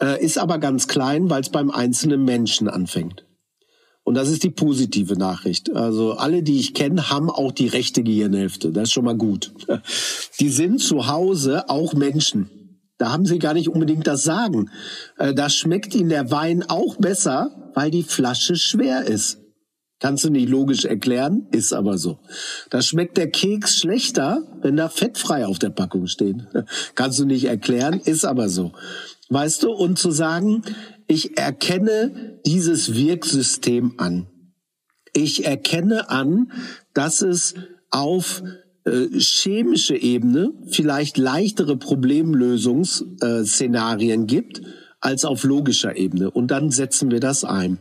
äh, 0.00 0.24
ist 0.24 0.38
aber 0.38 0.56
ganz 0.56 0.88
klein, 0.88 1.28
weil 1.28 1.42
es 1.42 1.50
beim 1.50 1.70
einzelnen 1.70 2.24
Menschen 2.24 2.68
anfängt. 2.68 3.25
Und 4.06 4.14
das 4.14 4.28
ist 4.28 4.44
die 4.44 4.50
positive 4.50 5.14
Nachricht. 5.14 5.74
Also 5.74 6.12
alle, 6.12 6.44
die 6.44 6.60
ich 6.60 6.74
kenne, 6.74 7.10
haben 7.10 7.28
auch 7.28 7.50
die 7.50 7.66
rechte 7.66 8.04
Gehirnhälfte. 8.04 8.70
Das 8.70 8.84
ist 8.84 8.92
schon 8.92 9.04
mal 9.04 9.16
gut. 9.16 9.52
Die 10.38 10.48
sind 10.48 10.78
zu 10.78 11.08
Hause 11.08 11.68
auch 11.68 11.92
Menschen. 11.92 12.78
Da 12.98 13.10
haben 13.10 13.26
sie 13.26 13.40
gar 13.40 13.52
nicht 13.52 13.68
unbedingt 13.68 14.06
das 14.06 14.22
Sagen. 14.22 14.70
Äh, 15.18 15.34
da 15.34 15.50
schmeckt 15.50 15.92
ihnen 15.92 16.08
der 16.08 16.30
Wein 16.30 16.62
auch 16.68 16.94
besser, 16.96 17.72
weil 17.74 17.90
die 17.90 18.04
Flasche 18.04 18.54
schwer 18.54 19.02
ist. 19.06 19.38
Kannst 19.98 20.22
du 20.22 20.30
nicht 20.30 20.48
logisch 20.48 20.84
erklären, 20.84 21.48
ist 21.50 21.72
aber 21.72 21.98
so. 21.98 22.20
Da 22.70 22.82
schmeckt 22.82 23.16
der 23.16 23.28
Keks 23.28 23.80
schlechter, 23.80 24.44
wenn 24.62 24.76
da 24.76 24.88
fettfrei 24.88 25.46
auf 25.46 25.58
der 25.58 25.70
Packung 25.70 26.06
steht. 26.06 26.36
Kannst 26.94 27.18
du 27.18 27.24
nicht 27.24 27.46
erklären, 27.46 27.98
ist 27.98 28.24
aber 28.24 28.48
so. 28.50 28.70
Weißt 29.30 29.64
du, 29.64 29.72
und 29.72 29.98
zu 29.98 30.12
sagen, 30.12 30.62
ich 31.06 31.38
erkenne 31.38 32.40
dieses 32.44 32.94
Wirksystem 32.94 33.94
an. 33.98 34.26
Ich 35.12 35.46
erkenne 35.46 36.10
an, 36.10 36.50
dass 36.92 37.22
es 37.22 37.54
auf 37.90 38.42
äh, 38.84 39.06
chemische 39.18 39.96
Ebene 39.96 40.52
vielleicht 40.68 41.18
leichtere 41.18 41.76
Problemlösungsszenarien 41.76 44.26
gibt 44.26 44.62
als 45.00 45.24
auf 45.24 45.44
logischer 45.44 45.96
Ebene. 45.96 46.30
Und 46.30 46.50
dann 46.50 46.70
setzen 46.70 47.10
wir 47.10 47.20
das 47.20 47.44
ein. 47.44 47.78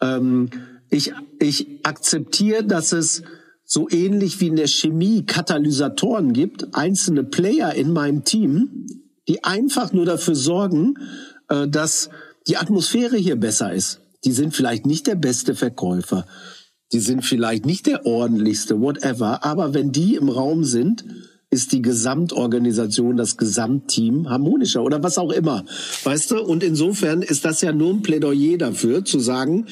Ähm, 0.00 0.50
ich, 0.90 1.12
ich 1.38 1.80
akzeptiere, 1.84 2.64
dass 2.64 2.92
es 2.92 3.22
so 3.64 3.88
ähnlich 3.88 4.40
wie 4.40 4.48
in 4.48 4.56
der 4.56 4.66
Chemie 4.66 5.24
Katalysatoren 5.24 6.32
gibt, 6.32 6.74
einzelne 6.74 7.22
Player 7.22 7.72
in 7.74 7.92
meinem 7.92 8.24
Team, 8.24 8.86
die 9.28 9.44
einfach 9.44 9.92
nur 9.92 10.04
dafür 10.04 10.34
sorgen, 10.34 10.94
äh, 11.48 11.68
dass 11.68 12.10
die 12.46 12.56
Atmosphäre 12.56 13.16
hier 13.16 13.36
besser 13.36 13.72
ist. 13.72 14.00
Die 14.24 14.32
sind 14.32 14.54
vielleicht 14.54 14.86
nicht 14.86 15.06
der 15.06 15.14
beste 15.14 15.54
Verkäufer, 15.54 16.26
die 16.92 17.00
sind 17.00 17.24
vielleicht 17.24 17.66
nicht 17.66 17.86
der 17.86 18.04
ordentlichste, 18.04 18.80
whatever, 18.80 19.44
aber 19.44 19.74
wenn 19.74 19.92
die 19.92 20.16
im 20.16 20.28
Raum 20.28 20.64
sind, 20.64 21.04
ist 21.50 21.72
die 21.72 21.82
Gesamtorganisation, 21.82 23.16
das 23.16 23.36
Gesamtteam 23.36 24.30
harmonischer 24.30 24.82
oder 24.82 25.02
was 25.02 25.18
auch 25.18 25.32
immer. 25.32 25.64
Weißt 26.04 26.30
du? 26.30 26.40
Und 26.40 26.62
insofern 26.62 27.22
ist 27.22 27.44
das 27.44 27.60
ja 27.60 27.72
nur 27.72 27.92
ein 27.92 28.02
Plädoyer 28.02 28.56
dafür, 28.56 29.04
zu 29.04 29.18
sagen, 29.18 29.66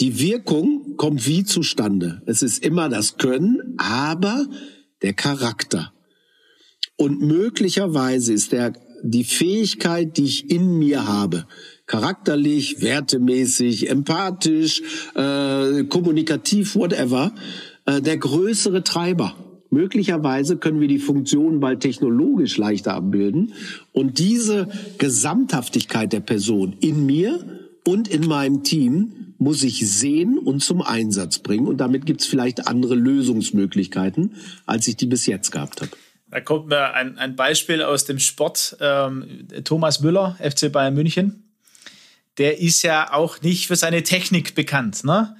die 0.00 0.18
Wirkung 0.18 0.96
kommt 0.96 1.26
wie 1.26 1.44
zustande. 1.44 2.22
Es 2.26 2.42
ist 2.42 2.64
immer 2.64 2.88
das 2.88 3.18
Können, 3.18 3.74
aber 3.78 4.46
der 5.02 5.12
Charakter. 5.12 5.92
Und 6.96 7.20
möglicherweise 7.20 8.32
ist 8.32 8.50
der, 8.50 8.72
die 9.04 9.24
Fähigkeit, 9.24 10.16
die 10.16 10.24
ich 10.24 10.50
in 10.50 10.78
mir 10.78 11.06
habe, 11.06 11.46
charakterlich, 11.92 12.80
wertemäßig, 12.80 13.90
empathisch, 13.90 14.80
äh, 15.14 15.84
kommunikativ, 15.84 16.74
whatever, 16.74 17.32
äh, 17.84 18.00
der 18.00 18.16
größere 18.16 18.82
Treiber. 18.82 19.34
Möglicherweise 19.68 20.56
können 20.56 20.80
wir 20.80 20.88
die 20.88 20.98
Funktionen 20.98 21.60
bald 21.60 21.80
technologisch 21.80 22.56
leichter 22.56 22.94
abbilden 22.94 23.52
und 23.92 24.18
diese 24.18 24.68
Gesamthaftigkeit 24.96 26.14
der 26.14 26.20
Person 26.20 26.76
in 26.80 27.04
mir 27.04 27.44
und 27.86 28.08
in 28.08 28.26
meinem 28.26 28.62
Team 28.62 29.34
muss 29.36 29.62
ich 29.62 29.86
sehen 29.86 30.38
und 30.38 30.62
zum 30.62 30.80
Einsatz 30.80 31.40
bringen. 31.40 31.66
Und 31.66 31.76
damit 31.78 32.06
gibt 32.06 32.22
es 32.22 32.26
vielleicht 32.26 32.68
andere 32.68 32.94
Lösungsmöglichkeiten, 32.94 34.36
als 34.64 34.88
ich 34.88 34.96
die 34.96 35.06
bis 35.06 35.26
jetzt 35.26 35.50
gehabt 35.50 35.82
habe. 35.82 35.90
Da 36.30 36.40
kommt 36.40 36.68
mir 36.68 36.94
ein, 36.94 37.18
ein 37.18 37.36
Beispiel 37.36 37.82
aus 37.82 38.06
dem 38.06 38.18
Sport. 38.18 38.78
Ähm, 38.80 39.46
Thomas 39.64 40.00
Müller, 40.00 40.38
FC 40.40 40.72
Bayern 40.72 40.94
München. 40.94 41.51
Der 42.38 42.60
ist 42.60 42.82
ja 42.82 43.12
auch 43.12 43.40
nicht 43.42 43.66
für 43.66 43.76
seine 43.76 44.02
Technik 44.02 44.54
bekannt. 44.54 45.04
Ne? 45.04 45.36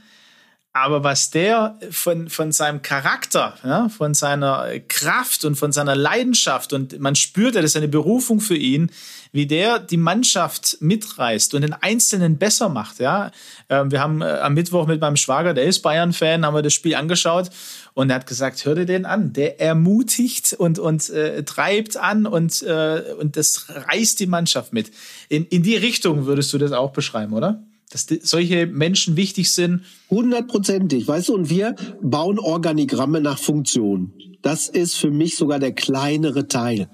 Aber 0.75 1.05
was 1.05 1.31
der 1.31 1.79
von, 1.91 2.31
von 2.31 2.51
seinem 2.51 2.81
Charakter, 2.81 3.59
ja, 3.63 3.91
von 3.91 4.15
seiner 4.15 4.81
Kraft 4.89 5.45
und 5.45 5.57
von 5.57 5.71
seiner 5.71 5.95
Leidenschaft 5.95 6.73
und 6.73 6.99
man 6.99 7.15
spürt, 7.15 7.57
das 7.57 7.65
ist 7.65 7.77
eine 7.77 7.89
Berufung 7.89 8.41
für 8.41 8.57
ihn, 8.57 8.91
wie 9.33 9.47
der 9.47 9.79
die 9.79 9.99
Mannschaft 9.99 10.79
mitreißt 10.81 11.53
und 11.53 11.61
den 11.61 11.75
Einzelnen 11.75 12.39
besser 12.39 12.71
macht. 12.71 13.01
Ja, 13.01 13.33
ähm, 13.69 13.91
wir 13.91 14.01
haben 14.01 14.23
äh, 14.23 14.25
am 14.25 14.55
Mittwoch 14.55 14.87
mit 14.87 14.99
meinem 14.99 15.17
Schwager, 15.17 15.53
der 15.53 15.65
ist 15.65 15.81
Bayern-Fan, 15.81 16.47
haben 16.47 16.55
wir 16.55 16.63
das 16.63 16.73
Spiel 16.73 16.95
angeschaut 16.95 17.51
und 17.95 18.11
er 18.11 18.17
hat 18.17 18.27
gesagt, 18.27 18.65
hör 18.65 18.75
dir 18.75 18.87
den 18.87 19.05
an. 19.05 19.33
Der 19.33 19.61
ermutigt 19.61 20.55
und, 20.55 20.79
und 20.79 21.11
äh, 21.11 21.43
treibt 21.45 21.97
an 21.97 22.27
und, 22.27 22.63
äh, 22.63 23.03
und 23.19 23.37
das 23.37 23.67
reißt 23.69 24.19
die 24.21 24.27
Mannschaft 24.27 24.73
mit. 24.73 24.91
In, 25.29 25.45
in 25.47 25.63
die 25.63 25.77
Richtung 25.77 26.27
würdest 26.27 26.53
du 26.53 26.59
das 26.59 26.73
auch 26.73 26.93
beschreiben, 26.93 27.33
oder? 27.33 27.63
dass 27.93 28.07
solche 28.23 28.67
Menschen 28.67 29.17
wichtig 29.17 29.53
sind? 29.53 29.83
Hundertprozentig, 30.11 31.07
weißt 31.07 31.29
du, 31.29 31.35
und 31.35 31.51
wir 31.51 31.77
bauen 32.01 32.39
Organigramme 32.39 33.21
nach 33.21 33.39
Funktion. 33.39 34.13
Das 34.41 34.69
ist 34.69 34.97
für 34.97 35.11
mich 35.11 35.37
sogar 35.37 35.59
der 35.59 35.73
kleinere 35.73 36.49
Teil. 36.49 36.89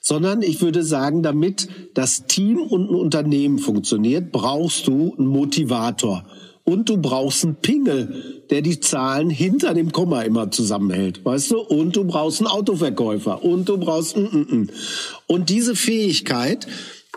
Sondern 0.00 0.42
ich 0.42 0.60
würde 0.60 0.84
sagen, 0.84 1.22
damit 1.22 1.68
das 1.94 2.26
Team 2.26 2.58
und 2.58 2.90
ein 2.90 2.94
Unternehmen 2.94 3.58
funktioniert, 3.58 4.32
brauchst 4.32 4.86
du 4.86 5.14
einen 5.16 5.26
Motivator. 5.26 6.26
Und 6.64 6.88
du 6.88 6.96
brauchst 6.96 7.44
einen 7.44 7.56
Pingel, 7.56 8.42
der 8.50 8.62
die 8.62 8.80
Zahlen 8.80 9.28
hinter 9.28 9.74
dem 9.74 9.92
Komma 9.92 10.22
immer 10.22 10.50
zusammenhält, 10.50 11.24
weißt 11.24 11.50
du? 11.50 11.60
Und 11.60 11.94
du 11.94 12.04
brauchst 12.04 12.40
einen 12.40 12.48
Autoverkäufer. 12.48 13.44
Und 13.44 13.68
du 13.68 13.76
brauchst 13.76 14.16
ein, 14.16 14.26
ein, 14.26 14.48
ein. 14.50 14.72
Und 15.26 15.50
diese 15.50 15.76
Fähigkeit, 15.76 16.66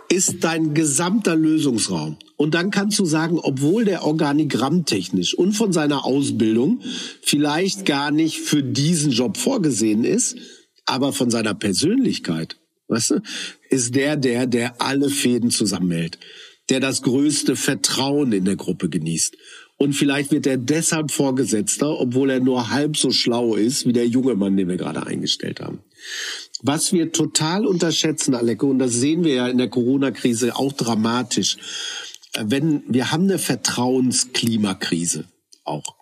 ist 0.09 0.43
dein 0.43 0.73
gesamter 0.73 1.35
Lösungsraum. 1.35 2.17
Und 2.37 2.53
dann 2.53 2.71
kannst 2.71 2.99
du 2.99 3.05
sagen, 3.05 3.39
obwohl 3.39 3.85
der 3.85 4.05
organigrammtechnisch 4.05 5.33
und 5.33 5.53
von 5.53 5.73
seiner 5.73 6.05
Ausbildung 6.05 6.81
vielleicht 7.21 7.85
gar 7.85 8.11
nicht 8.11 8.39
für 8.39 8.63
diesen 8.63 9.11
Job 9.11 9.37
vorgesehen 9.37 10.03
ist, 10.03 10.37
aber 10.85 11.11
von 11.11 11.29
seiner 11.29 11.53
Persönlichkeit, 11.53 12.57
weißt 12.87 13.11
du, 13.11 13.21
ist 13.69 13.95
der 13.95 14.15
der, 14.15 14.47
der 14.47 14.81
alle 14.81 15.09
Fäden 15.09 15.49
zusammenhält, 15.49 16.19
der 16.69 16.79
das 16.79 17.01
größte 17.01 17.55
Vertrauen 17.55 18.31
in 18.31 18.45
der 18.45 18.55
Gruppe 18.55 18.89
genießt. 18.89 19.35
Und 19.77 19.93
vielleicht 19.93 20.31
wird 20.31 20.47
er 20.47 20.57
deshalb 20.57 21.11
Vorgesetzter, 21.11 21.99
obwohl 21.99 22.31
er 22.31 22.39
nur 22.39 22.71
halb 22.71 22.97
so 22.97 23.11
schlau 23.11 23.55
ist 23.55 23.85
wie 23.85 23.93
der 23.93 24.07
junge 24.07 24.35
Mann, 24.35 24.57
den 24.57 24.67
wir 24.67 24.77
gerade 24.77 25.05
eingestellt 25.05 25.59
haben. 25.59 25.79
Was 26.63 26.91
wir 26.91 27.11
total 27.11 27.67
unterschätzen, 27.67 28.33
Aleko, 28.33 28.67
und 28.67 28.79
das 28.79 28.93
sehen 28.93 29.23
wir 29.23 29.35
ja 29.35 29.47
in 29.47 29.59
der 29.59 29.69
Corona-Krise 29.69 30.55
auch 30.55 30.73
dramatisch, 30.73 31.57
wenn 32.39 32.83
wir 32.87 33.11
haben 33.11 33.23
eine 33.23 33.37
Vertrauensklimakrise 33.37 35.25
auch. 35.63 35.95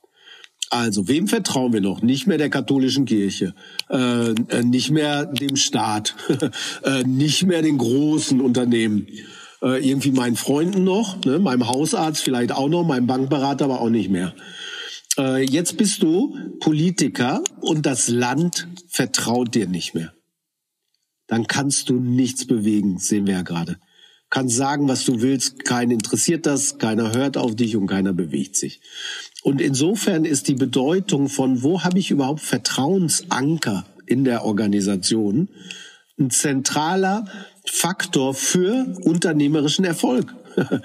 Also, 0.70 1.08
wem 1.08 1.28
vertrauen 1.28 1.74
wir 1.74 1.82
noch? 1.82 2.02
Nicht 2.02 2.28
mehr 2.28 2.38
der 2.38 2.50
katholischen 2.50 3.06
Kirche, 3.06 3.54
äh, 3.90 4.32
äh 4.32 4.64
nicht 4.64 4.90
mehr 4.92 5.26
dem 5.26 5.56
Staat, 5.58 6.16
äh, 6.84 7.04
nicht 7.04 7.44
mehr 7.44 7.62
den 7.62 7.78
großen 7.78 8.42
Unternehmen. 8.42 9.08
Äh, 9.66 9.86
irgendwie 9.86 10.12
meinen 10.12 10.36
Freunden 10.38 10.84
noch, 10.84 11.26
ne, 11.26 11.40
meinem 11.40 11.68
Hausarzt 11.68 12.24
vielleicht 12.24 12.54
auch 12.54 12.70
noch, 12.70 12.86
meinem 12.86 13.08
Bankberater 13.08 13.66
aber 13.66 13.82
auch 13.82 13.90
nicht 13.90 14.10
mehr. 14.10 14.34
Äh, 15.18 15.44
jetzt 15.44 15.76
bist 15.78 16.02
du 16.04 16.38
Politiker 16.60 17.44
und 17.60 17.86
das 17.86 18.08
Land 18.08 18.68
vertraut 18.88 19.54
dir 19.56 19.68
nicht 19.68 19.96
mehr 19.96 20.14
dann 21.28 21.48
kannst 21.48 21.90
du 21.90 22.00
nichts 22.00 22.46
bewegen, 22.46 22.98
sehen 22.98 23.28
wir 23.28 23.36
ja 23.36 23.42
gerade. 23.42 23.78
Kannst 24.30 24.56
sagen, 24.56 24.88
was 24.88 25.06
du 25.06 25.22
willst, 25.22 25.64
keinen 25.66 25.92
interessiert 25.92 26.46
das, 26.46 26.78
keiner 26.78 27.14
hört 27.14 27.38
auf 27.38 27.56
dich 27.56 27.76
und 27.76 27.88
keiner 27.88 28.14
bewegt 28.14 28.56
sich. 28.56 28.82
Und 29.44 29.62
insofern 29.62 30.26
ist 30.26 30.48
die 30.48 30.56
Bedeutung 30.56 31.30
von, 31.30 31.64
wo 31.64 31.84
habe 31.84 32.00
ich 32.00 32.12
überhaupt 32.12 32.42
Vertrauensanker 32.42 33.86
in 34.08 34.24
der 34.24 34.44
Organisation, 34.44 35.50
ein 36.20 36.32
zentraler 36.32 37.28
Faktor 37.72 38.34
für 38.34 38.96
unternehmerischen 39.04 39.86
Erfolg. 39.86 40.34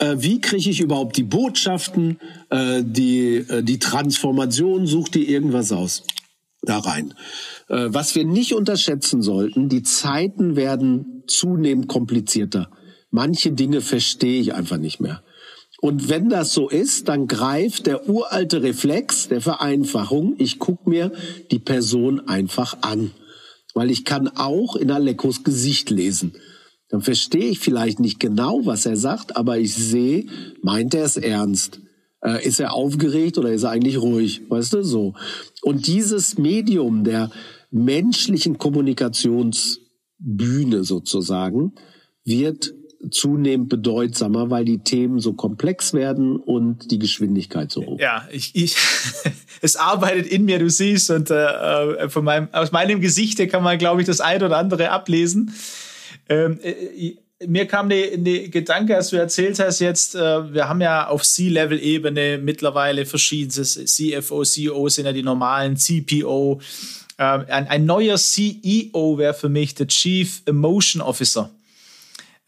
Äh, 0.00 0.16
wie 0.18 0.40
kriege 0.40 0.70
ich 0.70 0.80
überhaupt 0.80 1.16
die 1.16 1.24
Botschaften, 1.24 2.20
äh, 2.50 2.82
die, 2.84 3.36
äh, 3.36 3.62
die 3.62 3.80
Transformation, 3.80 4.86
sucht 4.86 5.16
die 5.16 5.28
irgendwas 5.28 5.72
aus 5.72 6.04
da 6.62 6.78
rein. 6.78 7.14
Was 7.68 8.16
wir 8.16 8.24
nicht 8.24 8.52
unterschätzen 8.52 9.22
sollten, 9.22 9.68
die 9.68 9.84
Zeiten 9.84 10.56
werden 10.56 11.22
zunehmend 11.28 11.86
komplizierter. 11.86 12.68
Manche 13.10 13.52
Dinge 13.52 13.80
verstehe 13.80 14.40
ich 14.40 14.54
einfach 14.54 14.76
nicht 14.76 15.00
mehr. 15.00 15.22
Und 15.80 16.08
wenn 16.08 16.28
das 16.28 16.52
so 16.52 16.68
ist, 16.68 17.08
dann 17.08 17.28
greift 17.28 17.86
der 17.86 18.08
uralte 18.08 18.62
Reflex 18.62 19.28
der 19.28 19.40
Vereinfachung. 19.40 20.34
Ich 20.38 20.58
gucke 20.58 20.90
mir 20.90 21.12
die 21.52 21.60
Person 21.60 22.26
einfach 22.26 22.78
an. 22.80 23.12
Weil 23.78 23.90
ich 23.92 24.04
kann 24.04 24.26
auch 24.26 24.74
in 24.74 24.90
Alekos 24.90 25.44
Gesicht 25.44 25.90
lesen. 25.90 26.32
Dann 26.88 27.00
verstehe 27.00 27.50
ich 27.50 27.60
vielleicht 27.60 28.00
nicht 28.00 28.18
genau, 28.18 28.66
was 28.66 28.86
er 28.86 28.96
sagt, 28.96 29.36
aber 29.36 29.60
ich 29.60 29.72
sehe, 29.72 30.26
meint 30.62 30.94
er 30.94 31.04
es 31.04 31.16
ernst. 31.16 31.78
Äh, 32.20 32.44
ist 32.44 32.58
er 32.58 32.72
aufgeregt 32.72 33.38
oder 33.38 33.52
ist 33.52 33.62
er 33.62 33.70
eigentlich 33.70 34.02
ruhig? 34.02 34.42
Weißt 34.48 34.72
du, 34.72 34.82
so. 34.82 35.14
Und 35.62 35.86
dieses 35.86 36.38
Medium 36.38 37.04
der 37.04 37.30
menschlichen 37.70 38.58
Kommunikationsbühne 38.58 40.82
sozusagen 40.82 41.74
wird 42.24 42.74
zunehmend 43.10 43.68
bedeutsamer, 43.68 44.50
weil 44.50 44.64
die 44.64 44.78
Themen 44.78 45.20
so 45.20 45.32
komplex 45.32 45.92
werden 45.92 46.36
und 46.36 46.90
die 46.90 46.98
Geschwindigkeit 46.98 47.70
so 47.70 47.84
hoch. 47.84 47.98
Ja, 48.00 48.26
ich, 48.30 48.54
ich 48.54 48.76
es 49.62 49.76
arbeitet 49.76 50.26
in 50.26 50.44
mir, 50.44 50.58
du 50.58 50.68
siehst, 50.68 51.10
und 51.10 51.30
äh, 51.30 51.34
äh 51.34 52.08
von 52.08 52.24
meinem, 52.24 52.48
aus 52.52 52.72
meinem 52.72 53.00
Gesicht 53.00 53.38
kann 53.50 53.62
man, 53.62 53.78
glaube 53.78 54.00
ich, 54.00 54.06
das 54.06 54.20
ein 54.20 54.42
oder 54.42 54.56
andere 54.56 54.90
ablesen. 54.90 55.52
Ähm, 56.28 56.58
äh, 56.62 57.16
mir 57.46 57.66
kam 57.66 57.88
der 57.88 58.16
Gedanke, 58.16 58.96
als 58.96 59.10
du 59.10 59.16
erzählt 59.16 59.60
hast 59.60 59.78
jetzt, 59.78 60.16
äh, 60.16 60.52
wir 60.52 60.68
haben 60.68 60.80
ja 60.80 61.06
auf 61.06 61.22
C-Level-Ebene 61.22 62.38
mittlerweile 62.38 63.06
verschiedene 63.06 63.64
CFO, 63.64 64.42
CEO 64.42 64.88
sind 64.88 65.06
ja 65.06 65.12
die 65.12 65.22
normalen, 65.22 65.76
CPO. 65.76 66.60
Äh, 67.16 67.22
ein, 67.22 67.68
ein 67.68 67.86
neuer 67.86 68.16
CEO 68.16 69.18
wäre 69.18 69.34
für 69.34 69.48
mich 69.48 69.76
der 69.76 69.86
Chief 69.86 70.42
Emotion 70.46 71.00
Officer. 71.00 71.50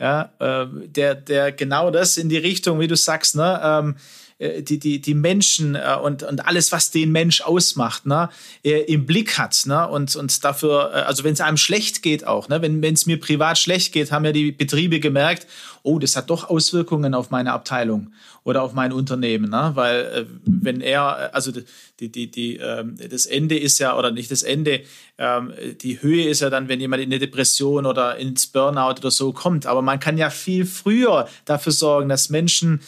Ja, 0.00 0.32
äh, 0.38 0.66
der, 0.86 1.14
der 1.14 1.52
genau 1.52 1.90
das 1.90 2.16
in 2.16 2.30
die 2.30 2.38
Richtung, 2.38 2.80
wie 2.80 2.88
du 2.88 2.96
sagst, 2.96 3.36
ne, 3.36 3.60
ähm, 3.62 3.96
äh, 3.96 4.29
die, 4.40 4.78
die, 4.78 5.00
die 5.00 5.14
Menschen 5.14 5.74
äh, 5.74 5.96
und, 6.02 6.22
und 6.22 6.46
alles, 6.46 6.72
was 6.72 6.90
den 6.90 7.12
Mensch 7.12 7.42
ausmacht, 7.42 8.06
ne, 8.06 8.30
äh, 8.64 8.80
im 8.92 9.06
Blick 9.06 9.38
hat. 9.38 9.62
Ne, 9.66 9.86
und, 9.88 10.16
und 10.16 10.44
dafür, 10.44 11.06
also 11.06 11.24
wenn 11.24 11.34
es 11.34 11.40
einem 11.40 11.56
schlecht 11.56 12.02
geht 12.02 12.26
auch, 12.26 12.48
ne, 12.48 12.62
wenn 12.62 12.82
es 12.82 13.06
mir 13.06 13.20
privat 13.20 13.58
schlecht 13.58 13.92
geht, 13.92 14.12
haben 14.12 14.24
ja 14.24 14.32
die 14.32 14.52
Betriebe 14.52 15.00
gemerkt, 15.00 15.46
oh, 15.82 15.98
das 15.98 16.16
hat 16.16 16.30
doch 16.30 16.48
Auswirkungen 16.48 17.14
auf 17.14 17.30
meine 17.30 17.52
Abteilung 17.52 18.12
oder 18.42 18.62
auf 18.62 18.72
mein 18.72 18.92
Unternehmen, 18.92 19.50
ne? 19.50 19.72
weil 19.74 20.00
äh, 20.00 20.24
wenn 20.44 20.80
er, 20.80 21.34
also 21.34 21.52
die, 22.00 22.10
die, 22.10 22.30
die, 22.30 22.56
ähm, 22.56 22.96
das 23.10 23.26
Ende 23.26 23.58
ist 23.58 23.78
ja, 23.78 23.96
oder 23.98 24.10
nicht 24.10 24.30
das 24.30 24.42
Ende, 24.42 24.82
ähm, 25.18 25.52
die 25.80 26.00
Höhe 26.00 26.28
ist 26.28 26.40
ja 26.40 26.50
dann, 26.50 26.68
wenn 26.68 26.80
jemand 26.80 27.02
in 27.02 27.08
eine 27.10 27.18
Depression 27.18 27.86
oder 27.86 28.16
ins 28.16 28.46
Burnout 28.46 28.98
oder 28.98 29.10
so 29.10 29.32
kommt, 29.32 29.66
aber 29.66 29.82
man 29.82 30.00
kann 30.00 30.18
ja 30.18 30.30
viel 30.30 30.64
früher 30.64 31.28
dafür 31.44 31.72
sorgen, 31.72 32.08
dass 32.08 32.30
Menschen 32.30 32.80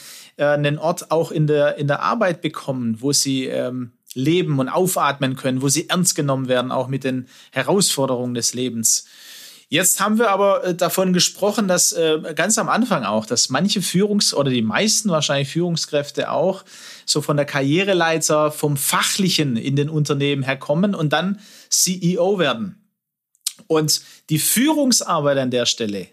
äh, 0.42 0.54
einen 0.54 0.78
Ort 0.78 1.10
auch 1.10 1.30
in 1.30 1.46
der, 1.46 1.76
in 1.78 1.86
der 1.86 2.00
Arbeit 2.00 2.40
bekommen, 2.40 2.96
wo 3.00 3.12
sie 3.12 3.46
ähm, 3.46 3.92
leben 4.14 4.58
und 4.58 4.68
aufatmen 4.68 5.36
können, 5.36 5.62
wo 5.62 5.68
sie 5.68 5.88
ernst 5.88 6.16
genommen 6.16 6.48
werden, 6.48 6.72
auch 6.72 6.88
mit 6.88 7.04
den 7.04 7.28
Herausforderungen 7.52 8.34
des 8.34 8.52
Lebens. 8.52 9.06
Jetzt 9.68 10.00
haben 10.00 10.18
wir 10.18 10.30
aber 10.30 10.64
äh, 10.64 10.74
davon 10.74 11.12
gesprochen, 11.12 11.68
dass 11.68 11.92
äh, 11.92 12.18
ganz 12.34 12.58
am 12.58 12.68
Anfang 12.68 13.04
auch, 13.04 13.24
dass 13.24 13.48
manche 13.48 13.80
Führungs- 13.80 14.34
oder 14.34 14.50
die 14.50 14.62
meisten 14.62 15.08
wahrscheinlich 15.08 15.48
Führungskräfte 15.48 16.30
auch 16.30 16.64
so 17.06 17.22
von 17.22 17.36
der 17.36 17.46
Karriereleiter 17.46 18.50
vom 18.50 18.76
Fachlichen 18.76 19.56
in 19.56 19.76
den 19.76 19.88
Unternehmen 19.88 20.42
herkommen 20.42 20.94
und 20.94 21.12
dann 21.12 21.40
CEO 21.70 22.38
werden. 22.38 22.90
Und 23.66 24.02
die 24.28 24.40
Führungsarbeit 24.40 25.38
an 25.38 25.50
der 25.50 25.66
Stelle 25.66 26.08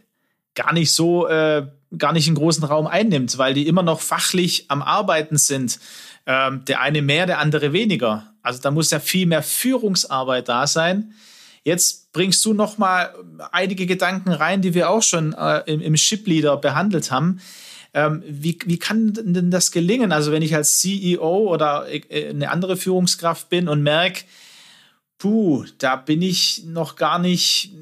gar 0.59 0.73
nicht 0.73 0.91
so 0.91 1.25
äh, 1.27 1.65
gar 1.97 2.11
nicht 2.11 2.27
einen 2.27 2.35
großen 2.35 2.65
Raum 2.65 2.85
einnimmt, 2.85 3.37
weil 3.37 3.53
die 3.53 3.65
immer 3.65 3.81
noch 3.81 4.01
fachlich 4.01 4.65
am 4.67 4.81
Arbeiten 4.81 5.37
sind. 5.37 5.79
Ähm, 6.25 6.65
der 6.65 6.81
eine 6.81 7.01
mehr, 7.01 7.25
der 7.25 7.39
andere 7.39 7.71
weniger. 7.71 8.33
Also 8.43 8.61
da 8.61 8.69
muss 8.69 8.91
ja 8.91 8.99
viel 8.99 9.25
mehr 9.25 9.41
Führungsarbeit 9.41 10.49
da 10.49 10.67
sein. 10.67 11.13
Jetzt 11.63 12.11
bringst 12.11 12.43
du 12.45 12.53
noch 12.53 12.77
mal 12.77 13.13
einige 13.51 13.85
Gedanken 13.85 14.31
rein, 14.31 14.61
die 14.61 14.73
wir 14.73 14.89
auch 14.89 15.01
schon 15.01 15.33
äh, 15.33 15.59
im, 15.65 15.81
im 15.81 15.95
Shipleader 15.95 16.57
behandelt 16.57 17.09
haben. 17.09 17.39
Ähm, 17.93 18.21
wie, 18.27 18.59
wie 18.65 18.77
kann 18.77 19.13
denn 19.13 19.49
das 19.49 19.71
gelingen? 19.71 20.11
Also 20.11 20.31
wenn 20.31 20.41
ich 20.41 20.53
als 20.53 20.79
CEO 20.79 21.51
oder 21.51 21.87
äh, 21.89 22.29
eine 22.29 22.51
andere 22.51 22.75
Führungskraft 22.75 23.49
bin 23.49 23.67
und 23.67 23.81
merke, 23.81 24.25
puh, 25.19 25.65
da 25.77 25.97
bin 25.97 26.21
ich 26.21 26.63
noch 26.65 26.95
gar 26.95 27.19
nicht, 27.19 27.75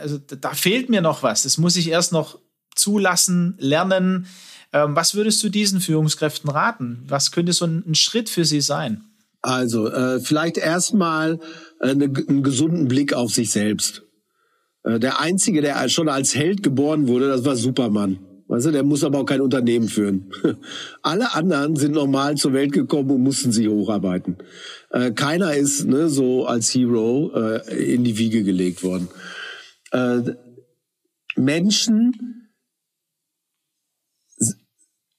also 0.00 0.18
da 0.18 0.54
fehlt 0.54 0.88
mir 0.88 1.00
noch 1.00 1.24
was. 1.24 1.42
Das 1.42 1.58
muss 1.58 1.76
ich 1.76 1.88
erst 1.88 2.12
noch 2.12 2.38
zulassen, 2.76 3.56
lernen. 3.58 4.26
Ähm, 4.72 4.94
was 4.94 5.14
würdest 5.14 5.42
du 5.42 5.48
diesen 5.48 5.80
Führungskräften 5.80 6.50
raten? 6.50 7.02
Was 7.08 7.32
könnte 7.32 7.52
so 7.52 7.64
ein, 7.64 7.82
ein 7.86 7.94
Schritt 7.94 8.28
für 8.28 8.44
sie 8.44 8.60
sein? 8.60 9.04
Also 9.40 9.90
äh, 9.90 10.20
vielleicht 10.20 10.56
erstmal 10.56 11.40
äh, 11.80 11.90
einen 11.90 12.42
gesunden 12.42 12.86
Blick 12.86 13.12
auf 13.12 13.32
sich 13.32 13.50
selbst. 13.50 14.02
Äh, 14.84 15.00
der 15.00 15.20
einzige, 15.20 15.60
der 15.62 15.88
schon 15.88 16.08
als 16.08 16.34
Held 16.34 16.62
geboren 16.62 17.08
wurde, 17.08 17.28
das 17.28 17.44
war 17.44 17.56
Superman. 17.56 18.20
Weißt 18.52 18.66
du, 18.66 18.70
der 18.70 18.84
muss 18.84 19.02
aber 19.02 19.20
auch 19.20 19.24
kein 19.24 19.40
Unternehmen 19.40 19.88
führen. 19.88 20.30
Alle 21.02 21.34
anderen 21.34 21.74
sind 21.74 21.92
normal 21.92 22.36
zur 22.36 22.52
Welt 22.52 22.72
gekommen 22.72 23.10
und 23.10 23.22
mussten 23.22 23.50
sich 23.50 23.66
hocharbeiten. 23.66 24.36
Äh, 24.92 25.12
keiner 25.12 25.54
ist 25.54 25.86
ne, 25.86 26.08
so 26.08 26.46
als 26.46 26.72
Hero 26.74 27.32
äh, 27.34 27.94
in 27.94 28.04
die 28.04 28.18
Wiege 28.18 28.44
gelegt 28.44 28.82
worden. 28.82 29.08
Äh, 29.90 30.34
Menschen 31.34 32.50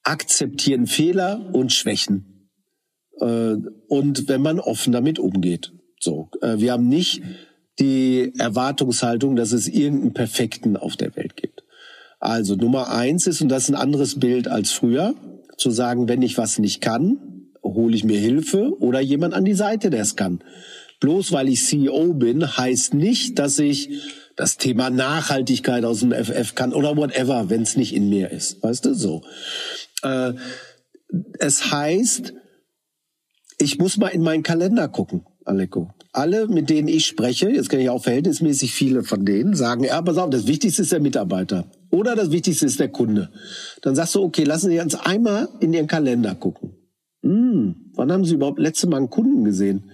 akzeptieren 0.04 0.86
Fehler 0.86 1.50
und 1.54 1.74
Schwächen. 1.74 2.50
Äh, 3.20 3.56
und 3.88 4.28
wenn 4.28 4.42
man 4.42 4.60
offen 4.60 4.94
damit 4.94 5.18
umgeht. 5.18 5.74
So, 6.00 6.30
äh, 6.42 6.60
wir 6.60 6.74
haben 6.74 6.88
nicht 6.88 7.24
die 7.80 8.34
Erwartungshaltung, 8.38 9.36
dass 9.36 9.54
es 9.54 9.68
irgendeinen 9.68 10.14
Perfekten 10.14 10.78
auf 10.78 10.96
der 10.96 11.16
Welt 11.16 11.36
gibt. 11.36 11.64
Also 12.20 12.56
Nummer 12.56 12.90
eins 12.92 13.26
ist, 13.26 13.42
und 13.42 13.50
das 13.50 13.64
ist 13.64 13.70
ein 13.70 13.82
anderes 13.82 14.20
Bild 14.20 14.48
als 14.48 14.72
früher, 14.72 15.16
zu 15.58 15.72
sagen, 15.72 16.08
wenn 16.08 16.22
ich 16.22 16.38
was 16.38 16.60
nicht 16.60 16.82
kann, 16.82 17.33
hole 17.64 17.96
ich 17.96 18.04
mir 18.04 18.20
Hilfe 18.20 18.76
oder 18.80 19.00
jemand 19.00 19.34
an 19.34 19.46
die 19.46 19.54
Seite, 19.54 19.90
der 19.90 20.02
es 20.02 20.16
kann. 20.16 20.44
Bloß 21.00 21.32
weil 21.32 21.50
ich 21.50 21.66
CEO 21.66 22.14
bin, 22.14 22.58
heißt 22.58 22.94
nicht, 22.94 23.40
dass 23.40 23.60
ich 23.60 23.90
das 24.36 24.58
Thema 24.58 24.90
Nachhaltigkeit 24.90 25.86
aus 25.86 26.00
dem 26.00 26.12
FF 26.12 26.56
kann 26.56 26.74
oder 26.74 26.98
whatever, 26.98 27.50
wenn 27.50 27.62
es 27.62 27.76
nicht 27.76 27.94
in 27.94 28.10
mir 28.10 28.32
ist. 28.32 28.64
Weißt 28.64 28.86
du, 28.86 28.94
so. 28.94 29.24
Äh, 30.02 30.34
es 31.40 31.72
heißt, 31.72 32.34
ich 33.60 33.78
muss 33.80 33.98
mal 33.98 34.08
in 34.08 34.22
meinen 34.22 34.44
Kalender 34.44 34.88
gucken, 34.88 35.26
Aleko. 35.46 35.94
Alle, 36.12 36.48
mit 36.48 36.70
denen 36.70 36.88
ich 36.88 37.06
spreche, 37.06 37.50
jetzt 37.50 37.70
kenne 37.70 37.84
ich 37.84 37.90
auch 37.90 38.04
verhältnismäßig 38.04 38.74
viele 38.74 39.04
von 39.04 39.26
denen, 39.26 39.56
sagen, 39.56 39.84
ja, 39.84 40.02
pass 40.02 40.18
auf, 40.18 40.30
das 40.30 40.48
Wichtigste 40.48 40.84
ist 40.84 40.92
der 40.92 41.00
Mitarbeiter. 41.00 41.72
Oder 41.90 42.16
das 42.16 42.32
Wichtigste 42.32 42.66
ist 42.66 42.80
der 42.80 42.90
Kunde. 42.90 43.32
Dann 43.82 43.96
sagst 43.96 44.16
du, 44.16 44.24
okay, 44.24 44.44
lassen 44.44 44.70
Sie 44.70 44.80
uns 44.80 44.96
einmal 44.96 45.50
in 45.60 45.74
Ihren 45.74 45.88
Kalender 45.88 46.36
gucken. 46.36 46.76
Hm, 47.24 47.76
wann 47.96 48.12
haben 48.12 48.26
Sie 48.26 48.36
überhaupt 48.36 48.60
letzte 48.60 48.88
Mal 48.88 48.98
einen 48.98 49.10
Kunden 49.10 49.44
gesehen? 49.46 49.90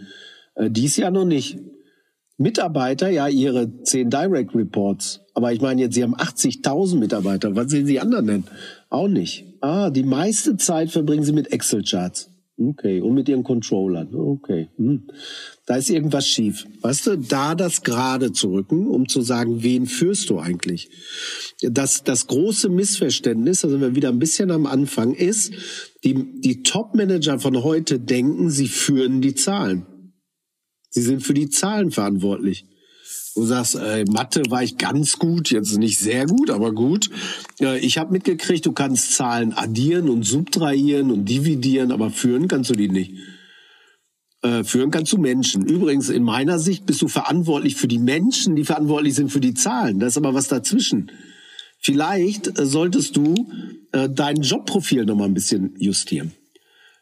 Äh, 0.56 0.70
dies 0.70 0.98
Jahr 0.98 1.12
noch 1.12 1.26
nicht. 1.26 1.60
Mitarbeiter, 2.38 3.10
ja, 3.10 3.28
Ihre 3.28 3.84
zehn 3.84 4.10
Direct 4.10 4.56
Reports. 4.56 5.22
Aber 5.34 5.52
ich 5.52 5.62
meine 5.62 5.82
jetzt, 5.82 5.94
Sie 5.94 6.04
haben 6.04 6.16
80.000 6.16 6.98
Mitarbeiter. 6.98 7.56
Was 7.56 7.70
sehen 7.70 7.86
Sie 7.86 8.00
anderen 8.00 8.28
denn? 8.28 8.44
Auch 8.90 9.08
nicht. 9.08 9.46
Ah, 9.62 9.90
die 9.90 10.04
meiste 10.04 10.58
Zeit 10.58 10.90
verbringen 10.90 11.24
Sie 11.24 11.34
mit 11.34 11.52
Excel-Charts. 11.52 12.32
Okay, 12.60 13.00
und 13.02 13.14
mit 13.14 13.30
Ihren 13.30 13.44
Controllern. 13.44 14.14
Okay. 14.14 14.68
Hm 14.78 15.04
da 15.70 15.76
ist 15.76 15.92
irgendwas 15.92 16.28
schief. 16.28 16.66
Weißt 16.82 17.06
du, 17.06 17.16
da 17.16 17.54
das 17.54 17.84
gerade 17.84 18.32
zu 18.32 18.52
rücken, 18.52 18.88
um 18.88 19.08
zu 19.08 19.22
sagen, 19.22 19.62
wen 19.62 19.86
führst 19.86 20.32
du 20.32 20.40
eigentlich? 20.40 20.90
Das, 21.62 22.04
das 22.04 22.26
große 22.26 22.70
Missverständnis, 22.70 23.60
sind 23.60 23.80
wir 23.80 23.94
wieder 23.94 24.10
ein 24.10 24.18
bisschen 24.18 24.50
am 24.50 24.66
Anfang, 24.66 25.14
ist, 25.14 25.54
die, 26.04 26.42
die 26.42 26.64
Top-Manager 26.64 27.38
von 27.38 27.64
heute 27.64 28.00
denken, 28.00 28.50
sie 28.50 28.68
führen 28.68 29.22
die 29.22 29.36
Zahlen. 29.36 29.86
Sie 30.90 31.04
sind 31.04 31.22
für 31.22 31.36
die 31.36 31.50
Zahlen 31.50 31.92
verantwortlich. 31.92 32.66
Du 33.40 33.46
sagst, 33.46 33.76
äh, 33.76 34.04
Mathe 34.04 34.44
war 34.50 34.64
ich 34.64 34.78
ganz 34.78 35.18
gut, 35.18 35.50
jetzt 35.50 35.78
nicht 35.78 35.98
sehr 35.98 36.26
gut, 36.26 36.50
aber 36.50 36.74
gut. 36.74 37.10
Äh, 37.62 37.80
ich 37.80 37.98
habe 37.98 38.12
mitgekriegt, 38.12 38.66
du 38.66 38.74
kannst 38.74 39.14
Zahlen 39.14 39.54
addieren 39.54 40.10
und 40.10 40.24
subtrahieren 40.24 41.10
und 41.10 41.24
dividieren, 41.24 41.94
aber 41.94 42.10
führen 42.10 42.50
kannst 42.50 42.70
du 42.70 42.74
die 42.74 42.90
nicht 42.90 43.14
äh, 44.42 44.66
führen 44.66 44.92
kann 44.92 45.06
zu 45.06 45.18
Menschen. 45.18 45.66
Übrigens, 45.66 46.10
in 46.10 46.24
meiner 46.24 46.60
Sicht 46.60 46.86
bist 46.86 47.02
du 47.02 47.08
verantwortlich 47.08 47.78
für 47.78 47.88
die 47.88 47.98
Menschen, 47.98 48.58
die 48.58 48.66
verantwortlich 48.66 49.16
sind 49.16 49.32
für 49.32 49.40
die 49.40 49.54
Zahlen. 49.54 50.00
Da 50.00 50.08
ist 50.08 50.18
aber 50.18 50.34
was 50.34 50.50
dazwischen. 50.50 51.10
Vielleicht 51.80 52.60
äh, 52.60 52.66
solltest 52.66 53.16
du 53.16 53.50
äh, 53.94 54.10
dein 54.10 54.42
Jobprofil 54.42 55.06
noch 55.06 55.16
mal 55.16 55.26
ein 55.26 55.34
bisschen 55.34 55.76
justieren. 55.78 56.34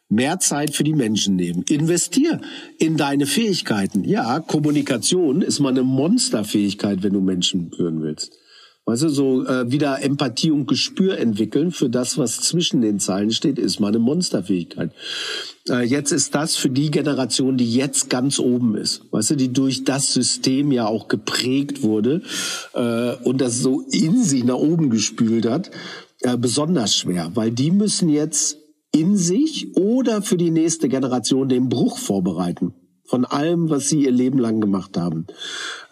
Mehr 0.08 0.38
Zeit 0.38 0.74
für 0.74 0.84
die 0.84 0.94
Menschen 0.94 1.36
nehmen. 1.36 1.64
Investier 1.68 2.40
in 2.78 2.96
deine 2.96 3.26
Fähigkeiten. 3.26 4.04
Ja, 4.04 4.40
Kommunikation 4.40 5.42
ist 5.42 5.60
mal 5.60 5.70
eine 5.70 5.82
Monsterfähigkeit, 5.82 7.02
wenn 7.02 7.12
du 7.12 7.20
Menschen 7.20 7.70
führen 7.72 8.02
willst. 8.02 8.32
Weißt 8.88 9.02
du, 9.02 9.10
so 9.10 9.44
äh, 9.44 9.70
wieder 9.70 10.02
Empathie 10.02 10.50
und 10.50 10.66
Gespür 10.66 11.18
entwickeln 11.18 11.72
für 11.72 11.90
das, 11.90 12.16
was 12.16 12.40
zwischen 12.40 12.80
den 12.80 12.98
Zeilen 13.00 13.30
steht, 13.32 13.58
ist 13.58 13.80
mal 13.80 13.88
eine 13.88 13.98
Monsterfähigkeit. 13.98 14.92
Äh, 15.68 15.84
jetzt 15.84 16.10
ist 16.10 16.34
das 16.34 16.56
für 16.56 16.70
die 16.70 16.90
Generation, 16.90 17.58
die 17.58 17.70
jetzt 17.70 18.08
ganz 18.08 18.38
oben 18.38 18.76
ist, 18.76 19.02
weißt 19.10 19.32
du, 19.32 19.36
die 19.36 19.52
durch 19.52 19.84
das 19.84 20.14
System 20.14 20.72
ja 20.72 20.86
auch 20.86 21.08
geprägt 21.08 21.82
wurde 21.82 22.22
äh, 22.72 23.12
und 23.24 23.42
das 23.42 23.58
so 23.58 23.82
in 23.90 24.24
sich 24.24 24.42
nach 24.44 24.54
oben 24.54 24.88
gespült 24.88 25.44
hat, 25.44 25.70
äh, 26.22 26.38
besonders 26.38 26.96
schwer, 26.96 27.32
weil 27.34 27.50
die 27.50 27.70
müssen 27.70 28.08
jetzt 28.08 28.56
in 28.92 29.16
sich 29.16 29.76
oder 29.76 30.22
für 30.22 30.36
die 30.36 30.50
nächste 30.50 30.88
Generation 30.88 31.48
den 31.48 31.68
Bruch 31.68 31.98
vorbereiten 31.98 32.74
von 33.08 33.24
allem, 33.24 33.70
was 33.70 33.88
sie 33.88 34.04
ihr 34.04 34.10
Leben 34.10 34.38
lang 34.38 34.60
gemacht 34.60 34.96
haben. 34.98 35.26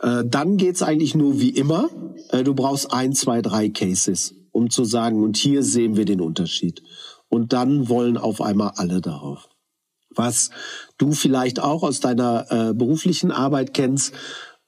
Äh, 0.00 0.24
dann 0.26 0.58
geht's 0.58 0.82
eigentlich 0.82 1.14
nur 1.14 1.40
wie 1.40 1.48
immer. 1.48 1.88
Äh, 2.28 2.44
du 2.44 2.54
brauchst 2.54 2.92
ein, 2.92 3.14
zwei, 3.14 3.40
drei 3.40 3.70
Cases, 3.70 4.34
um 4.52 4.68
zu 4.68 4.84
sagen, 4.84 5.22
und 5.22 5.36
hier 5.38 5.62
sehen 5.62 5.96
wir 5.96 6.04
den 6.04 6.20
Unterschied. 6.20 6.82
Und 7.28 7.54
dann 7.54 7.88
wollen 7.88 8.18
auf 8.18 8.42
einmal 8.42 8.72
alle 8.76 9.00
darauf. 9.00 9.48
Was 10.14 10.50
du 10.98 11.12
vielleicht 11.12 11.58
auch 11.60 11.82
aus 11.82 12.00
deiner 12.00 12.46
äh, 12.50 12.74
beruflichen 12.74 13.30
Arbeit 13.30 13.72
kennst, 13.72 14.12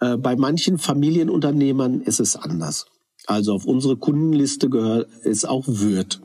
äh, 0.01 0.16
bei 0.16 0.35
manchen 0.35 0.79
Familienunternehmern 0.79 2.01
ist 2.01 2.18
es 2.18 2.35
anders. 2.35 2.87
Also 3.26 3.53
auf 3.53 3.66
unsere 3.66 3.99
Kundenliste 3.99 4.70
gehört 4.70 5.11
ist 5.22 5.47
auch 5.47 5.64
Würth 5.66 6.22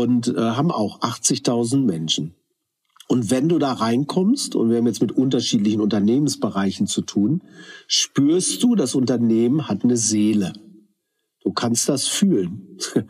und 0.00 0.28
äh, 0.28 0.38
haben 0.38 0.70
auch 0.70 1.00
80.000 1.00 1.78
Menschen. 1.78 2.34
Und 3.08 3.30
wenn 3.30 3.48
du 3.48 3.58
da 3.58 3.72
reinkommst, 3.72 4.54
und 4.54 4.68
wir 4.68 4.76
haben 4.76 4.86
jetzt 4.86 5.00
mit 5.00 5.12
unterschiedlichen 5.12 5.80
Unternehmensbereichen 5.80 6.86
zu 6.86 7.00
tun, 7.00 7.42
spürst 7.86 8.62
du, 8.62 8.74
das 8.74 8.94
Unternehmen 8.94 9.68
hat 9.68 9.84
eine 9.84 9.96
Seele. 9.96 10.52
Du 11.42 11.52
kannst 11.52 11.88
das 11.88 12.06
fühlen. 12.06 12.78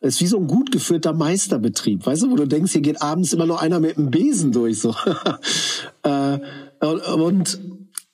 Es 0.00 0.14
ist 0.14 0.20
wie 0.20 0.26
so 0.28 0.38
ein 0.38 0.46
gut 0.46 0.70
geführter 0.70 1.12
Meisterbetrieb, 1.12 2.06
weißt 2.06 2.22
du, 2.22 2.30
wo 2.30 2.36
du 2.36 2.46
denkst, 2.46 2.70
hier 2.70 2.82
geht 2.82 3.02
abends 3.02 3.32
immer 3.32 3.46
noch 3.46 3.60
einer 3.60 3.80
mit 3.80 3.96
dem 3.96 4.12
Besen 4.12 4.52
durch, 4.52 4.78
so. 4.78 4.94
Äh, 6.04 6.38
und 6.80 7.60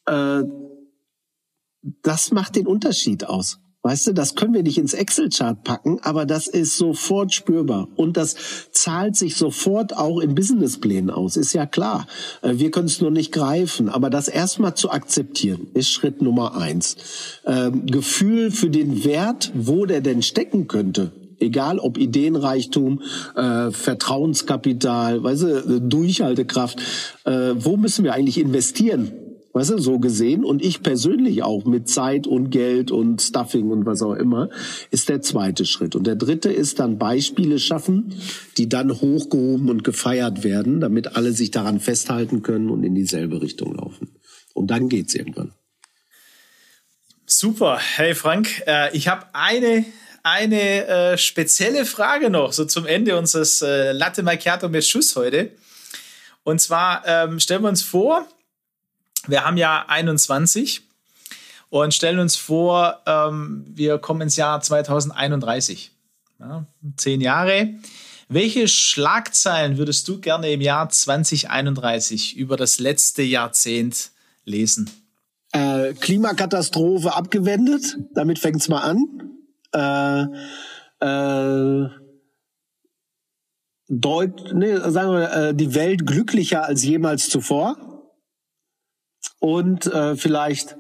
äh, 0.07 0.45
das 2.03 2.33
macht 2.33 2.57
den 2.57 2.67
Unterschied 2.67 3.27
aus. 3.27 3.59
Weißt 3.87 4.07
du, 4.07 4.15
das 4.15 4.35
können 4.35 4.55
wir 4.55 4.63
nicht 4.63 4.79
ins 4.79 4.95
Excel-Chart 4.95 5.63
packen, 5.63 5.99
aber 6.01 6.25
das 6.25 6.47
ist 6.47 6.79
sofort 6.79 7.35
spürbar. 7.35 7.87
Und 7.97 8.17
das 8.17 8.35
zahlt 8.73 9.15
sich 9.15 9.37
sofort 9.37 9.95
auch 9.95 10.21
in 10.21 10.35
Businessplänen 10.35 11.11
aus, 11.11 11.37
ist 11.37 11.53
ja 11.53 11.67
klar. 11.67 12.07
Äh, 12.41 12.55
wir 12.55 12.71
können 12.71 12.87
es 12.87 13.03
nur 13.03 13.11
nicht 13.11 13.31
greifen, 13.31 13.91
aber 13.91 14.09
das 14.09 14.29
erstmal 14.29 14.75
zu 14.75 14.91
akzeptieren, 14.91 15.67
ist 15.75 15.91
Schritt 15.91 16.23
Nummer 16.23 16.57
eins. 16.57 16.97
Ähm, 17.45 17.85
Gefühl 17.85 18.51
für 18.51 18.71
den 18.71 19.05
Wert, 19.05 19.53
wo 19.55 19.85
der 19.85 20.01
denn 20.01 20.23
stecken 20.23 20.67
könnte, 20.67 21.13
egal 21.39 21.79
ob 21.79 21.99
Ideenreichtum, 21.99 23.03
äh, 23.37 23.71
Vertrauenskapital, 23.71 25.23
weißt 25.23 25.43
du, 25.43 25.81
Durchhaltekraft, 25.83 26.81
äh, 27.25 27.53
wo 27.57 27.77
müssen 27.77 28.03
wir 28.03 28.15
eigentlich 28.15 28.39
investieren? 28.39 29.13
Weißt 29.55 29.71
du, 29.71 29.79
so 29.79 30.01
gesehen. 30.01 30.45
Und 30.45 30.63
ich 30.63 30.83
persönlich 30.83 31.45
auch 31.45 31.65
mit 31.65 31.89
Zeit 31.89 32.27
und 32.27 32.51
Geld 32.51 32.91
und 32.91 33.23
Stuffing 33.23 33.71
und 33.71 33.87
was 33.87 34.03
auch 34.03 34.15
immer, 34.15 34.51
ist 34.91 35.09
der 35.09 35.23
zweite 35.23 35.65
Schritt. 35.65 35.95
Und 35.95 36.09
der 36.09 36.17
dritte 36.17 36.53
ist 36.53 36.81
dann 36.81 36.99
Beispiele 36.99 37.61
schaffen, 37.61 38.13
die 38.59 38.69
dann 38.69 38.91
hochgehoben 39.01 39.71
und 39.71 39.85
gefeiert 39.85 40.43
werden, 40.43 40.81
damit 40.81 41.17
alle 41.17 41.31
sich 41.31 41.53
daran 41.53 41.79
festhalten 41.79 42.43
können 42.43 42.69
und 42.69 42.83
in 42.83 42.97
dieselbe 42.97 43.41
Richtung 43.41 43.77
laufen. 43.77 44.17
Und 44.55 44.73
dann 44.73 44.89
geht's 44.89 45.15
irgendwann. 45.15 45.53
Super. 47.25 47.79
Hey 47.79 48.17
Frank, 48.17 48.65
äh, 48.67 48.95
ich 48.95 49.07
habe 49.07 49.27
eine 49.35 49.85
eine 50.25 50.87
äh, 50.87 51.19
spezielle 51.19 51.85
Frage 51.85 52.31
noch, 52.31 52.55
so 52.55 52.65
zum 52.65 52.87
Ende 52.87 53.19
unseres 53.19 53.61
äh, 53.61 53.93
Latte 53.93 54.23
Macchiato 54.23 54.71
mit 54.71 54.85
Schuss 54.85 55.15
heute. 55.17 55.51
Und 56.45 56.61
zwar 56.63 57.07
ähm, 57.07 57.39
stellen 57.39 57.63
wir 57.63 57.69
uns 57.69 57.83
vor, 57.83 58.27
wir 59.27 59.45
haben 59.45 59.57
ja 59.57 59.85
21 59.89 60.83
und 61.71 61.95
stellen 61.95 62.19
uns 62.19 62.37
vor, 62.37 63.01
ähm, 63.07 63.65
wir 63.69 63.99
kommen 63.99 64.23
ins 64.23 64.37
Jahr 64.37 64.61
2031. 64.61 65.91
Ja, 66.39 66.67
zehn 66.97 67.21
Jahre. 67.21 67.75
Welche 68.29 68.69
Schlagzeilen 68.69 69.77
würdest 69.79 70.09
du 70.09 70.21
gerne 70.21 70.51
im 70.51 70.61
Jahr 70.61 70.89
2031 70.89 72.37
über 72.37 72.57
das 72.57 72.79
letzte 72.79 73.23
Jahrzehnt 73.23 74.11
lesen? 74.45 74.91
Äh, 75.53 75.95
Klimakatastrophe 75.95 77.15
abgewendet, 77.15 77.97
damit 78.15 78.39
fängt 78.39 78.57
es 78.57 78.69
mal 78.69 78.81
an. 78.81 80.29
Äh, 81.01 81.07
äh, 81.07 81.89
Deut 83.89 84.55
nee, 84.55 84.77
sagen 84.77 85.13
wir, 85.13 85.33
äh, 85.33 85.55
die 85.55 85.75
Welt 85.75 86.07
glücklicher 86.07 86.65
als 86.65 86.83
jemals 86.85 87.29
zuvor. 87.29 87.94
Und 89.41 89.87
äh, 89.87 90.17
vielleicht 90.17 90.77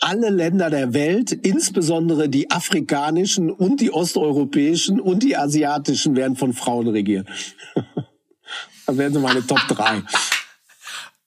alle 0.00 0.30
Länder 0.30 0.70
der 0.70 0.94
Welt, 0.94 1.32
insbesondere 1.32 2.28
die 2.28 2.50
afrikanischen 2.50 3.50
und 3.50 3.80
die 3.80 3.92
osteuropäischen 3.92 5.00
und 5.00 5.22
die 5.22 5.36
asiatischen, 5.36 6.16
werden 6.16 6.36
von 6.36 6.52
Frauen 6.52 6.88
regiert. 6.88 7.28
das 8.86 8.96
wären 8.96 9.12
so 9.12 9.20
meine 9.20 9.46
Top 9.46 9.60
3. 9.68 10.02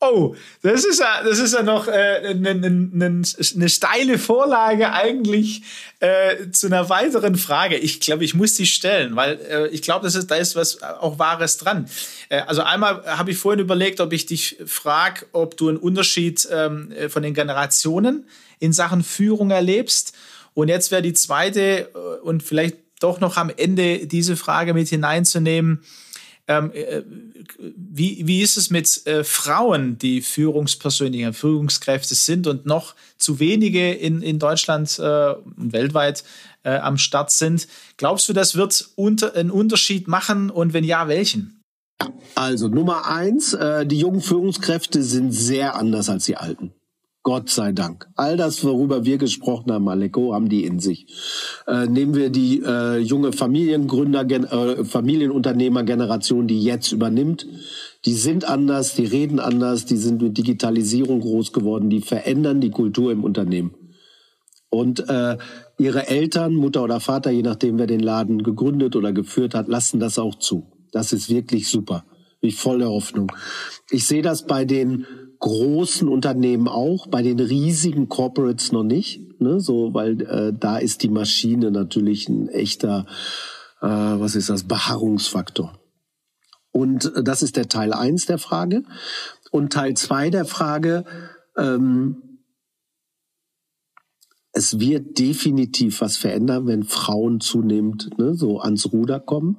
Oh, 0.03 0.35
das 0.63 0.83
ist 0.83 0.99
ja, 0.99 1.21
das 1.23 1.37
ist 1.37 1.53
ja 1.53 1.61
noch 1.61 1.87
eine 1.87 2.17
äh, 2.17 2.33
ne, 2.33 2.55
ne, 2.55 2.71
ne, 2.71 3.21
ne 3.53 3.69
steile 3.69 4.17
Vorlage 4.17 4.91
eigentlich 4.93 5.61
äh, 5.99 6.49
zu 6.49 6.65
einer 6.65 6.89
weiteren 6.89 7.35
Frage. 7.35 7.77
Ich 7.77 7.99
glaube, 7.99 8.25
ich 8.25 8.33
muss 8.33 8.55
sie 8.55 8.65
stellen, 8.65 9.15
weil 9.15 9.39
äh, 9.47 9.67
ich 9.67 9.83
glaube, 9.83 10.07
ist, 10.07 10.31
da 10.31 10.35
ist 10.35 10.55
was 10.55 10.81
auch 10.81 11.19
Wahres 11.19 11.57
dran. 11.57 11.87
Äh, 12.29 12.39
also 12.47 12.63
einmal 12.63 13.05
habe 13.05 13.29
ich 13.29 13.37
vorhin 13.37 13.59
überlegt, 13.59 13.99
ob 13.99 14.11
ich 14.11 14.25
dich 14.25 14.57
frage, 14.65 15.27
ob 15.33 15.55
du 15.55 15.69
einen 15.69 15.77
Unterschied 15.77 16.47
ähm, 16.51 16.91
äh, 16.93 17.07
von 17.07 17.21
den 17.21 17.35
Generationen 17.35 18.25
in 18.57 18.73
Sachen 18.73 19.03
Führung 19.03 19.51
erlebst. 19.51 20.13
Und 20.55 20.69
jetzt 20.69 20.89
wäre 20.89 21.03
die 21.03 21.13
zweite 21.13 21.91
äh, 21.93 22.19
und 22.23 22.41
vielleicht 22.41 22.77
doch 23.01 23.19
noch 23.19 23.37
am 23.37 23.51
Ende 23.55 24.07
diese 24.07 24.35
Frage 24.35 24.73
mit 24.73 24.89
hineinzunehmen 24.89 25.83
ähm, 26.57 26.71
äh, 26.73 27.03
wie, 27.59 28.27
wie 28.27 28.41
ist 28.41 28.57
es 28.57 28.69
mit 28.69 29.05
äh, 29.05 29.23
Frauen, 29.23 29.97
die 29.97 30.21
Führungspersönliche, 30.21 31.33
Führungskräfte 31.33 32.15
sind 32.15 32.47
und 32.47 32.65
noch 32.65 32.95
zu 33.17 33.39
wenige 33.39 33.93
in, 33.93 34.21
in 34.21 34.39
Deutschland 34.39 34.99
äh, 34.99 35.33
und 35.33 35.73
weltweit 35.73 36.23
äh, 36.63 36.77
am 36.77 36.97
Start 36.97 37.31
sind? 37.31 37.67
Glaubst 37.97 38.27
du, 38.27 38.33
das 38.33 38.55
wird 38.55 38.89
unter, 38.95 39.35
einen 39.35 39.51
Unterschied 39.51 40.07
machen 40.07 40.49
und 40.49 40.73
wenn 40.73 40.83
ja, 40.83 41.07
welchen? 41.07 41.61
Also 42.35 42.67
Nummer 42.67 43.05
eins, 43.07 43.53
äh, 43.53 43.85
die 43.85 43.99
jungen 43.99 44.21
Führungskräfte 44.21 45.03
sind 45.03 45.31
sehr 45.31 45.75
anders 45.75 46.09
als 46.09 46.25
die 46.25 46.37
alten. 46.37 46.73
Gott 47.23 47.49
sei 47.49 47.71
Dank. 47.71 48.07
All 48.15 48.35
das, 48.35 48.63
worüber 48.63 49.05
wir 49.05 49.19
gesprochen 49.19 49.71
haben, 49.71 49.87
Aleko, 49.87 50.33
haben 50.33 50.49
die 50.49 50.65
in 50.65 50.79
sich. 50.79 51.05
Äh, 51.67 51.85
nehmen 51.85 52.15
wir 52.15 52.31
die 52.31 52.63
äh, 52.65 52.97
junge 52.97 53.31
Familiengründer, 53.31 54.21
äh, 54.21 54.83
Familienunternehmergeneration, 54.83 56.47
die 56.47 56.63
jetzt 56.63 56.91
übernimmt. 56.91 57.45
Die 58.05 58.13
sind 58.13 58.45
anders, 58.45 58.95
die 58.95 59.05
reden 59.05 59.39
anders, 59.39 59.85
die 59.85 59.97
sind 59.97 60.19
mit 60.19 60.35
Digitalisierung 60.35 61.21
groß 61.21 61.53
geworden, 61.53 61.91
die 61.91 62.01
verändern 62.01 62.59
die 62.59 62.71
Kultur 62.71 63.11
im 63.11 63.23
Unternehmen. 63.23 63.75
Und 64.71 65.07
äh, 65.07 65.37
ihre 65.77 66.07
Eltern, 66.07 66.55
Mutter 66.55 66.83
oder 66.83 66.99
Vater, 66.99 67.29
je 67.29 67.43
nachdem, 67.43 67.77
wer 67.77 67.87
den 67.87 67.99
Laden 67.99 68.41
gegründet 68.41 68.95
oder 68.95 69.11
geführt 69.13 69.53
hat, 69.53 69.67
lassen 69.67 69.99
das 69.99 70.17
auch 70.17 70.35
zu. 70.35 70.71
Das 70.91 71.13
ist 71.13 71.29
wirklich 71.29 71.67
super. 71.67 72.03
Bin 72.39 72.49
ich 72.49 72.55
voller 72.55 72.89
Hoffnung. 72.89 73.31
Ich 73.91 74.07
sehe 74.07 74.23
das 74.23 74.47
bei 74.47 74.65
den 74.65 75.05
großen 75.41 76.07
Unternehmen 76.07 76.67
auch, 76.67 77.07
bei 77.07 77.21
den 77.21 77.39
riesigen 77.39 78.07
Corporates 78.07 78.71
noch 78.71 78.83
nicht. 78.83 79.41
Ne? 79.41 79.59
So, 79.59 79.93
weil 79.93 80.21
äh, 80.21 80.53
da 80.57 80.77
ist 80.77 81.03
die 81.03 81.09
Maschine 81.09 81.71
natürlich 81.71 82.29
ein 82.29 82.47
echter, 82.47 83.05
äh, 83.81 83.87
was 83.87 84.35
ist 84.35 84.49
das, 84.49 84.63
Beharrungsfaktor. 84.63 85.79
Und 86.71 87.13
äh, 87.15 87.23
das 87.23 87.41
ist 87.41 87.57
der 87.57 87.67
Teil 87.67 87.91
eins 87.91 88.27
der 88.27 88.37
Frage. 88.37 88.83
Und 89.51 89.73
Teil 89.73 89.95
zwei 89.97 90.29
der 90.29 90.45
Frage, 90.45 91.05
ähm, 91.57 92.39
es 94.53 94.79
wird 94.79 95.17
definitiv 95.17 96.01
was 96.01 96.17
verändern, 96.17 96.67
wenn 96.67 96.83
Frauen 96.83 97.39
zunehmend 97.39 98.17
ne, 98.19 98.35
so 98.35 98.59
ans 98.59 98.93
Ruder 98.93 99.19
kommen. 99.19 99.57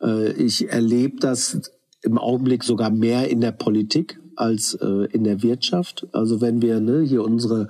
Äh, 0.00 0.32
ich 0.34 0.68
erlebe 0.68 1.16
das 1.18 1.72
im 2.02 2.18
Augenblick 2.18 2.62
sogar 2.62 2.90
mehr 2.90 3.28
in 3.28 3.40
der 3.40 3.52
Politik 3.52 4.20
als 4.38 4.74
äh, 4.74 5.08
in 5.12 5.24
der 5.24 5.42
Wirtschaft. 5.42 6.06
Also 6.12 6.40
wenn 6.40 6.62
wir 6.62 6.80
ne, 6.80 7.00
hier 7.00 7.22
unsere 7.22 7.68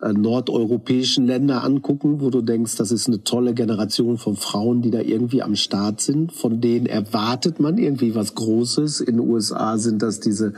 äh, 0.00 0.12
nordeuropäischen 0.12 1.26
Länder 1.26 1.64
angucken, 1.64 2.20
wo 2.20 2.30
du 2.30 2.40
denkst, 2.40 2.76
das 2.76 2.92
ist 2.92 3.08
eine 3.08 3.24
tolle 3.24 3.52
Generation 3.52 4.16
von 4.16 4.36
Frauen, 4.36 4.80
die 4.80 4.92
da 4.92 5.00
irgendwie 5.00 5.42
am 5.42 5.56
Start 5.56 6.00
sind. 6.00 6.32
Von 6.32 6.60
denen 6.60 6.86
erwartet 6.86 7.58
man 7.58 7.78
irgendwie 7.78 8.14
was 8.14 8.36
Großes. 8.36 9.00
In 9.00 9.16
den 9.16 9.28
USA 9.28 9.76
sind 9.76 10.02
das 10.02 10.20
diese 10.20 10.52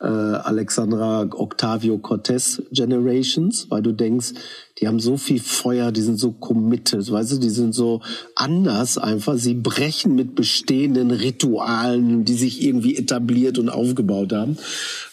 äh, 0.00 0.06
Alexandra 0.06 1.28
Octavio 1.32 1.98
Cortez 1.98 2.62
Generations, 2.70 3.66
weil 3.68 3.82
du 3.82 3.92
denkst, 3.92 4.34
die 4.78 4.86
haben 4.86 5.00
so 5.00 5.16
viel 5.16 5.40
Feuer, 5.40 5.90
die 5.90 6.00
sind 6.00 6.18
so 6.18 6.32
committed, 6.32 7.10
weißt 7.10 7.32
du, 7.32 7.38
die 7.38 7.50
sind 7.50 7.74
so 7.74 8.00
anders 8.36 8.98
einfach. 8.98 9.36
Sie 9.36 9.54
brechen 9.54 10.14
mit 10.14 10.34
bestehenden 10.34 11.10
Ritualen, 11.10 12.24
die 12.24 12.34
sich 12.34 12.62
irgendwie 12.62 12.96
etabliert 12.96 13.58
und 13.58 13.70
aufgebaut 13.70 14.32
haben, 14.32 14.56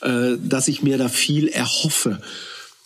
äh, 0.02 0.38
dass 0.44 0.68
ich 0.68 0.84
mir 0.84 1.00
da 1.00 1.10
viel 1.10 1.48
erhoffe 1.48 2.20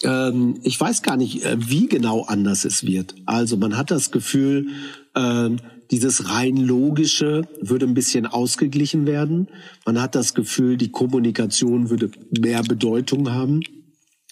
ähm, 0.06 0.60
ich 0.64 0.80
weiß 0.80 1.02
gar 1.02 1.18
nicht, 1.18 1.44
äh, 1.44 1.58
wie 1.60 1.88
genau 1.88 2.24
anders 2.24 2.64
es 2.66 2.86
wird. 2.86 3.16
Also 3.26 3.58
man 3.58 3.78
hat 3.78 3.92
das 3.92 4.12
Gefühl, 4.12 4.68
äh, 5.16 5.50
dieses 5.92 6.30
rein 6.30 6.58
logische 6.58 7.44
würde 7.62 7.86
ein 7.86 7.94
bisschen 7.94 8.26
ausgeglichen 8.26 9.06
werden. 9.06 9.48
Man 9.86 10.02
hat 10.02 10.16
das 10.16 10.34
Gefühl, 10.34 10.78
die 10.78 10.92
Kommunikation 10.92 11.90
würde 11.90 12.12
mehr 12.40 12.64
Bedeutung 12.64 13.32
haben. 13.32 13.62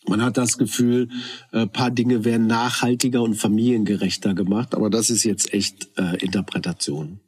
Man 0.08 0.22
hat 0.22 0.38
das 0.38 0.58
Gefühl, 0.58 1.10
ein 1.52 1.64
äh, 1.64 1.68
paar 1.68 1.92
Dinge 1.92 2.26
werden 2.26 2.48
nachhaltiger 2.48 3.22
und 3.22 3.36
familiengerechter 3.36 4.34
gemacht, 4.34 4.76
aber 4.76 4.90
das 4.90 5.10
ist 5.10 5.24
jetzt 5.24 5.54
echt 5.54 5.88
äh, 5.98 6.18
Interpretation. 6.18 7.20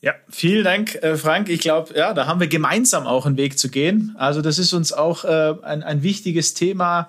Ja, 0.00 0.14
vielen 0.28 0.64
Dank, 0.64 0.96
äh, 0.96 1.16
Frank. 1.16 1.48
Ich 1.48 1.60
glaube, 1.60 1.94
ja, 1.96 2.12
da 2.12 2.26
haben 2.26 2.40
wir 2.40 2.48
gemeinsam 2.48 3.06
auch 3.06 3.24
einen 3.24 3.36
Weg 3.36 3.56
zu 3.56 3.68
gehen. 3.68 4.16
Also 4.16 4.40
das 4.40 4.58
ist 4.58 4.72
uns 4.72 4.92
auch 4.92 5.24
äh, 5.24 5.54
ein, 5.62 5.84
ein 5.84 6.02
wichtiges 6.02 6.54
Thema 6.54 7.08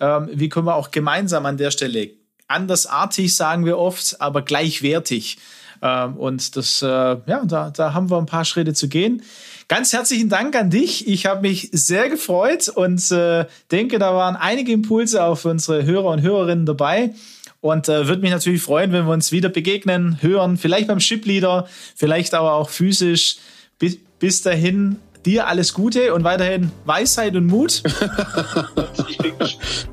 ähm, 0.00 0.28
wie 0.32 0.48
können 0.48 0.66
wir 0.66 0.74
auch 0.74 0.90
gemeinsam 0.90 1.46
an 1.46 1.56
der 1.56 1.70
Stelle 1.70 2.10
andersartig, 2.48 3.34
sagen 3.34 3.64
wir 3.64 3.78
oft, 3.78 4.20
aber 4.20 4.42
gleichwertig. 4.42 5.38
Ähm, 5.82 6.16
und 6.16 6.56
das, 6.56 6.82
äh, 6.82 6.86
ja, 6.86 7.42
da, 7.44 7.70
da 7.70 7.94
haben 7.94 8.10
wir 8.10 8.18
ein 8.18 8.26
paar 8.26 8.44
Schritte 8.44 8.74
zu 8.74 8.88
gehen. 8.88 9.22
Ganz 9.68 9.92
herzlichen 9.92 10.28
Dank 10.28 10.54
an 10.56 10.70
dich. 10.70 11.08
Ich 11.08 11.26
habe 11.26 11.42
mich 11.42 11.70
sehr 11.72 12.08
gefreut 12.08 12.68
und 12.68 13.10
äh, 13.10 13.46
denke, 13.70 13.98
da 13.98 14.14
waren 14.14 14.36
einige 14.36 14.72
Impulse 14.72 15.34
für 15.36 15.48
unsere 15.48 15.84
Hörer 15.84 16.10
und 16.10 16.22
Hörerinnen 16.22 16.66
dabei. 16.66 17.14
Und 17.60 17.88
äh, 17.88 18.06
würde 18.06 18.20
mich 18.20 18.30
natürlich 18.30 18.60
freuen, 18.60 18.92
wenn 18.92 19.06
wir 19.06 19.12
uns 19.12 19.32
wieder 19.32 19.48
begegnen, 19.48 20.18
hören, 20.20 20.58
vielleicht 20.58 20.86
beim 20.86 21.00
Shipleader, 21.00 21.66
vielleicht 21.96 22.34
aber 22.34 22.52
auch 22.52 22.68
physisch. 22.68 23.36
Bis, 23.78 23.98
bis 24.18 24.42
dahin, 24.42 24.96
dir 25.26 25.46
alles 25.46 25.74
Gute 25.74 26.14
und 26.14 26.24
weiterhin 26.24 26.70
Weisheit 26.84 27.36
und 27.36 27.46
Mut. 27.46 27.82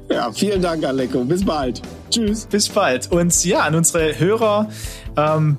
ja, 0.10 0.32
vielen 0.32 0.62
Dank, 0.62 0.86
Aleko. 0.86 1.24
Bis 1.24 1.46
bald. 1.46 1.82
Tschüss. 2.10 2.46
Bis 2.46 2.70
bald. 2.70 3.12
Und 3.12 3.46
ja, 3.46 3.60
an 3.60 3.76
unsere 3.76 4.20
Hörer, 4.20 4.70
ähm, 5.18 5.58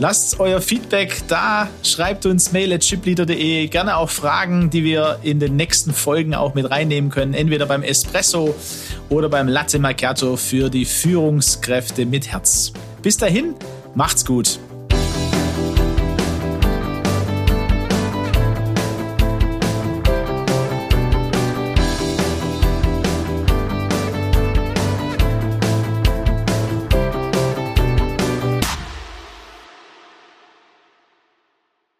Lasst 0.00 0.38
euer 0.38 0.60
Feedback 0.60 1.22
da, 1.26 1.68
schreibt 1.82 2.24
uns 2.24 2.52
mail 2.52 2.72
at 2.72 2.82
chipleader.de, 2.82 3.66
gerne 3.66 3.96
auch 3.96 4.08
Fragen, 4.08 4.70
die 4.70 4.84
wir 4.84 5.18
in 5.24 5.40
den 5.40 5.56
nächsten 5.56 5.92
Folgen 5.92 6.36
auch 6.36 6.54
mit 6.54 6.70
reinnehmen 6.70 7.10
können, 7.10 7.34
entweder 7.34 7.66
beim 7.66 7.82
Espresso 7.82 8.54
oder 9.08 9.28
beim 9.28 9.48
Latte 9.48 9.80
Macchiato 9.80 10.36
für 10.36 10.70
die 10.70 10.84
Führungskräfte 10.84 12.06
mit 12.06 12.30
Herz. 12.30 12.72
Bis 13.02 13.16
dahin, 13.16 13.56
macht's 13.96 14.24
gut. 14.24 14.60